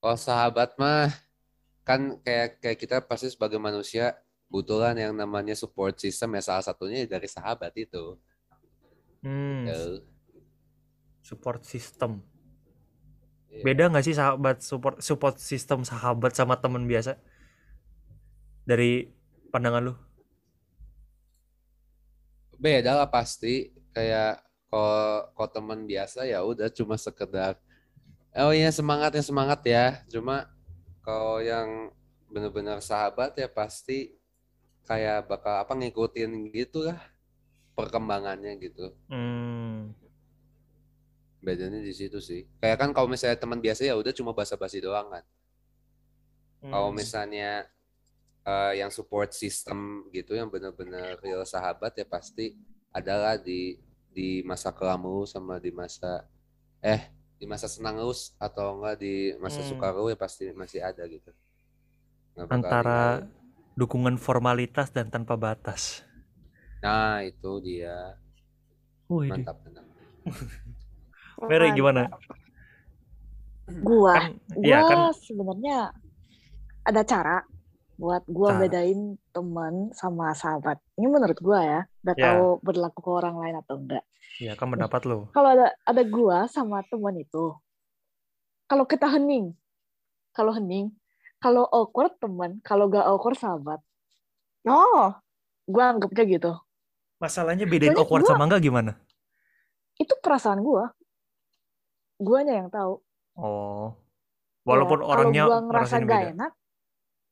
Kalau 0.00 0.16
sahabat 0.16 0.72
mah 0.80 1.12
kan 1.84 2.16
kayak 2.24 2.56
kayak 2.64 2.78
kita 2.80 2.96
pasti 3.04 3.28
sebagai 3.28 3.60
manusia 3.60 4.16
butuhkan 4.48 4.96
yang 4.96 5.12
namanya 5.12 5.52
support 5.52 6.00
system 6.00 6.34
ya 6.34 6.42
salah 6.42 6.64
satunya 6.64 7.04
dari 7.04 7.28
sahabat 7.28 7.70
itu. 7.76 8.16
Hmm, 9.20 9.68
support 11.20 11.62
system. 11.68 12.24
Iya. 13.52 13.62
Beda 13.62 13.92
nggak 13.92 14.04
sih 14.08 14.16
sahabat 14.16 14.64
support 14.64 14.96
support 15.04 15.36
system 15.36 15.84
sahabat 15.84 16.32
sama 16.32 16.56
teman 16.56 16.88
biasa? 16.88 17.20
Dari 18.64 19.12
pandangan 19.52 19.92
lu? 19.92 19.94
Beda 22.56 22.96
lah 22.96 23.08
pasti 23.12 23.68
kayak 23.92 24.40
kalau 24.70 25.48
teman 25.50 25.84
biasa 25.84 26.24
ya 26.24 26.40
udah 26.46 26.70
cuma 26.70 26.94
sekedar 26.94 27.58
oh 28.36 28.52
iya 28.54 28.70
semangat 28.70 29.16
ya 29.16 29.22
semangat 29.24 29.60
ya. 29.66 29.86
Cuma 30.06 30.46
kalau 31.02 31.42
yang 31.42 31.90
benar-benar 32.30 32.78
sahabat 32.78 33.34
ya 33.34 33.50
pasti 33.50 34.14
kayak 34.86 35.26
bakal 35.26 35.62
apa 35.62 35.72
ngikutin 35.74 36.30
gitu 36.54 36.86
lah 36.86 37.00
perkembangannya 37.74 38.58
gitu. 38.60 38.94
Hmm, 39.10 39.94
Bedanya 41.40 41.80
di 41.80 41.94
situ 41.96 42.20
sih. 42.20 42.44
Kayak 42.60 42.76
kan 42.84 42.90
kalau 42.92 43.08
misalnya 43.08 43.40
teman 43.40 43.58
biasa 43.58 43.88
ya 43.88 43.96
udah 43.96 44.12
cuma 44.12 44.36
basa-basi 44.36 44.78
doang 44.84 45.08
kan. 45.08 45.24
Kalau 46.60 46.92
hmm. 46.92 46.98
misalnya 47.00 47.64
eh, 48.44 48.72
yang 48.84 48.92
support 48.92 49.32
system 49.32 50.10
gitu 50.12 50.36
yang 50.36 50.52
benar-benar 50.52 51.16
real 51.24 51.40
sahabat 51.48 51.96
ya 51.96 52.04
pasti 52.04 52.52
adalah 52.92 53.40
di 53.40 53.80
di 54.10 54.42
masa 54.42 54.74
kelam 54.74 55.06
lu 55.06 55.22
sama 55.22 55.62
di 55.62 55.70
masa 55.70 56.26
eh 56.82 57.19
di 57.40 57.44
masa 57.52 57.66
senang 57.74 57.96
lu 58.02 58.12
atau 58.46 58.66
enggak 58.78 58.96
di 59.04 59.12
masa 59.44 59.60
Hmm. 59.60 59.70
suka 59.70 59.86
lu 59.96 60.04
ya 60.12 60.16
pasti 60.24 60.44
masih 60.62 60.80
ada 60.88 61.02
gitu. 61.14 61.30
Nggak 62.34 62.48
antara 62.56 63.00
ninggalin. 63.00 63.30
dukungan 63.80 64.16
formalitas 64.26 64.88
dan 64.96 65.06
tanpa 65.14 65.34
batas. 65.44 65.82
Nah, 66.82 67.22
itu 67.28 67.50
dia. 67.66 68.20
Wih, 69.08 69.30
Mantap, 69.30 69.56
mantap. 69.64 69.86
Mary 71.48 71.72
gimana? 71.72 72.02
Gua, 73.86 74.14
Kan, 74.14 74.24
gua 74.54 74.66
ya 74.70 74.80
kan, 74.88 75.00
sebenarnya 75.26 75.76
ada 76.88 77.02
cara 77.12 77.36
buat 78.00 78.22
gua 78.36 78.50
Cara. 78.50 78.60
bedain 78.60 79.00
teman 79.34 79.74
sama 80.00 80.32
sahabat. 80.42 80.78
Ini 80.98 81.06
menurut 81.14 81.38
gua 81.46 81.60
ya, 81.72 81.80
nggak 82.00 82.16
Ya. 82.16 82.24
tahu 82.32 82.46
berlaku 82.64 82.98
ke 83.04 83.10
orang 83.10 83.36
lain 83.40 83.56
atau 83.60 83.76
enggak. 83.76 84.04
ya 84.40 84.56
kan 84.56 84.72
pendapat 84.72 85.04
lo. 85.04 85.28
Kalau 85.36 85.48
ada 85.52 85.68
ada 85.84 86.02
gua 86.08 86.48
sama 86.48 86.80
teman 86.88 87.12
itu, 87.20 87.52
kalau 88.64 88.88
kita 88.88 89.04
hening, 89.10 89.52
kalau 90.32 90.52
hening, 90.56 90.94
kalau 91.42 91.68
awkward 91.68 92.16
teman, 92.16 92.60
kalau 92.64 92.88
gak 92.88 93.04
awkward 93.04 93.36
sahabat, 93.36 93.80
Oh, 94.64 95.12
gua 95.68 95.84
anggapnya 95.92 96.24
gitu. 96.28 96.52
Masalahnya 97.20 97.64
bedain 97.68 97.92
Soalnya 97.92 98.00
awkward 98.00 98.22
gua- 98.24 98.30
sama 98.32 98.44
enggak 98.48 98.62
gimana? 98.64 98.92
Itu 100.00 100.16
perasaan 100.24 100.60
gua. 100.64 100.88
Guanya 102.20 102.64
yang 102.64 102.68
tahu. 102.72 103.00
Oh, 103.36 103.96
walaupun 104.64 105.00
Ya, 105.00 105.06
orangnya 105.08 105.42
kalau 105.44 105.52
gua 105.52 105.66
ngerasa 105.68 105.94
gak 105.98 106.08
beda. 106.08 106.30
enak, 106.32 106.52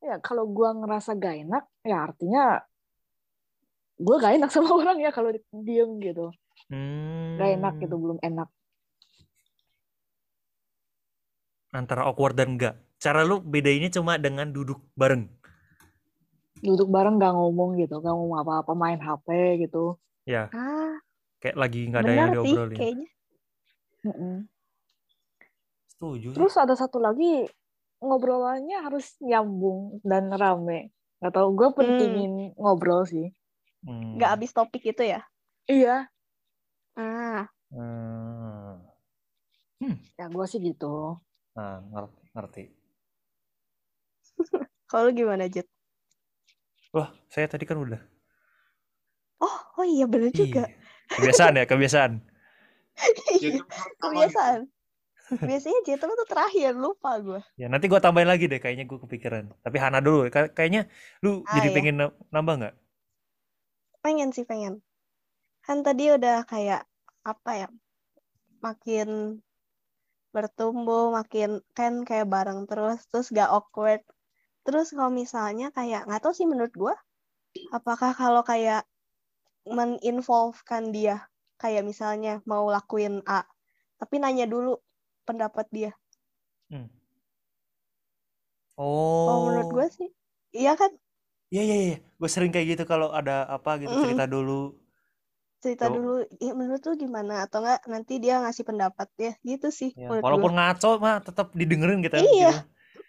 ya 0.05 0.15
kalau 0.25 0.45
gua 0.49 0.71
ngerasa 0.77 1.11
gak 1.17 1.35
enak, 1.45 1.65
ya 1.85 1.97
artinya 2.05 2.45
gua 3.99 4.17
gak 4.19 4.35
enak 4.39 4.51
sama 4.55 4.71
orang 4.73 4.99
ya 5.03 5.11
kalau 5.11 5.31
diem 5.53 5.91
gitu. 6.01 6.31
Hmm, 6.71 7.37
Gak 7.37 7.51
enak 7.59 7.75
gitu, 7.79 7.95
belum 7.95 8.19
enak. 8.23 8.49
Antara 11.69 12.09
awkward 12.09 12.33
dan 12.35 12.57
enggak. 12.57 12.81
Cara 12.99 13.23
lu 13.23 13.39
bedainnya 13.39 13.93
cuma 13.93 14.17
dengan 14.19 14.49
duduk 14.51 14.81
bareng. 14.97 15.29
Duduk 16.59 16.91
bareng 16.91 17.23
gak 17.23 17.35
ngomong 17.37 17.79
gitu, 17.79 18.03
gak 18.03 18.11
ngomong 18.11 18.43
apa-apa, 18.43 18.73
main 18.75 18.99
HP 18.99 19.29
gitu. 19.69 19.95
Ya, 20.27 20.51
Ah, 20.53 20.99
kayak 21.41 21.57
lagi 21.57 21.89
nggak 21.89 22.03
ada 22.05 22.13
yang 22.13 22.31
benar 22.35 22.45
sih 22.45 22.53
diobrolin. 22.53 22.77
kayaknya. 22.77 23.09
Setuju. 25.89 26.29
Terus 26.37 26.55
ada 26.59 26.75
satu 26.77 26.99
lagi 27.01 27.49
ngobrolannya 27.99 28.79
harus 28.83 29.17
nyambung 29.25 29.99
dan 30.05 30.29
rame. 30.31 30.91
Gak 31.19 31.35
tau, 31.35 31.51
gue 31.51 31.69
pentingin 31.75 32.55
ngobrol 32.55 33.03
sih. 33.07 33.31
Hmm. 33.87 34.19
Nggak 34.19 34.31
habis 34.35 34.51
topik 34.51 34.83
itu 34.83 35.03
ya? 35.07 35.21
Iya, 35.69 36.09
Ah, 36.99 37.47
Hmm. 37.71 38.83
ya 40.19 40.27
gue 40.27 40.47
sih 40.51 40.59
gitu. 40.59 41.15
Nah, 41.55 41.79
ngerti, 41.95 42.21
ngerti. 42.35 42.63
kalau 44.91 45.07
lu 45.07 45.13
gimana, 45.15 45.47
Jet? 45.47 45.71
Wah, 46.91 47.15
saya 47.31 47.47
tadi 47.47 47.63
kan 47.69 47.79
udah. 47.79 48.01
Oh, 49.39 49.59
oh 49.79 49.87
iya 49.87 50.11
bener 50.11 50.35
juga. 50.35 50.67
Iya. 50.67 50.75
Kebiasaan 51.15 51.55
ya, 51.63 51.65
kebiasaan. 51.71 52.13
Gitu. 53.39 53.63
Kebiasaan. 54.03 54.67
Biasanya 55.39 55.81
Jet 55.87 56.01
lu 56.03 56.19
tuh 56.19 56.27
terakhir, 56.27 56.73
lupa 56.75 57.21
gue. 57.23 57.41
Ya, 57.61 57.69
nanti 57.71 57.87
gua 57.87 58.01
tambahin 58.03 58.27
lagi 58.27 58.49
deh, 58.51 58.59
kayaknya 58.59 58.89
gua 58.91 58.99
kepikiran. 59.07 59.55
Tapi 59.63 59.77
Hana 59.79 60.03
dulu, 60.03 60.27
Kay- 60.33 60.51
kayaknya 60.51 60.91
lu 61.23 61.45
Ah, 61.47 61.61
jadi 61.61 61.69
iya. 61.71 61.77
pengen 61.77 61.95
na- 62.01 62.17
nambah 62.35 62.55
nggak? 62.59 62.75
Pengen 64.05 64.31
sih, 64.37 64.47
pengen. 64.47 64.75
Kan 65.67 65.83
tadi 65.87 66.11
udah 66.17 66.47
kayak, 66.47 66.87
apa 67.27 67.51
ya, 67.61 67.69
makin 68.65 69.09
bertumbuh, 70.35 71.11
makin 71.19 71.59
kan 71.75 72.05
kayak 72.09 72.29
bareng 72.29 72.69
terus, 72.71 72.99
terus 73.11 73.27
gak 73.35 73.51
awkward. 73.51 74.03
Terus 74.65 74.93
kalau 74.93 75.11
misalnya 75.11 75.73
kayak, 75.73 76.07
nggak 76.07 76.21
tahu 76.23 76.35
sih 76.37 76.47
menurut 76.47 76.75
gue, 76.77 76.95
apakah 77.73 78.13
kalau 78.13 78.43
kayak 78.45 78.85
meninvolvekan 79.69 80.93
dia, 80.97 81.17
kayak 81.61 81.83
misalnya 81.85 82.41
mau 82.49 82.65
lakuin 82.69 83.25
A, 83.27 83.45
tapi 84.01 84.15
nanya 84.23 84.47
dulu 84.49 84.79
pendapat 85.27 85.67
dia. 85.73 85.93
Hmm. 86.71 86.87
Kalau 89.25 89.41
menurut 89.45 89.69
gue 89.69 89.87
Oh, 89.87 89.93
sih, 89.93 90.09
iya 90.55 90.73
kan 90.81 90.93
iya 91.53 91.63
iya 91.67 91.77
iya. 91.85 91.97
Gue 92.21 92.29
sering 92.35 92.51
kayak 92.55 92.67
gitu 92.73 92.83
kalau 92.93 93.09
ada 93.19 93.33
apa 93.57 93.71
gitu 93.83 93.95
Mm-mm. 93.95 94.03
cerita 94.05 94.25
dulu. 94.35 94.53
cerita 95.63 95.87
Tuh. 95.87 95.95
dulu, 95.95 96.13
"Ih, 96.45 96.53
menurut 96.59 96.83
lu 96.89 96.95
gimana? 97.05 97.33
Atau 97.47 97.59
enggak 97.63 97.81
nanti 97.93 98.15
dia 98.23 98.35
ngasih 98.43 98.65
pendapat 98.69 99.09
ya, 99.25 99.33
gitu 99.51 99.69
sih 99.79 99.91
Ya, 99.99 100.09
gue. 100.15 100.23
walaupun 100.25 100.53
ngaco 100.57 100.91
mah 101.05 101.17
tetap 101.27 101.47
didengerin 101.61 102.01
kita 102.07 102.19
Iya. 102.23 102.51
gitu. 102.55 102.55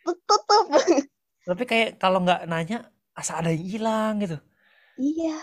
Tutup. 0.06 0.66
Tapi 1.48 1.64
kayak 1.70 1.90
kalau 2.02 2.20
nggak 2.26 2.42
nanya, 2.52 2.78
asa 3.20 3.34
ada 3.40 3.50
yang 3.54 3.66
hilang 3.74 4.14
gitu. 4.24 4.38
Iya, 5.00 5.40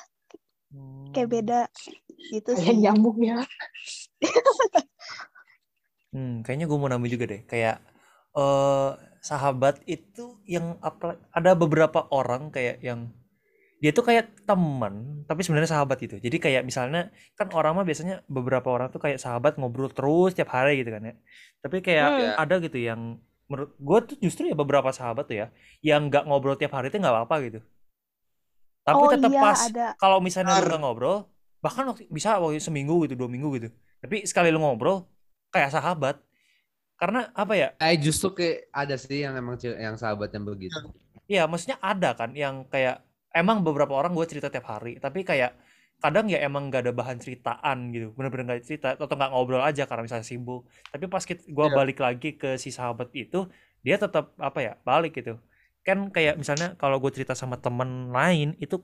kayak 1.12 1.28
Hmm. 1.30 1.32
beda 1.32 1.60
gitu 2.32 2.52
Kayak 2.54 2.76
sih. 2.76 2.76
nyambung 2.82 3.18
ya. 3.22 3.38
Hmm, 6.14 6.42
kayaknya 6.44 6.66
gue 6.70 6.78
mau 6.80 6.90
nambah 6.90 7.10
juga 7.14 7.24
deh. 7.32 7.40
Kayak 7.50 7.74
eh 8.36 8.90
sahabat 9.24 9.82
itu 9.90 10.38
yang 10.46 10.78
apa 10.84 11.18
ada 11.34 11.58
beberapa 11.58 12.06
orang 12.14 12.54
kayak 12.54 12.78
yang 12.84 13.10
dia 13.82 13.92
tuh 13.92 14.04
kayak 14.08 14.46
teman 14.48 15.24
tapi 15.28 15.40
sebenarnya 15.44 15.70
sahabat 15.76 15.98
gitu. 16.00 16.16
Jadi 16.16 16.36
kayak 16.40 16.62
misalnya 16.64 17.12
kan 17.36 17.52
orang 17.52 17.76
mah 17.76 17.84
biasanya 17.84 18.24
beberapa 18.28 18.68
orang 18.72 18.88
tuh 18.94 19.00
kayak 19.04 19.20
sahabat 19.20 19.60
ngobrol 19.60 19.92
terus 19.92 20.32
tiap 20.32 20.48
hari 20.54 20.80
gitu 20.80 20.90
kan 20.94 21.02
ya. 21.04 21.14
Tapi 21.60 21.76
kayak 21.84 22.08
Hmm. 22.08 22.34
Ada 22.40 22.54
gitu 22.64 22.78
yang 22.80 23.00
menurut 23.50 23.70
gue 23.78 23.98
tuh 24.14 24.16
justru 24.24 24.50
ya 24.50 24.56
beberapa 24.58 24.90
sahabat 24.90 25.24
tuh 25.30 25.36
ya 25.42 25.46
yang 25.84 26.08
nggak 26.10 26.24
ngobrol 26.26 26.56
tiap 26.58 26.72
hari 26.76 26.88
tuh 26.92 26.98
nggak 27.02 27.14
apa-apa 27.14 27.36
gitu. 27.46 27.60
Tapi 28.86 29.02
Oh 29.02 29.10
tetap 29.10 29.30
iya, 29.34 29.42
pas 29.42 29.60
kalau 29.98 30.18
misalnya 30.22 30.56
lu 30.62 30.66
nggak 30.70 30.82
ngobrol 30.82 31.26
bahkan 31.58 31.82
waktu, 31.90 32.06
bisa 32.06 32.38
waktu 32.38 32.62
seminggu 32.62 33.02
gitu 33.04 33.14
dua 33.18 33.28
minggu 33.28 33.48
gitu. 33.58 33.68
Tapi 33.98 34.22
sekali 34.24 34.48
lu 34.54 34.62
ngobrol 34.62 35.04
kayak 35.50 35.74
sahabat 35.74 36.22
karena 36.96 37.28
apa 37.36 37.54
ya 37.54 37.68
Eh 37.78 37.96
justru 38.00 38.32
kayak 38.32 38.56
ada 38.72 38.96
sih 38.96 39.20
yang 39.24 39.36
emang 39.36 39.56
yang 39.60 39.96
sahabat 40.00 40.32
yang 40.32 40.44
begitu. 40.48 40.80
Iya, 41.26 41.44
maksudnya 41.50 41.76
ada 41.82 42.14
kan 42.14 42.30
yang 42.32 42.64
kayak 42.70 43.02
emang 43.34 43.60
beberapa 43.66 43.92
orang 43.98 44.14
gue 44.14 44.26
cerita 44.30 44.48
tiap 44.48 44.64
hari, 44.70 44.96
tapi 45.02 45.26
kayak 45.26 45.52
kadang 45.98 46.28
ya 46.28 46.38
emang 46.44 46.68
gak 46.68 46.86
ada 46.86 46.92
bahan 46.94 47.18
ceritaan 47.18 47.90
gitu, 47.92 48.12
bener-bener 48.16 48.56
gak 48.56 48.64
cerita 48.68 48.88
atau 48.94 49.10
nggak 49.16 49.30
ngobrol 49.32 49.64
aja 49.64 49.88
karena 49.88 50.04
misalnya 50.06 50.26
sibuk. 50.28 50.68
Tapi 50.92 51.04
pas 51.08 51.24
gue 51.26 51.66
Iya. 51.66 51.74
balik 51.74 51.98
lagi 52.04 52.30
ke 52.38 52.54
si 52.60 52.70
sahabat 52.70 53.10
itu, 53.16 53.48
dia 53.82 53.96
tetap 53.98 54.32
apa 54.38 54.58
ya 54.62 54.72
balik 54.84 55.16
gitu. 55.18 55.40
Kan 55.82 56.12
kayak 56.14 56.36
misalnya 56.40 56.76
kalau 56.80 57.00
gue 57.02 57.10
cerita 57.10 57.34
sama 57.34 57.56
temen 57.58 58.12
lain 58.12 58.54
itu 58.62 58.78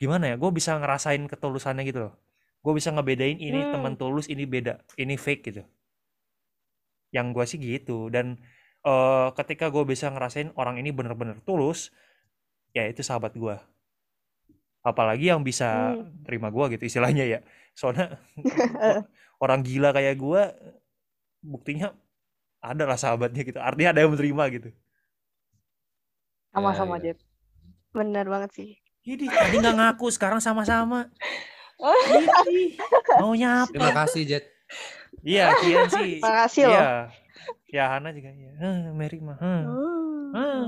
gimana 0.00 0.32
ya, 0.32 0.36
gue 0.40 0.50
bisa 0.52 0.76
ngerasain 0.76 1.22
ketulusannya 1.28 1.82
gitu 1.88 2.00
loh. 2.10 2.14
Gue 2.60 2.72
bisa 2.76 2.92
ngebedain 2.92 3.40
ini 3.40 3.64
Hmm. 3.64 3.72
teman 3.72 3.94
tulus, 3.96 4.26
ini 4.28 4.44
beda, 4.44 4.80
ini 5.00 5.16
fake 5.16 5.42
gitu. 5.52 5.62
Yang 7.10 7.26
gue 7.34 7.44
sih 7.50 7.58
gitu 7.60 8.08
dan 8.14 8.38
eh 8.80 9.28
ketika 9.36 9.68
gue 9.68 9.84
bisa 9.84 10.08
ngerasain 10.08 10.50
orang 10.56 10.80
ini 10.80 10.90
bener-bener 10.94 11.36
tulus, 11.44 11.92
ya 12.72 12.86
itu 12.88 13.02
sahabat 13.04 13.34
gue. 13.36 13.56
Apalagi 14.80 15.28
yang 15.28 15.44
bisa 15.44 15.92
Hmm. 15.92 16.24
terima 16.24 16.48
gue 16.48 16.64
gitu 16.76 16.84
istilahnya 16.88 17.24
ya. 17.28 17.38
Soalnya 17.76 18.16
orang 19.44 19.60
gila 19.60 19.92
kayak 19.92 20.16
gue, 20.16 20.42
buktinya 21.44 21.92
ada 22.64 22.84
lah 22.88 22.96
sahabatnya 22.96 23.42
gitu. 23.44 23.60
Artinya 23.60 23.92
ada 23.92 24.00
yang 24.04 24.12
menerima 24.16 24.44
gitu. 24.56 24.68
Sama-sama, 26.50 26.96
Ya, 26.96 27.00
ya. 27.00 27.04
Jet. 27.14 27.18
Bener 27.92 28.26
banget 28.26 28.50
sih. 28.56 28.70
Jadi 29.04 29.24
tadi 29.28 29.56
nggak 29.60 29.76
ngaku, 29.76 30.06
sekarang 30.12 30.40
sama-sama. 30.40 31.08
Oh. 31.80 31.96
Jadi 32.44 32.76
maunya 33.16 33.64
Terima 33.72 33.88
apa? 33.88 34.04
kasih 34.04 34.28
Jet. 34.28 34.44
Iya, 35.20 35.52
Kian 35.60 35.86
sih. 35.92 36.18
Makasih 36.24 36.64
loh. 36.68 36.74
Iya. 36.76 36.90
Ya 37.70 37.84
Hana 37.92 38.10
juga 38.10 38.30
ya. 38.32 38.50
Eh, 38.56 38.90
Mary 38.92 39.18
mah. 39.22 39.38
eh. 39.38 39.62
Hmm. 40.30 40.64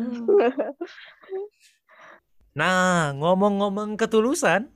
Nah, 2.52 3.16
ngomong-ngomong 3.16 3.96
ketulusan, 3.96 4.68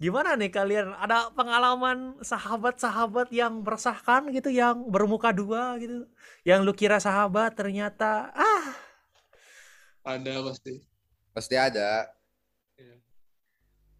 gimana 0.00 0.38
nih 0.40 0.48
kalian? 0.48 0.96
Ada 0.96 1.34
pengalaman 1.36 2.16
sahabat-sahabat 2.24 3.28
yang 3.34 3.60
meresahkan 3.60 4.32
gitu, 4.32 4.48
yang 4.48 4.88
bermuka 4.88 5.36
dua 5.36 5.76
gitu, 5.82 6.08
yang 6.48 6.64
lu 6.64 6.72
kira 6.72 6.96
sahabat 6.96 7.52
ternyata 7.52 8.32
ah, 8.32 8.64
Ada 10.04 10.40
pasti. 10.48 10.72
Pasti 11.34 11.54
ada. 11.60 12.08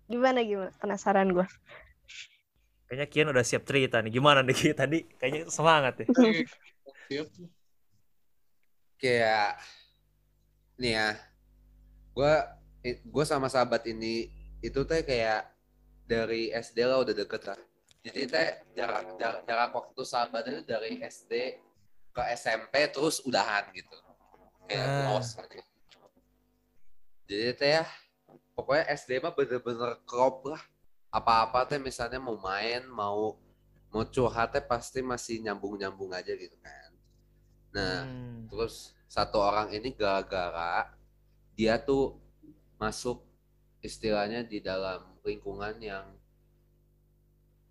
Gimana 0.08 0.40
gimana? 0.44 0.72
Penasaran 0.80 1.28
gue. 1.32 1.46
Kayaknya 2.94 3.10
Kian 3.10 3.28
udah 3.34 3.42
siap 3.42 3.66
cerita 3.66 3.98
nih. 3.98 4.14
Gimana 4.14 4.46
nih 4.46 4.54
Kian 4.54 4.78
tadi? 4.78 5.02
Kayaknya 5.18 5.50
semangat 5.50 5.94
ya. 5.98 6.06
Siap. 7.10 7.26
Kayak 9.02 9.50
nih 10.78 10.92
ya. 10.94 11.08
Gua 12.14 12.34
gue 12.86 13.24
sama 13.26 13.50
sahabat 13.50 13.82
ini 13.90 14.30
itu 14.62 14.80
teh 14.86 15.02
kayak 15.02 15.50
dari 16.06 16.54
SD 16.54 16.78
lah 16.86 17.02
udah 17.02 17.10
deket 17.18 17.42
lah. 17.50 17.58
Jadi 18.06 18.22
teh 18.30 18.48
jarak 18.78 19.18
jarak, 19.18 19.42
jarak 19.42 19.70
waktu 19.74 20.02
sahabat 20.06 20.46
itu 20.46 20.62
dari 20.62 21.02
SD 21.02 21.58
ke 22.14 22.22
SMP 22.38 22.86
terus 22.94 23.18
udahan 23.26 23.66
gitu. 23.74 23.98
Kayak 24.70 24.86
Ah. 24.86 25.00
close 25.10 25.34
aja. 25.42 25.62
Jadi 27.26 27.50
teh 27.58 27.70
ya 27.82 27.84
pokoknya 28.54 28.86
SD 28.94 29.18
mah 29.18 29.34
bener-bener 29.34 29.98
klop 30.06 30.46
lah. 30.46 30.62
Apa-apa 31.14 31.58
teh 31.70 31.78
misalnya 31.78 32.18
mau 32.18 32.34
main, 32.48 32.82
mau 32.90 33.38
mau 33.92 34.02
curhat 34.14 34.48
teh 34.54 34.64
pasti 34.72 34.98
masih 35.12 35.36
nyambung-nyambung 35.46 36.10
aja 36.18 36.32
gitu 36.34 36.56
kan. 36.58 36.90
Nah, 37.76 37.96
Hmm. 38.06 38.50
terus 38.50 38.74
satu 39.06 39.38
orang 39.38 39.70
ini 39.76 39.94
gara-gara 39.94 40.90
dia 41.54 41.78
tuh 41.78 42.18
masuk 42.82 43.22
istilahnya 43.88 44.42
di 44.42 44.58
dalam 44.58 45.00
lingkungan 45.22 45.78
yang 45.78 46.06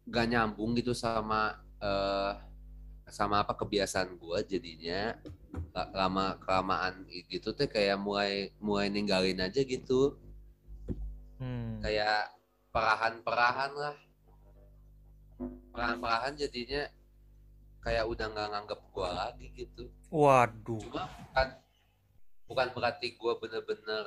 gak 0.07 0.27
nyambung 0.31 0.71
gitu 0.79 0.95
sama 0.95 1.59
eh, 1.83 2.33
sama 3.11 3.43
apa 3.43 3.51
kebiasaan 3.59 4.15
gua 4.15 4.39
jadinya 4.39 5.19
la- 5.75 5.91
lama 5.91 6.25
kelamaan 6.39 7.03
gitu 7.27 7.51
tuh 7.51 7.67
kayak 7.67 7.99
mulai 7.99 8.55
mulai 8.63 8.87
ninggalin 8.87 9.39
aja 9.43 9.59
gitu 9.63 10.15
Hmm. 11.39 11.83
kayak 11.83 12.31
perahan-perahan 12.73 13.71
lah. 13.77 13.95
Perahan-perahan 15.69 16.33
jadinya 16.33 16.89
kayak 17.85 18.09
udah 18.09 18.25
nggak 18.33 18.49
nganggep 18.49 18.79
gua 18.89 19.09
lagi 19.13 19.47
gitu. 19.53 19.93
Waduh. 20.09 20.81
cuma 20.81 21.05
bukan 21.05 21.47
bukan 22.49 22.67
berarti 22.75 23.07
gue 23.17 23.33
bener-bener 23.41 24.05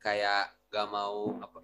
kayak 0.00 0.48
gak 0.72 0.88
mau 0.88 1.36
apa 1.44 1.60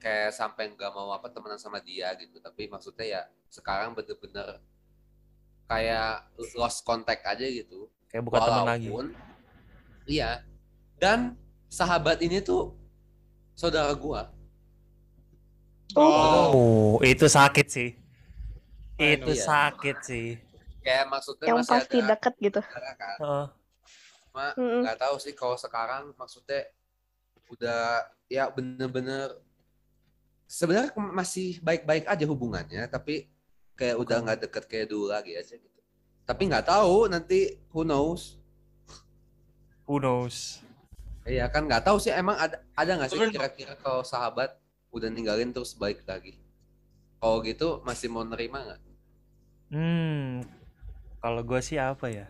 kayak 0.00 0.32
sampai 0.32 0.72
gak 0.72 0.88
mau 0.96 1.12
apa 1.12 1.28
temenan 1.32 1.60
sama 1.60 1.80
dia 1.80 2.12
gitu. 2.20 2.40
Tapi 2.40 2.68
maksudnya 2.68 3.06
ya 3.06 3.22
sekarang 3.48 3.96
bener-bener 3.96 4.60
kayak 5.64 6.28
lost 6.56 6.84
contact 6.84 7.24
aja 7.24 7.44
gitu. 7.44 7.88
Kayak 8.12 8.24
bukan 8.28 8.40
teman 8.40 8.68
lagi. 8.68 8.88
iya. 10.04 10.44
Dan 11.00 11.38
sahabat 11.72 12.20
ini 12.20 12.42
tuh 12.44 12.76
saudara 13.56 13.92
gua 13.96 14.39
Oh, 15.96 16.50
Oh, 16.54 16.92
itu 17.02 17.26
sakit 17.26 17.66
sih. 17.66 17.90
I 19.00 19.16
Itu 19.16 19.32
know. 19.32 19.40
sakit 19.40 19.96
sih. 20.04 20.28
Kayak 20.80 21.04
maksudnya 21.08 21.46
yang 21.50 21.58
masih 21.60 21.72
pasti 21.72 21.96
ada 22.00 22.08
deket 22.14 22.34
gitu. 22.40 22.60
kan. 22.60 23.16
Heeh. 23.20 23.46
Cuma 24.30 24.46
Mm-mm. 24.54 24.80
nggak 24.86 24.98
tahu 25.00 25.14
sih 25.18 25.32
kalau 25.34 25.56
sekarang 25.58 26.14
maksudnya 26.14 26.70
udah 27.50 28.06
ya 28.30 28.46
bener-bener 28.46 29.34
sebenarnya 30.46 30.94
masih 30.94 31.58
baik-baik 31.58 32.06
aja 32.06 32.24
hubungannya 32.30 32.86
tapi 32.86 33.26
kayak 33.74 33.98
udah 33.98 34.22
nggak 34.22 34.38
deket 34.46 34.64
kayak 34.70 34.86
dulu 34.86 35.10
lagi 35.10 35.34
aja 35.34 35.58
gitu 35.58 35.80
tapi 36.22 36.46
nggak 36.46 36.70
tahu 36.70 37.10
nanti 37.10 37.58
who 37.74 37.82
knows 37.82 38.38
Who 39.82 39.98
knows? 39.98 40.62
iya 41.26 41.50
kan 41.50 41.66
nggak 41.66 41.82
tahu 41.82 41.98
sih 41.98 42.14
emang 42.14 42.38
ada 42.38 42.62
ada 42.78 42.90
nggak 43.02 43.10
sih 43.10 43.18
kira-kira 43.18 43.74
kalau 43.82 44.06
sahabat 44.06 44.54
udah 44.90 45.08
ninggalin 45.08 45.50
terus 45.50 45.72
baik 45.72 46.02
lagi 46.04 46.38
kalau 47.16 47.40
gitu 47.40 47.80
masih 47.82 48.08
mau 48.08 48.24
nerima 48.24 48.60
nggak 48.60 48.80
Hmm, 49.70 50.42
kalau 51.22 51.46
gue 51.46 51.62
sih 51.62 51.78
apa 51.78 52.10
ya? 52.10 52.26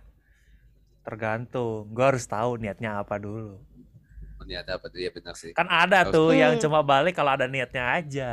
Tergantung. 1.01 1.89
Gue 1.89 2.05
harus 2.05 2.29
tahu 2.29 2.61
niatnya 2.61 3.01
apa 3.01 3.17
dulu. 3.17 3.57
Oh, 4.37 4.45
niatnya 4.45 4.77
apa 4.77 4.93
tuh 4.93 5.01
ya 5.01 5.09
benar 5.09 5.33
sih 5.33 5.57
Kan 5.57 5.65
ada 5.65 6.05
Harus- 6.05 6.13
tuh 6.13 6.37
yang 6.37 6.57
Hmm. 6.57 6.61
cuma 6.61 6.85
balik 6.85 7.17
kalau 7.17 7.33
ada 7.33 7.49
niatnya 7.49 7.97
aja. 7.97 8.31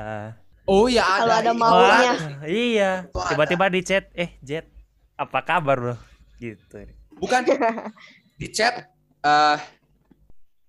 oh 0.68 0.92
ya 0.92 1.08
ada 1.08 1.24
Kalau 1.24 1.36
ada 1.40 1.48
iya. 1.48 1.56
maunya. 1.56 2.12
Wah, 2.12 2.20
iya. 2.44 2.92
Tiba-tiba 3.08 3.66
di 3.72 3.80
chat, 3.80 4.12
eh 4.12 4.36
Jet, 4.44 4.68
apa 5.16 5.40
kabar 5.40 5.78
bro? 5.80 5.96
Gitu. 6.36 6.84
bukan 7.16 7.48
di 8.40 8.48
chat 8.52 8.92
eh 9.24 9.60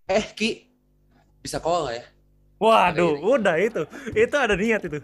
eh 0.09 0.25
Ki 0.33 0.65
bisa 1.43 1.59
call 1.59 1.85
nggak 1.85 1.97
ya 1.99 2.05
Waduh, 2.59 3.15
Ada 3.15 3.23
udah 3.23 3.57
itu. 3.63 3.83
Itu 4.15 4.37
ada 4.39 4.55
niat 4.59 4.83
itu. 4.87 4.99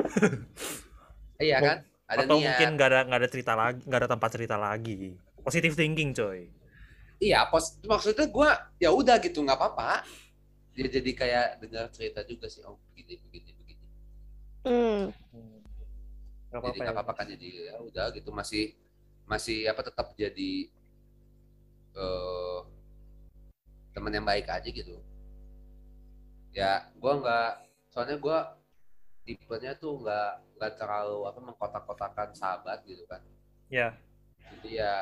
iya 1.43 1.59
kan 1.63 1.79
ada 2.11 2.25
Atau 2.27 2.37
niat 2.37 2.43
mungkin 2.47 2.69
nggak 2.77 2.89
ada 2.91 3.01
nggak 3.09 3.21
ada 3.23 3.29
cerita 3.31 3.53
lagi, 3.57 3.81
nggak 3.87 4.01
ada 4.03 4.11
tempat 4.11 4.31
cerita 4.35 4.57
lagi. 4.59 4.99
Positive 5.45 5.75
thinking, 5.77 6.11
coy. 6.15 6.41
Iya, 7.23 7.47
pos 7.51 7.79
maksudnya 7.87 8.27
gue 8.29 8.51
ya 8.83 8.91
udah 8.91 9.17
gitu 9.23 9.39
nggak 9.43 9.59
apa-apa. 9.59 10.03
Dia 10.75 10.89
jadi 10.91 11.11
kayak 11.15 11.47
dengar 11.63 11.87
cerita 11.95 12.21
juga 12.27 12.47
sih, 12.51 12.63
oh 12.67 12.77
begini 12.91 13.15
begini 13.23 13.51
begini. 13.55 13.87
Hmm. 14.67 15.03
Jadi 16.55 16.59
apa-apa 16.59 16.81
nggak 16.83 16.95
ya. 16.95 16.99
apa-apa 16.99 17.13
kan 17.19 17.27
jadi 17.35 17.49
ya 17.71 17.77
udah 17.83 18.07
gitu 18.15 18.31
masih 18.31 18.75
masih 19.27 19.67
apa 19.71 19.81
tetap 19.83 20.13
jadi 20.15 20.53
eh 21.95 22.61
teman 23.95 24.13
yang 24.15 24.27
baik 24.27 24.47
aja 24.51 24.69
gitu. 24.69 24.99
Ya, 26.61 26.73
gue 27.03 27.13
nggak 27.21 27.51
soalnya 27.93 28.17
gue 28.25 28.39
tipenya 29.27 29.73
tuh 29.83 29.93
nggak 30.03 30.31
nggak 30.57 30.73
terlalu 30.81 31.19
apa 31.29 31.41
mengkotak-kotakan 31.49 32.29
sahabat 32.41 32.79
gitu 32.91 33.05
kan. 33.11 33.23
Ya. 33.73 33.89
jadi 34.51 34.71
ya 34.83 34.95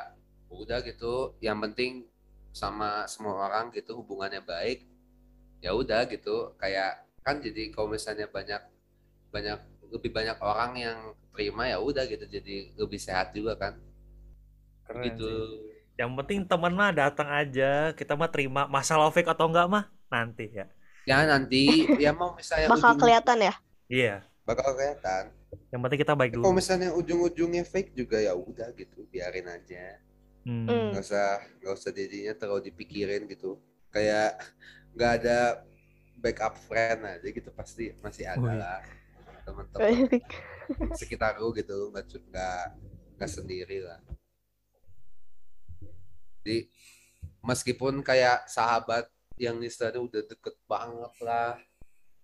udah 0.53 0.79
gitu 0.89 1.37
yang 1.47 1.59
penting 1.65 1.93
sama 2.61 3.05
semua 3.13 3.35
orang 3.49 3.65
gitu 3.77 3.93
hubungannya 4.01 4.43
baik 4.45 4.79
ya 5.65 5.71
udah 5.81 6.01
gitu 6.13 6.55
kayak 6.63 6.91
kan 7.27 7.37
jadi 7.45 7.63
kalau 7.75 7.89
misalnya 7.97 8.27
banyak 8.37 8.63
banyak 9.35 9.59
lebih 9.95 10.11
banyak 10.19 10.39
orang 10.51 10.73
yang 10.87 10.99
terima 11.35 11.63
ya 11.73 11.79
udah 11.89 12.05
gitu 12.13 12.25
jadi 12.37 12.57
lebih 12.81 13.01
sehat 13.01 13.27
juga 13.37 13.53
kan 13.63 13.75
Keren 14.87 15.03
gitu 15.07 15.25
sih. 15.25 15.39
Yang 16.01 16.11
penting 16.19 16.39
temen 16.51 16.73
mah 16.81 16.91
datang 17.01 17.29
aja, 17.41 17.93
kita 17.99 18.13
mah 18.21 18.31
terima 18.35 18.61
masalah 18.77 19.09
fake 19.15 19.31
atau 19.33 19.47
enggak 19.51 19.67
mah 19.75 19.85
nanti 20.13 20.45
ya. 20.59 20.67
Ya 21.05 21.25
nanti 21.25 21.63
ya 21.97 22.11
mau 22.11 22.33
misalnya 22.33 22.69
Bakal 22.69 22.91
ujung- 22.91 23.01
kelihatan 23.01 23.39
ya. 23.41 23.55
Iya. 23.87 24.15
bakal 24.43 24.73
kelihatan 24.73 25.25
Yang 25.69 25.81
penting 25.81 26.01
kita 26.01 26.15
baik 26.15 26.31
kalau 26.33 26.43
dulu. 26.45 26.57
misalnya 26.57 26.91
ujung-ujungnya 26.93 27.63
fake 27.63 27.93
juga 27.93 28.19
ya 28.19 28.33
udah 28.33 28.73
gitu 28.73 29.07
biarin 29.07 29.47
aja 29.47 30.01
Hmm. 30.43 30.67
Hmm. 30.67 30.91
nggak 30.91 31.03
usah 31.03 31.29
nggak 31.57 31.71
usah 31.73 31.91
jadinya 31.93 32.35
terlalu 32.35 32.67
dipikirin 32.67 33.23
gitu 33.27 33.63
kayak 33.89 34.43
nggak 34.91 35.13
ada 35.21 35.63
backup 36.17 36.59
friend 36.59 37.05
aja 37.05 37.23
gitu 37.25 37.47
pasti 37.53 37.95
masih 37.97 38.27
ada 38.27 38.43
Wih. 38.43 38.59
lah 38.59 38.83
teman-teman 39.43 40.11
sekitar 40.99 41.37
lu 41.37 41.53
gitu 41.53 41.91
nggak 41.91 42.05
nggak 42.27 42.63
nggak 43.15 43.31
sendiri 43.31 43.79
lah 43.83 44.03
jadi 46.41 46.67
meskipun 47.41 48.01
kayak 48.01 48.43
sahabat 48.47 49.07
yang 49.37 49.57
istilahnya 49.59 50.01
udah 50.01 50.23
deket 50.25 50.55
banget 50.65 51.15
lah 51.21 51.57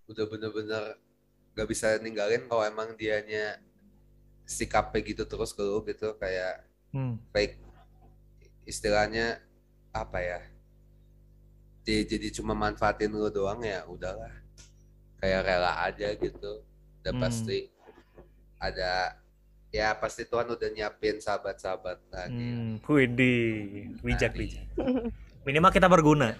udah 0.05 0.25
bener-bener 0.25 0.83
nggak 1.53 1.67
bisa 1.67 1.97
ninggalin 1.97 2.45
kalau 2.45 2.63
emang 2.63 2.93
dianya 2.93 3.57
sikapnya 4.43 5.01
gitu 5.03 5.23
terus 5.23 5.51
ke 5.51 5.61
lu 5.61 5.81
gitu 5.83 6.15
kayak 6.15 6.65
Hmm. 6.89 7.21
baik 7.29 7.61
istilahnya 8.65 9.37
apa 9.91 10.17
ya 10.19 10.39
dia 11.83 12.01
jadi 12.01 12.29
cuma 12.31 12.53
manfaatin 12.53 13.09
lu 13.09 13.29
doang 13.29 13.61
ya 13.61 13.85
udahlah 13.85 14.33
kayak 15.17 15.41
rela 15.43 15.73
aja 15.83 16.09
gitu 16.13 16.65
udah 16.99 17.13
Hmm. 17.13 17.21
pasti 17.21 17.69
ada 18.57 19.13
ya 19.69 19.93
pasti 19.93 20.25
Tuhan 20.25 20.49
udah 20.49 20.65
nyiapin 20.67 21.17
sahabat-sahabat 21.17 22.01
lagi 22.09 22.41
Hmm. 22.49 22.81
Widih, 22.81 23.93
bijak 24.01 24.33
Tadi. 24.33 24.49
bijak. 24.49 24.65
Minimal 25.39 25.69
kita 25.69 25.85
berguna. 25.85 26.33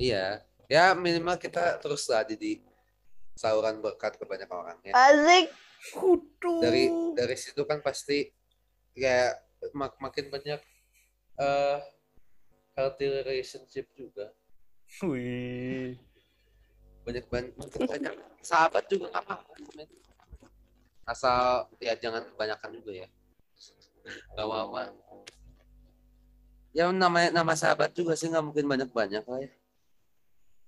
Iya. 0.00 0.26
Ya 0.70 0.96
minimal 0.96 1.36
kita 1.36 1.76
terus 1.82 2.08
lah 2.08 2.24
jadi 2.24 2.62
saluran 3.36 3.82
berkat 3.84 4.16
ke 4.16 4.24
banyak 4.24 4.48
orang 4.48 4.78
ya. 4.86 4.96
Asik. 4.96 5.52
dari 6.60 6.92
dari 7.16 7.36
situ 7.40 7.64
kan 7.64 7.80
pasti 7.80 8.28
kayak 8.92 9.40
mak- 9.72 9.96
makin 9.96 10.28
banyak 10.28 10.60
eh 11.40 11.78
healthy 12.76 13.06
relationship 13.08 13.88
juga. 13.96 14.32
Wih. 15.04 15.96
banyak 17.00 17.24
banyak 17.32 17.54
banyak. 17.56 18.14
Sahabat 18.44 18.84
juga 18.88 19.08
nggak 19.12 19.24
apa-apa. 19.24 19.54
Men. 19.76 19.88
asal 21.08 21.66
ya 21.82 21.98
jangan 21.98 22.22
kebanyakan 22.28 22.70
juga 22.76 22.92
ya. 23.04 23.08
Gak 24.36 24.46
apa 24.46 24.94
ya 26.70 26.86
namanya 26.94 27.34
nama 27.34 27.54
sahabat 27.58 27.90
juga 27.90 28.14
sih 28.14 28.30
nggak 28.30 28.44
mungkin 28.46 28.66
banyak 28.70 28.90
banyak 28.94 29.24
lah 29.26 29.40
ya 29.42 29.50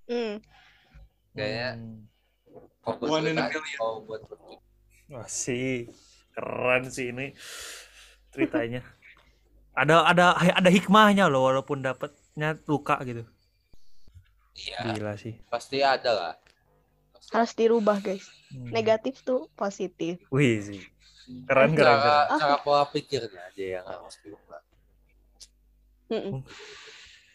Hmm. 0.05 0.35
Kayak- 1.31 1.75
Hmm. 1.75 2.05
kalau 2.79 2.95
buat 2.99 3.09
One 3.13 3.25
in 3.25 3.37
a 3.37 3.47
million. 3.47 3.63
kalau 3.73 3.97
buat. 4.03 4.21
Wah 5.09 5.25
sih, 5.25 5.87
keren 6.31 6.83
sih 6.87 7.09
ini 7.09 7.31
ceritanya. 8.29 8.81
Ada 9.73 10.05
ada 10.05 10.25
ada 10.35 10.69
hikmahnya 10.69 11.27
loh 11.27 11.47
walaupun 11.47 11.81
dapetnya 11.81 12.59
luka 12.63 13.01
gitu. 13.03 13.25
iya 14.53 14.85
Gila 14.87 15.17
sih. 15.17 15.33
pasti 15.47 15.81
ada 15.81 16.11
lah 16.13 16.33
Pasti 17.09 17.33
Harus 17.33 17.53
dirubah 17.55 17.97
guys. 17.99 18.29
Hmm. 18.49 18.69
Negatif 18.69 19.23
tuh 19.23 19.49
positif. 19.53 20.21
Wih 20.29 20.61
sih. 20.61 20.81
Keren 21.47 21.73
keren. 21.73 21.89
cara, 21.89 21.97
keren. 22.27 22.37
cara 22.37 22.55
pola 22.59 22.83
pikirnya 22.85 23.41
aja 23.47 23.65
yang 23.73 23.85
harus 23.87 24.13
diubah 24.19 24.61
Mm-mm. 26.11 26.43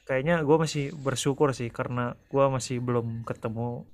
Kayaknya 0.08 0.40
gue 0.40 0.56
masih 0.56 0.84
bersyukur 0.96 1.52
sih 1.52 1.68
karena 1.68 2.16
gue 2.32 2.44
masih 2.48 2.80
belum 2.80 3.28
ketemu 3.28 3.84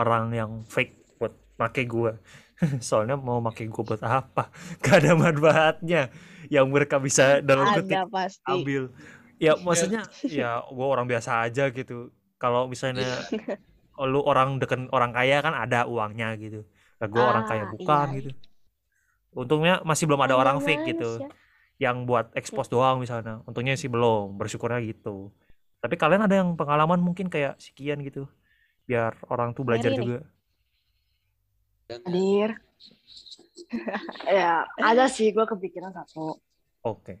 orang 0.00 0.32
yang 0.32 0.50
fake 0.64 1.20
buat 1.20 1.36
make 1.60 1.84
gue. 1.84 2.16
Soalnya 2.88 3.20
mau 3.20 3.44
make 3.44 3.68
gue 3.68 3.84
buat 3.84 4.00
apa? 4.00 4.48
Gak 4.82 5.04
ada 5.04 5.12
manfaatnya 5.12 6.08
yang 6.48 6.72
mereka 6.72 6.96
bisa 6.96 7.44
dalam 7.44 7.68
pasti. 8.08 8.48
ambil. 8.48 8.88
Ya 9.36 9.52
maksudnya 9.60 10.08
ya 10.24 10.64
gue 10.64 10.86
orang 10.88 11.04
biasa 11.04 11.44
aja 11.44 11.68
gitu. 11.68 12.08
Kalau 12.40 12.64
misalnya 12.64 13.04
lu 14.08 14.24
orang 14.24 14.56
deken 14.56 14.88
orang 14.88 15.12
kaya 15.12 15.44
kan 15.44 15.52
ada 15.52 15.84
uangnya 15.84 16.32
gitu. 16.40 16.64
Lah 16.96 17.12
gue 17.12 17.20
orang 17.20 17.44
kaya 17.44 17.68
Ah, 17.68 17.72
bukan 17.76 18.06
iya. 18.08 18.16
gitu. 18.24 18.30
Untungnya 19.36 19.84
masih 19.84 20.08
belum 20.08 20.24
ada 20.24 20.32
Hanya 20.32 20.40
orang 20.48 20.56
fake 20.64 20.96
gitu 20.96 21.20
manusia. 21.20 21.44
Yang 21.76 22.08
buat 22.08 22.32
expose 22.32 22.72
doang 22.72 23.00
misalnya. 23.00 23.44
Untungnya 23.44 23.76
sih 23.76 23.88
belum, 23.92 24.36
bersyukurnya 24.40 24.80
gitu. 24.84 25.32
Tapi 25.80 25.94
kalian 25.94 26.24
ada 26.24 26.34
yang 26.40 26.56
pengalaman 26.56 27.00
mungkin 27.00 27.28
kayak 27.28 27.60
sekian 27.60 28.00
gitu. 28.00 28.24
Biar 28.88 29.16
orang 29.28 29.52
tuh 29.52 29.64
belajar 29.64 29.92
nih. 29.92 29.98
juga. 30.00 30.18
Hadir. 31.92 32.50
ya, 34.38 34.66
ada 34.80 35.04
sih 35.10 35.30
gue 35.30 35.44
kepikiran 35.44 35.92
satu. 35.92 36.38
Oke. 36.86 37.20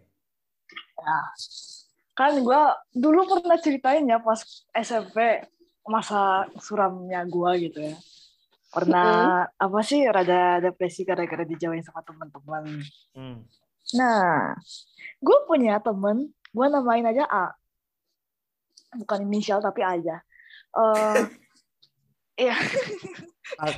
Kan 2.16 2.40
gue 2.40 2.62
dulu 2.96 3.20
pernah 3.28 3.58
ceritain 3.60 4.08
ya 4.08 4.18
pas 4.22 4.40
SMP 4.72 5.44
masa 5.86 6.48
suramnya 6.58 7.22
gue 7.28 7.70
gitu 7.70 7.78
ya. 7.92 7.96
Pernah 8.72 9.46
apa 9.56 9.80
sih 9.86 10.04
rada 10.04 10.60
depresi 10.60 11.06
gara-gara 11.06 11.44
dijauhin 11.46 11.84
sama 11.84 12.02
teman-teman. 12.02 12.82
Hmm. 13.14 13.44
Nah, 13.94 14.58
gue 15.22 15.38
punya 15.46 15.78
temen, 15.78 16.34
gue 16.50 16.66
namain 16.66 17.06
aja 17.06 17.22
A. 17.30 17.46
Bukan 18.96 19.22
inisial 19.28 19.62
tapi 19.62 19.86
A 19.86 19.94
aja. 19.94 20.16
Eh, 20.74 21.22
Iya. 22.36 22.52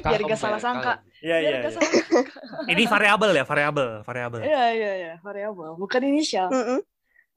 Biar 0.03 0.21
gak 0.27 0.41
salah 0.41 0.59
sangka. 0.59 0.93
Iya 1.23 1.37
iya. 1.39 1.57
iya. 1.63 1.71
Ini 2.75 2.83
variabel 2.91 3.31
ya, 3.39 3.45
variabel, 3.47 4.03
variabel. 4.03 4.43
Iya, 4.43 4.65
iya, 4.75 4.93
iya. 4.99 5.15
Variabel. 5.23 5.79
Bukan 5.79 6.03
inisial. 6.03 6.51
Mm-mm. 6.51 6.83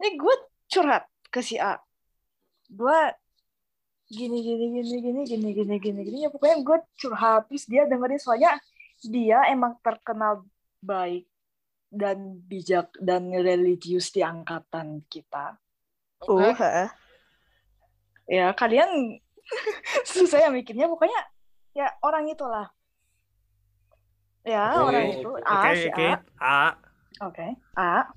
Ini 0.01 0.09
gue 0.17 0.35
curhat 0.65 1.05
ke 1.29 1.45
si 1.45 1.61
A. 1.61 1.77
Gue 2.73 2.99
gini, 4.09 4.41
gini, 4.41 4.65
gini, 4.81 4.97
gini, 4.97 5.21
gini, 5.29 5.49
gini, 5.53 5.75
gini, 5.77 6.01
gini. 6.09 6.17
Ya, 6.25 6.33
pokoknya 6.33 6.57
gue 6.65 6.77
curhat. 6.97 7.45
Terus 7.53 7.69
dia 7.69 7.85
dengerin 7.85 8.17
soalnya 8.17 8.57
dia 9.05 9.45
emang 9.53 9.77
terkenal 9.85 10.41
baik 10.81 11.29
dan 11.91 12.39
bijak 12.47 12.95
dan 13.03 13.27
religius 13.29 14.15
di 14.15 14.23
angkatan 14.23 15.03
kita. 15.11 15.59
Uh, 16.23 16.55
heeh. 16.55 16.89
Ya, 18.31 18.55
kalian 18.55 19.19
susah 20.07 20.47
ya 20.47 20.49
mikirnya. 20.49 20.87
Pokoknya 20.87 21.19
ya 21.75 21.91
orang 21.99 22.31
itulah. 22.31 22.71
Ya, 24.41 24.73
Oke, 24.73 24.87
orang 24.89 25.05
itu. 25.13 25.29
A, 25.45 25.53
Oke, 25.53 25.69
si 25.77 25.87
oke. 25.91 26.07
A. 26.07 26.15
A. 26.41 26.63
Oke, 27.27 27.47
A. 27.77 28.09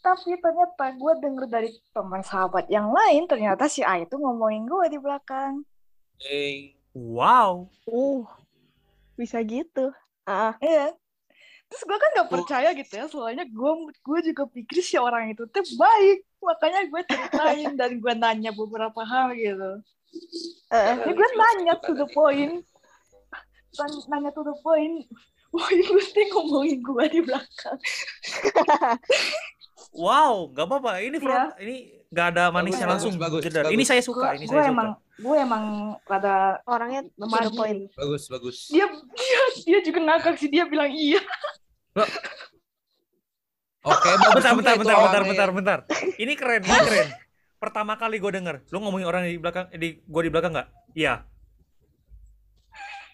Tapi 0.00 0.40
ternyata 0.40 0.84
gue 0.96 1.12
denger 1.20 1.44
dari 1.50 1.70
teman 1.92 2.24
sahabat 2.24 2.70
yang 2.72 2.88
lain, 2.88 3.28
ternyata 3.28 3.68
si 3.68 3.84
A 3.84 4.00
itu 4.00 4.16
ngomongin 4.16 4.64
gue 4.64 4.86
di 4.88 4.98
belakang. 5.02 5.66
Eh, 6.24 6.78
Wow. 6.98 7.70
Uh, 7.86 8.26
bisa 9.14 9.38
gitu. 9.46 9.94
Ah, 10.26 10.58
Iya. 10.58 10.98
Terus 11.68 11.82
gue 11.84 11.98
kan 12.00 12.10
gak 12.16 12.30
percaya 12.32 12.68
gitu 12.72 12.92
ya, 12.96 13.06
soalnya 13.12 13.44
gue 13.44 13.72
gue 14.00 14.18
juga 14.32 14.48
pikir 14.48 14.80
si 14.80 14.96
orang 14.96 15.32
itu 15.36 15.44
tuh 15.52 15.64
baik. 15.76 16.24
Makanya 16.40 16.80
gue 16.88 17.02
ceritain 17.04 17.70
dan 17.76 17.90
gue 18.00 18.12
nanya 18.16 18.50
beberapa 18.56 19.00
hal 19.04 19.36
gitu. 19.36 19.84
eh, 20.72 20.94
Ini 21.04 21.12
gue 21.12 21.28
nanya 21.36 21.74
to 21.84 21.92
the 21.92 22.08
point. 22.08 22.64
Nanya 24.08 24.30
to 24.32 24.42
the 24.42 24.56
point. 24.64 25.04
Wah, 25.48 25.68
ini 25.72 25.84
mesti 25.88 26.20
ngomongin 26.32 26.80
gue 26.84 27.04
di 27.08 27.20
belakang. 27.24 27.78
Wow, 29.92 30.52
gak 30.52 30.66
apa-apa. 30.68 31.00
Ini 31.00 31.16
front, 31.18 31.56
ini 31.58 31.76
gak 32.08 32.26
ada 32.36 32.44
manisnya 32.48 32.84
Bagus, 32.86 32.92
langsung. 33.08 33.14
bagus, 33.16 33.42
jedar. 33.44 33.64
bagus. 33.66 33.74
Ini 33.74 33.84
saya 33.84 34.02
suka, 34.04 34.36
ini 34.36 34.44
gue 34.44 34.52
saya 34.52 34.68
suka. 34.68 34.72
emang 34.72 34.88
gue 35.18 35.36
emang 35.36 35.64
rada 36.06 36.62
orangnya 36.64 37.02
lemah 37.18 37.50
point. 37.50 37.90
bagus 37.98 38.30
bagus. 38.30 38.56
dia 38.70 38.86
dia 39.18 39.40
dia 39.66 39.78
juga 39.82 39.98
ngakak 40.06 40.38
sih 40.38 40.46
dia 40.46 40.62
bilang 40.62 40.86
iya 40.94 41.18
Oke, 43.82 44.08
bagus 44.14 44.42
Bentar, 44.42 44.54
bentar, 44.54 44.74
bentar, 44.78 44.96
bentar, 45.00 45.22
bentar, 45.24 45.48
bentar. 45.50 45.78
Ini 46.14 46.32
keren, 46.38 46.62
ini 46.62 46.78
keren. 46.86 47.08
Pertama 47.58 47.98
kali 47.98 48.22
gue 48.22 48.30
denger, 48.30 48.62
lu 48.70 48.78
ngomongin 48.78 49.06
orang 49.08 49.22
di 49.26 49.34
belakang, 49.34 49.66
di 49.74 49.98
gue 49.98 50.22
di 50.22 50.30
belakang 50.30 50.52
nggak? 50.54 50.68
Iya. 50.94 51.26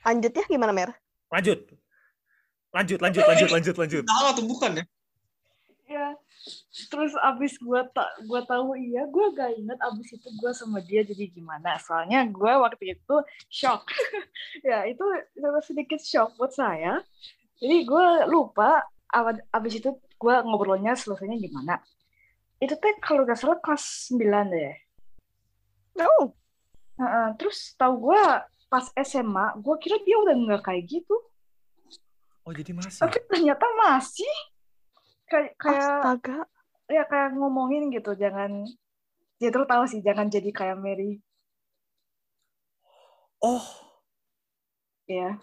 Lanjutnya 0.04 0.44
gimana, 0.44 0.72
Mer? 0.76 0.90
Lanjut. 1.32 1.64
Lanjut, 2.74 2.98
lanjut, 3.00 3.24
lanjut, 3.24 3.48
lanjut, 3.48 3.74
lanjut. 3.78 4.04
Tahu 4.04 4.24
atau 4.28 4.44
bukan 4.44 4.70
ya? 4.76 4.84
ya 5.84 6.06
terus 6.74 7.14
abis 7.22 7.54
gue 7.62 7.80
tak 7.94 8.10
gue 8.26 8.40
tahu 8.50 8.74
iya 8.74 9.06
gue 9.06 9.26
gak 9.30 9.54
inget 9.54 9.78
abis 9.78 10.18
itu 10.18 10.28
gue 10.34 10.50
sama 10.50 10.82
dia 10.82 11.06
jadi 11.06 11.30
gimana. 11.30 11.78
Soalnya 11.78 12.26
gue 12.26 12.52
waktu 12.58 12.98
itu 12.98 13.16
shock. 13.46 13.86
Ya 14.66 14.82
itu 14.86 15.02
sedikit 15.62 16.00
shock 16.02 16.34
buat 16.34 16.50
saya. 16.50 17.02
Jadi 17.62 17.86
gue 17.86 18.06
lupa 18.26 18.82
ab- 19.10 19.46
abis 19.54 19.78
itu 19.78 19.90
gue 19.94 20.34
ngobrolnya 20.42 20.98
selesainya 20.98 21.38
gimana. 21.38 21.78
Itu 22.58 22.74
teh 22.74 22.98
kalau 22.98 23.22
gak 23.22 23.38
salah 23.38 23.58
kelas 23.62 24.10
9 24.10 24.50
deh. 24.50 24.74
Oh, 26.02 26.34
Heeh, 26.94 27.28
terus 27.38 27.74
tahu 27.74 28.10
gue 28.10 28.22
pas 28.70 28.86
SMA 29.06 29.58
gue 29.58 29.74
kira 29.82 29.98
dia 30.02 30.18
udah 30.18 30.34
nggak 30.34 30.62
kayak 30.62 30.86
gitu. 30.86 31.14
Oh, 32.44 32.52
jadi 32.52 32.70
masih. 32.74 33.00
tapi 33.02 33.18
ternyata 33.30 33.66
masih. 33.78 34.34
Kayak 35.26 35.54
kayak 35.58 35.80
astaga. 35.80 36.38
Ya 36.86 37.02
kayak 37.04 37.32
ngomongin 37.34 37.88
gitu 37.88 38.12
jangan 38.12 38.68
ya 39.36 39.48
terus 39.48 39.64
tahu 39.64 39.84
sih 39.84 40.00
jangan 40.00 40.28
jadi 40.28 40.50
kayak 40.50 40.76
Mary 40.76 41.20
Oh, 43.38 43.60
ya 45.04 45.36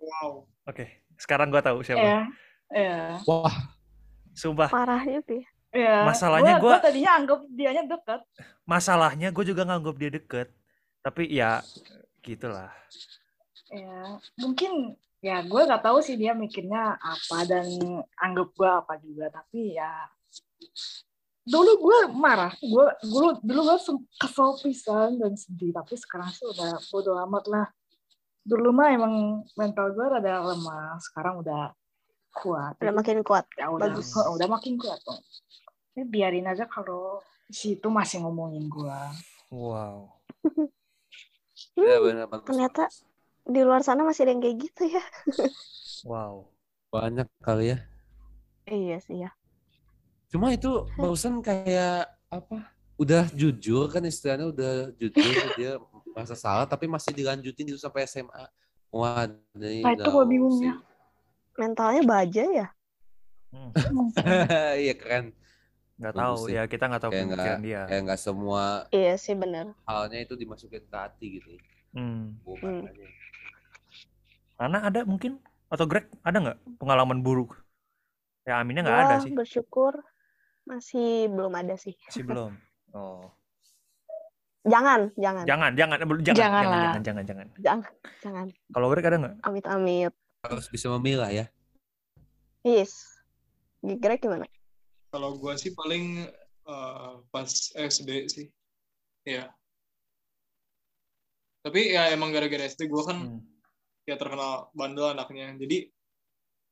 Wow. 0.00 0.48
oke. 0.64 0.86
Sekarang 1.14 1.52
gue 1.52 1.60
tahu 1.60 1.84
siapa. 1.84 2.00
ya 2.00 2.20
ya 2.72 3.20
Wah, 3.22 3.52
Sumpah, 4.32 4.72
Parah 4.72 5.02
juga 5.04 5.44
ya. 5.44 5.48
ya 5.76 5.96
Masalahnya 6.02 6.56
gue 6.56 6.64
gua- 6.64 6.80
tadinya 6.80 7.12
anggap 7.14 7.40
dianya 7.50 7.84
dekat 7.84 8.20
masalahnya 8.64 9.28
gue 9.28 9.44
juga 9.44 9.68
nganggap 9.68 9.94
dia 9.98 10.10
deket. 10.10 10.48
Tapi 10.98 11.28
ya, 11.28 11.60
gitulah. 12.20 12.72
Ya 13.68 14.16
mungkin 14.40 14.96
ya 15.18 15.42
gue 15.42 15.60
nggak 15.66 15.82
tahu 15.82 15.98
sih 16.00 16.14
dia 16.14 16.32
mikirnya 16.32 16.96
apa 16.96 17.38
dan 17.44 17.66
anggap 18.16 18.48
gue 18.54 18.70
apa 18.70 18.94
juga 19.02 19.26
tapi 19.28 19.74
ya 19.74 20.06
dulu 21.48 21.70
gue 21.80 21.98
marah 22.12 22.52
gue 22.60 22.86
dulu 23.02 23.40
dulu 23.40 23.60
gue 23.72 23.78
kesel 24.20 24.56
pisan 24.60 25.16
dan 25.16 25.32
sedih 25.34 25.72
tapi 25.72 25.96
sekarang 25.96 26.28
sih 26.28 26.44
udah 26.44 26.76
bodo 26.92 27.16
amat 27.24 27.44
lah 27.48 27.66
dulu 28.44 28.72
mah 28.72 28.88
emang 28.92 29.14
mental 29.56 29.92
gue 29.92 30.06
rada 30.06 30.44
lemah 30.44 30.96
sekarang 31.00 31.40
udah 31.40 31.72
kuat 32.32 32.76
Udah 32.78 32.94
makin 32.94 33.24
kuat. 33.24 33.44
ya 33.58 33.66
udah 33.72 33.88
Bagus. 33.90 34.12
oh, 34.14 34.36
udah 34.36 34.46
makin 34.46 34.76
kuat 34.78 35.00
tuh 35.02 35.18
ini 35.96 36.06
biarin 36.06 36.46
aja 36.46 36.68
kalau 36.70 37.18
si 37.50 37.74
itu 37.80 37.88
masih 37.90 38.22
ngomongin 38.22 38.68
gua 38.70 39.10
Wow. 39.48 40.12
ya 41.80 41.96
bagus. 42.28 42.44
ternyata 42.44 42.86
di 43.48 43.60
luar 43.64 43.80
sana 43.80 44.04
masih 44.04 44.28
ada 44.28 44.32
yang 44.36 44.42
kayak 44.44 44.56
gitu 44.60 44.82
ya. 44.92 45.02
Wow. 46.04 46.46
banyak 46.88 47.28
kali 47.44 47.76
ya. 47.76 47.78
Iya 48.68 48.96
sih 49.00 49.16
ya. 49.24 49.30
Cuma 50.28 50.52
itu 50.52 50.68
barusan 50.96 51.40
kayak 51.40 52.08
apa? 52.28 52.68
Udah 53.00 53.28
jujur 53.32 53.88
kan 53.92 54.04
istilahnya 54.04 54.48
udah 54.52 54.72
jujur 54.96 55.12
dia 55.58 55.76
merasa 56.12 56.34
salah 56.36 56.64
tapi 56.68 56.88
masih 56.88 57.12
dilanjutin 57.16 57.68
itu 57.68 57.80
sampai 57.80 58.04
SMA. 58.04 58.44
Wah, 58.88 59.28
ini 59.56 59.84
Nah, 59.84 59.92
itu 59.92 60.08
gua 60.08 60.24
bingungnya. 60.24 60.80
Mentalnya 61.60 62.02
baja 62.04 62.44
ya. 62.48 62.66
Hmm, 63.52 63.72
Iya 64.84 64.94
keren. 64.96 65.24
nggak 65.98 66.14
Bagus 66.14 66.20
tahu 66.22 66.36
sih. 66.46 66.54
ya, 66.56 66.62
kita 66.70 66.84
nggak 66.88 67.02
tahu 67.02 67.12
Kayak 67.12 67.24
pemikiran 67.26 67.60
dia. 67.64 67.82
Kayak 67.88 68.02
nggak 68.06 68.20
semua 68.20 68.64
Iya 68.94 69.14
sih 69.18 69.34
bener. 69.34 69.66
halnya 69.88 70.18
itu 70.22 70.34
dimasukin 70.38 70.82
ke 70.86 70.96
hati 70.96 71.26
gitu. 71.40 71.48
Hmm. 71.96 72.36
Hmm. 72.44 72.84
Ana 74.58 74.82
ada 74.82 75.06
mungkin 75.06 75.38
atau 75.70 75.86
Greg 75.86 76.10
ada 76.26 76.36
nggak 76.42 76.58
pengalaman 76.82 77.22
buruk? 77.22 77.54
Ya 78.42 78.58
Aminnya 78.58 78.82
nggak 78.82 78.98
ada 79.06 79.16
sih, 79.22 79.30
bersyukur 79.30 79.94
masih 80.66 81.30
belum 81.30 81.54
ada 81.54 81.78
sih. 81.78 81.94
masih 82.10 82.24
belum. 82.26 82.52
Oh, 82.92 83.30
Jangan, 84.68 85.14
jangan, 85.16 85.44
jangan, 85.48 85.70
jangan, 85.78 85.96
jangan, 85.96 85.98
jangan, 86.02 86.36
Jangan 86.36 86.36
jangan, 86.36 86.64
lah. 86.66 86.82
jangan, 86.82 87.02
jangan, 87.06 87.24
jangan. 87.24 87.46
jangan, 87.56 87.90
jangan. 88.20 88.46
Kalau 88.74 88.86
Greg 88.92 89.06
ada 89.06 89.16
nggak? 89.22 89.34
Amit-amit. 89.46 90.12
Harus 90.44 90.66
bisa 90.68 90.86
memilah 90.92 91.30
ya. 91.32 91.46
Yes. 92.66 92.92
Greg 93.80 94.18
gimana? 94.20 94.44
Kalau 95.08 95.38
gua 95.38 95.54
sih 95.56 95.72
paling 95.72 96.26
eh, 96.68 97.12
pas 97.30 97.48
SD 97.72 98.10
sih. 98.28 98.46
Ya. 99.24 99.48
Tapi 101.62 101.94
ya 101.94 102.10
emang 102.12 102.34
gara-gara 102.34 102.66
SD 102.66 102.90
gua 102.90 103.06
kan 103.06 103.18
Hmm. 103.24 103.40
Ya 104.08 104.16
terkenal 104.16 104.72
bandel 104.72 105.12
anaknya. 105.12 105.52
Jadi 105.60 105.92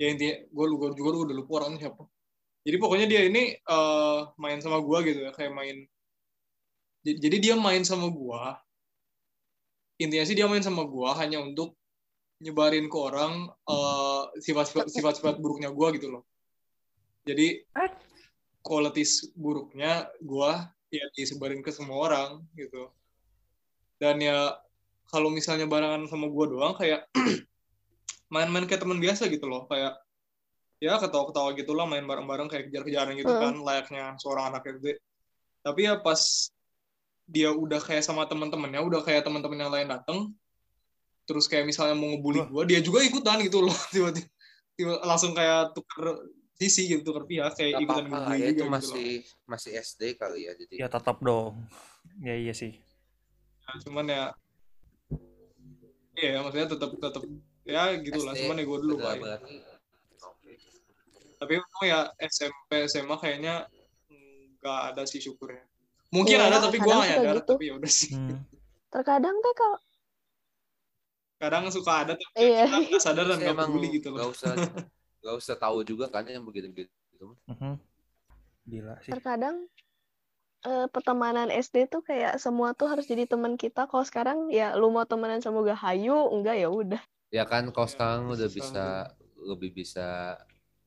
ya 0.01 0.07
intinya 0.09 0.35
gue 0.49 0.67
lupa 0.73 0.97
juga 0.97 1.09
gua 1.13 1.25
udah 1.29 1.37
lupa 1.37 1.53
orangnya 1.61 1.89
siapa. 1.89 2.09
Jadi 2.67 2.77
pokoknya 2.83 3.07
dia 3.07 3.23
ini 3.29 3.55
eh, 3.55 4.21
main 4.41 4.59
sama 4.65 4.81
gua 4.81 5.05
gitu 5.05 5.23
ya, 5.23 5.31
kayak 5.37 5.53
main. 5.53 5.77
Jadi 7.07 7.37
dia 7.39 7.55
main 7.55 7.85
sama 7.87 8.11
gua. 8.11 8.59
Intinya 10.03 10.25
sih 10.27 10.35
dia 10.35 10.51
main 10.51 10.65
sama 10.65 10.83
gua 10.83 11.15
hanya 11.21 11.39
untuk 11.39 11.79
nyebarin 12.43 12.91
ke 12.91 12.99
orang 12.99 13.53
eh, 13.69 14.23
sifat-sifat 14.43 14.91
sifat-sifat 14.91 15.39
buruknya 15.39 15.71
gua 15.71 15.95
gitu 15.95 16.11
loh. 16.11 16.25
Jadi 17.23 17.63
Eh? 17.63 17.91
qualities 18.67 19.31
buruknya 19.39 20.11
gua 20.19 20.67
ya 20.91 21.07
disebarin 21.15 21.63
ke 21.63 21.71
semua 21.71 22.11
orang 22.11 22.43
gitu. 22.59 22.91
Dan 24.03 24.19
ya 24.19 24.59
kalau 25.07 25.29
misalnya 25.31 25.67
barengan 25.67 26.07
sama 26.07 26.27
gua 26.27 26.47
doang 26.47 26.75
kayak 26.75 27.07
main-main 28.35 28.67
kayak 28.67 28.83
teman 28.83 28.99
biasa 28.99 29.31
gitu 29.31 29.47
loh 29.47 29.67
kayak 29.71 29.95
ya 30.77 30.99
ketawa-ketawa 31.01 31.57
gitu 31.57 31.73
lah 31.73 31.87
main 31.89 32.05
bareng-bareng 32.05 32.51
kayak 32.53 32.69
kejar-kejaran 32.69 33.17
gitu 33.17 33.33
Hmm. 33.33 33.41
kan 33.41 33.55
layaknya 33.63 34.05
seorang 34.21 34.53
anak 34.53 34.67
SD 34.67 34.99
tapi 35.63 35.89
ya 35.89 35.97
pas 35.99 36.21
dia 37.27 37.51
udah 37.51 37.81
kayak 37.81 38.05
sama 38.05 38.29
teman-temannya 38.29 38.83
udah 38.83 39.01
kayak 39.03 39.25
teman-teman 39.25 39.59
yang 39.67 39.73
lain 39.73 39.89
dateng 39.89 40.19
terus 41.27 41.51
kayak 41.51 41.67
misalnya 41.67 41.97
mau 41.99 42.07
ngebully 42.13 42.45
gua 42.47 42.63
dia 42.63 42.79
juga 42.79 43.03
ikutan 43.03 43.41
gitu 43.43 43.65
loh 43.65 43.75
tiba-tiba 43.95 44.29
tiba- 44.77 45.03
langsung 45.03 45.33
kayak 45.33 45.73
tuker 45.75 46.23
sisi 46.57 46.89
gitu 46.89 47.03
tuker 47.03 47.25
pihak 47.27 47.53
kayak 47.57 47.73
Gak 47.73 47.83
ikutan 47.83 48.05
lah 48.07 48.21
ngebully 48.31 48.39
ya 48.39 48.47
itu 48.47 48.53
gitu 48.53 48.65
loh. 48.65 48.73
masih 48.77 49.09
masih 49.45 49.71
SD 49.77 50.03
kali 50.17 50.49
ya 50.49 50.53
jadi. 50.57 50.75
Ya 50.85 50.89
tetap 50.89 51.21
dong. 51.21 51.69
Ya 52.25 52.33
iya 52.33 52.57
sih. 52.57 52.73
Nah, 53.67 53.77
cuman 53.83 54.07
ya 54.09 54.23
Iya, 56.17 56.41
maksudnya 56.41 56.69
tetap 56.69 56.91
tetap 56.97 57.23
ya 57.63 57.83
gitulah. 58.01 58.33
SD 58.33 58.41
Cuman 58.45 58.57
ya 58.57 58.65
gue 58.65 58.79
dulu 58.81 58.95
oke. 58.97 60.53
Tapi 61.37 61.53
memang 61.61 61.85
ya 61.85 61.99
SMP 62.17 62.71
SMA 62.89 63.17
kayaknya 63.21 63.55
nggak 64.57 64.79
ada 64.93 65.03
sih 65.05 65.21
syukurnya. 65.21 65.63
Mungkin 66.09 66.41
Iya, 66.41 66.49
ada 66.49 66.59
tapi 66.65 66.81
gue 66.81 66.89
nggak 66.89 67.09
nyadar. 67.13 67.35
gitu. 67.37 67.53
Tapi 67.55 67.65
ya 67.69 67.75
udah 67.77 67.93
sih. 67.93 68.11
Hmm. 68.17 68.41
Terkadang 68.89 69.37
teh 69.45 69.55
kalau 69.55 69.79
Kadang 71.37 71.69
suka 71.69 71.93
ada 72.01 72.13
tapi 72.17 72.33
Iya. 72.41 72.65
kita 72.89 72.97
sadar 72.97 73.29
dan 73.29 73.37
nggak 73.37 73.57
peduli 73.61 73.89
gitu 74.01 74.09
nggak 74.09 74.25
loh. 74.25 74.33
usah 74.33 74.57
nggak 75.21 75.37
usah 75.37 75.57
tahu 75.61 75.85
juga 75.85 76.09
kan 76.09 76.25
yang 76.25 76.41
begitu-begitu. 76.41 76.89
Mhm. 77.45 77.77
Gila 78.67 78.97
sih. 79.05 79.13
terkadang 79.13 79.69
eh, 80.67 80.87
pertemanan 80.91 81.49
SD 81.49 81.87
tuh 81.87 82.03
kayak 82.03 82.43
semua 82.43 82.75
tuh 82.75 82.91
harus 82.91 83.07
jadi 83.07 83.25
teman 83.31 83.55
kita. 83.55 83.87
Kalau 83.87 84.03
sekarang 84.03 84.51
ya 84.51 84.75
lu 84.75 84.91
mau 84.91 85.07
temenan 85.07 85.39
sama 85.39 85.63
gue 85.63 85.73
hayu, 85.73 86.19
enggak 86.35 86.59
ya 86.59 86.69
udah. 86.69 87.03
Ya 87.31 87.47
kan 87.47 87.71
kalau 87.71 87.87
Ya, 87.87 87.93
sekarang 87.95 88.21
udah 88.27 88.49
bisa 88.51 88.85
lebih 89.39 89.71
bisa 89.71 90.35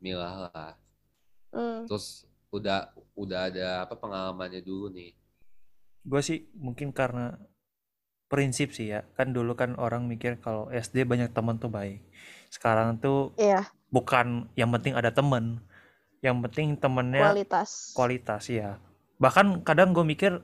milah 0.04 0.52
lah. 0.52 0.72
Hmm. 1.56 1.88
Terus 1.88 2.28
udah 2.52 2.92
udah 3.16 3.40
ada 3.48 3.68
apa 3.88 3.96
pengalamannya 3.96 4.60
dulu 4.60 4.92
nih. 4.92 5.16
Gue 6.04 6.22
sih 6.24 6.48
mungkin 6.56 6.92
karena 6.92 7.40
prinsip 8.28 8.76
sih 8.76 8.92
ya. 8.92 9.08
Kan 9.16 9.32
dulu 9.32 9.56
kan 9.56 9.76
orang 9.80 10.06
mikir 10.06 10.40
kalau 10.44 10.68
SD 10.70 11.08
banyak 11.08 11.32
teman 11.32 11.58
tuh 11.60 11.72
baik. 11.72 12.04
Sekarang 12.52 12.98
tuh 13.00 13.32
Iya, 13.40 13.68
bukan 13.94 14.50
yang 14.60 14.70
penting 14.76 14.94
ada 14.98 15.14
temen. 15.14 15.62
Yang 16.20 16.38
penting 16.50 16.68
temennya 16.76 17.32
kualitas. 17.32 17.96
kualitas 17.96 18.44
ya. 18.52 18.76
Bahkan 19.20 19.68
kadang 19.68 19.92
gue 19.92 20.04
mikir 20.08 20.40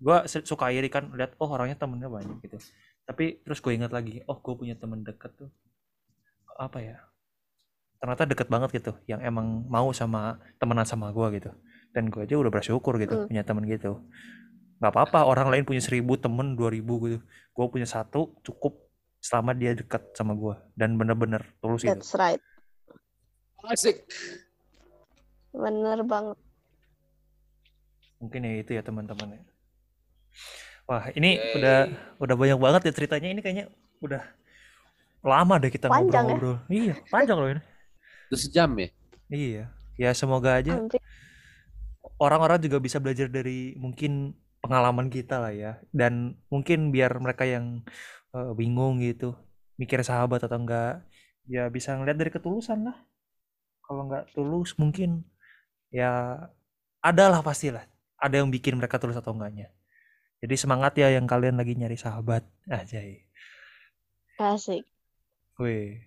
gue 0.00 0.16
suka 0.26 0.72
iri 0.72 0.88
kan 0.88 1.12
lihat 1.12 1.36
oh 1.38 1.48
orangnya 1.48 1.78
temennya 1.78 2.10
banyak 2.10 2.42
gitu. 2.42 2.58
Tapi 3.06 3.42
terus 3.46 3.62
gue 3.62 3.72
ingat 3.74 3.94
lagi, 3.94 4.22
oh 4.26 4.38
gue 4.38 4.54
punya 4.58 4.74
temen 4.74 5.06
deket 5.06 5.32
tuh 5.38 5.50
apa 6.58 6.78
ya? 6.82 6.98
Ternyata 8.00 8.24
deket 8.26 8.48
banget 8.48 8.70
gitu, 8.74 8.92
yang 9.04 9.20
emang 9.20 9.64
mau 9.68 9.92
sama 9.92 10.40
temenan 10.56 10.88
sama 10.88 11.12
gue 11.12 11.26
gitu. 11.40 11.50
Dan 11.92 12.08
gue 12.08 12.22
aja 12.24 12.38
udah 12.38 12.52
bersyukur 12.52 12.96
gitu 12.98 13.14
Hmm. 13.14 13.26
punya 13.28 13.42
temen 13.44 13.64
gitu. 13.68 14.02
Gak 14.80 14.96
apa-apa 14.96 15.28
orang 15.28 15.52
lain 15.52 15.64
punya 15.68 15.84
seribu 15.84 16.16
temen, 16.16 16.56
dua 16.56 16.72
ribu 16.72 16.96
gitu. 17.04 17.18
Gue 17.52 17.66
punya 17.68 17.84
satu 17.84 18.40
cukup 18.40 18.88
selama 19.20 19.52
dia 19.52 19.76
dekat 19.76 20.16
sama 20.16 20.32
gue 20.32 20.56
dan 20.80 20.96
bener-bener 20.96 21.44
tulus 21.60 21.84
gitu. 21.84 21.92
That's 21.92 22.16
right. 22.16 22.40
Asik. 23.68 24.08
Bener 25.52 26.00
banget. 26.08 26.40
Mungkin 28.20 28.40
ya 28.44 28.52
itu 28.60 28.70
ya 28.76 28.82
teman-teman 28.84 29.40
ya. 29.40 29.42
Wah, 30.86 31.08
ini 31.16 31.40
Yeay. 31.40 31.56
udah 31.56 31.78
udah 32.20 32.34
banyak 32.36 32.58
banget 32.60 32.80
ya 32.90 32.92
ceritanya. 32.92 33.28
Ini 33.32 33.40
kayaknya 33.40 33.66
udah 34.04 34.22
lama 35.24 35.54
deh 35.60 35.72
kita 35.72 35.88
ya? 35.88 35.96
ngobrol-ngobrol. 35.96 36.56
Iya, 36.68 36.94
panjang 37.08 37.38
loh 37.40 37.48
ini. 37.50 37.62
Udah 38.28 38.38
sejam 38.38 38.70
ya? 38.76 38.88
Iya. 39.32 39.64
Ya 40.00 40.10
semoga 40.16 40.56
aja 40.56 40.80
orang-orang 42.20 42.60
juga 42.60 42.76
bisa 42.80 43.00
belajar 43.00 43.32
dari 43.32 43.74
mungkin 43.80 44.36
pengalaman 44.60 45.08
kita 45.08 45.40
lah 45.40 45.52
ya. 45.56 45.72
Dan 45.90 46.36
mungkin 46.52 46.92
biar 46.92 47.16
mereka 47.16 47.48
yang 47.48 47.80
eh, 48.36 48.52
bingung 48.54 49.00
gitu, 49.00 49.34
mikir 49.80 50.04
sahabat 50.04 50.44
atau 50.44 50.60
enggak, 50.60 51.04
ya 51.48 51.66
bisa 51.72 51.96
ngeliat 51.96 52.20
dari 52.20 52.30
ketulusan 52.30 52.84
lah. 52.84 52.96
Kalau 53.84 54.06
nggak 54.06 54.36
tulus 54.36 54.76
mungkin 54.76 55.24
ya 55.90 56.36
adalah 57.00 57.40
pastilah. 57.40 57.82
Ada 58.20 58.44
yang 58.44 58.52
bikin 58.52 58.76
mereka 58.76 59.00
tulus 59.00 59.16
atau 59.16 59.32
enggaknya. 59.32 59.72
Jadi 60.40 60.54
semangat 60.56 60.96
ya 60.96 61.08
yang 61.12 61.24
kalian 61.24 61.56
lagi 61.56 61.76
nyari 61.76 61.96
sahabat. 61.96 62.44
aja. 62.70 63.00
asik. 64.40 64.84
Wih. 65.60 66.00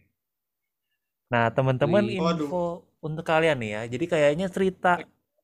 Nah, 1.30 1.50
teman-teman. 1.54 2.06
Waduh. 2.06 2.46
info 2.46 2.66
untuk 3.04 3.26
kalian 3.28 3.60
nih 3.60 3.72
ya. 3.76 3.82
Jadi 3.98 4.06
kayaknya 4.10 4.48
cerita 4.50 5.02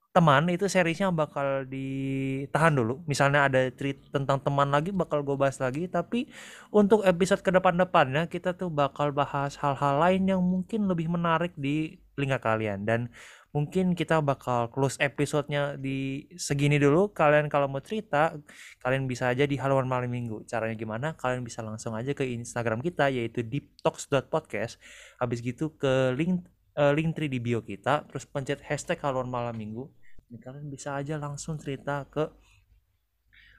teman 0.10 0.50
itu 0.50 0.66
seriesnya 0.66 1.14
bakal 1.14 1.70
ditahan 1.70 2.74
dulu. 2.74 3.04
Misalnya 3.06 3.46
ada 3.46 3.70
cerita 3.70 4.10
tentang 4.10 4.42
teman 4.42 4.74
lagi 4.74 4.90
bakal 4.90 5.22
gue 5.22 5.38
bahas 5.38 5.62
lagi. 5.62 5.86
Tapi 5.86 6.26
untuk 6.74 7.06
episode 7.06 7.46
ke 7.46 7.52
depan-depannya 7.54 8.26
kita 8.26 8.58
tuh 8.58 8.74
bakal 8.74 9.14
bahas 9.14 9.54
hal-hal 9.62 10.02
lain 10.02 10.24
yang 10.26 10.42
mungkin 10.42 10.90
lebih 10.90 11.12
menarik 11.14 11.54
di 11.54 12.02
telinga 12.18 12.42
kalian. 12.42 12.90
Dan 12.90 13.14
mungkin 13.50 13.98
kita 13.98 14.22
bakal 14.22 14.70
close 14.70 14.98
episodenya 15.02 15.74
di 15.74 16.30
segini 16.38 16.78
dulu. 16.78 17.10
Kalian 17.10 17.50
kalau 17.50 17.66
mau 17.66 17.82
cerita, 17.82 18.38
kalian 18.86 19.10
bisa 19.10 19.30
aja 19.30 19.46
di 19.50 19.58
haluan 19.58 19.90
malam 19.90 20.10
minggu. 20.10 20.46
Caranya 20.46 20.78
gimana? 20.78 21.18
Kalian 21.18 21.42
bisa 21.42 21.66
langsung 21.66 21.98
aja 21.98 22.14
ke 22.14 22.26
Instagram 22.26 22.82
kita 22.86 23.10
yaitu 23.10 23.42
deeptalks.podcast. 23.42 24.78
Habis 25.18 25.42
gitu 25.42 25.74
ke 25.74 26.14
link 26.14 26.46
eh, 26.78 26.94
link 26.94 27.18
tree 27.18 27.32
di 27.32 27.42
bio 27.42 27.66
kita, 27.66 28.06
terus 28.06 28.30
pencet 28.30 28.62
hashtag 28.62 29.02
haluan 29.02 29.30
malam 29.30 29.58
minggu. 29.58 29.90
Dan 30.30 30.38
kalian 30.38 30.70
bisa 30.70 30.94
aja 30.94 31.18
langsung 31.18 31.58
cerita 31.58 32.06
ke 32.06 32.30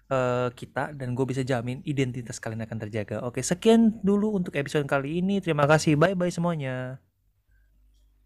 eh, 0.06 0.48
kita 0.54 0.94
dan 0.94 1.18
gue 1.18 1.26
bisa 1.26 1.42
jamin 1.42 1.82
identitas 1.82 2.38
kalian 2.38 2.62
akan 2.62 2.78
terjaga. 2.86 3.26
Oke, 3.26 3.42
sekian 3.42 3.98
dulu 4.06 4.38
untuk 4.38 4.54
episode 4.54 4.86
kali 4.86 5.18
ini. 5.18 5.42
Terima 5.42 5.66
kasih. 5.66 5.98
Bye 5.98 6.14
bye 6.14 6.30
semuanya. 6.30 7.02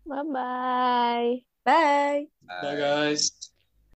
Bye 0.05 0.25
bye. 0.29 1.54
Bye. 1.65 2.29
Dah 2.61 2.75
guys. 2.77 3.44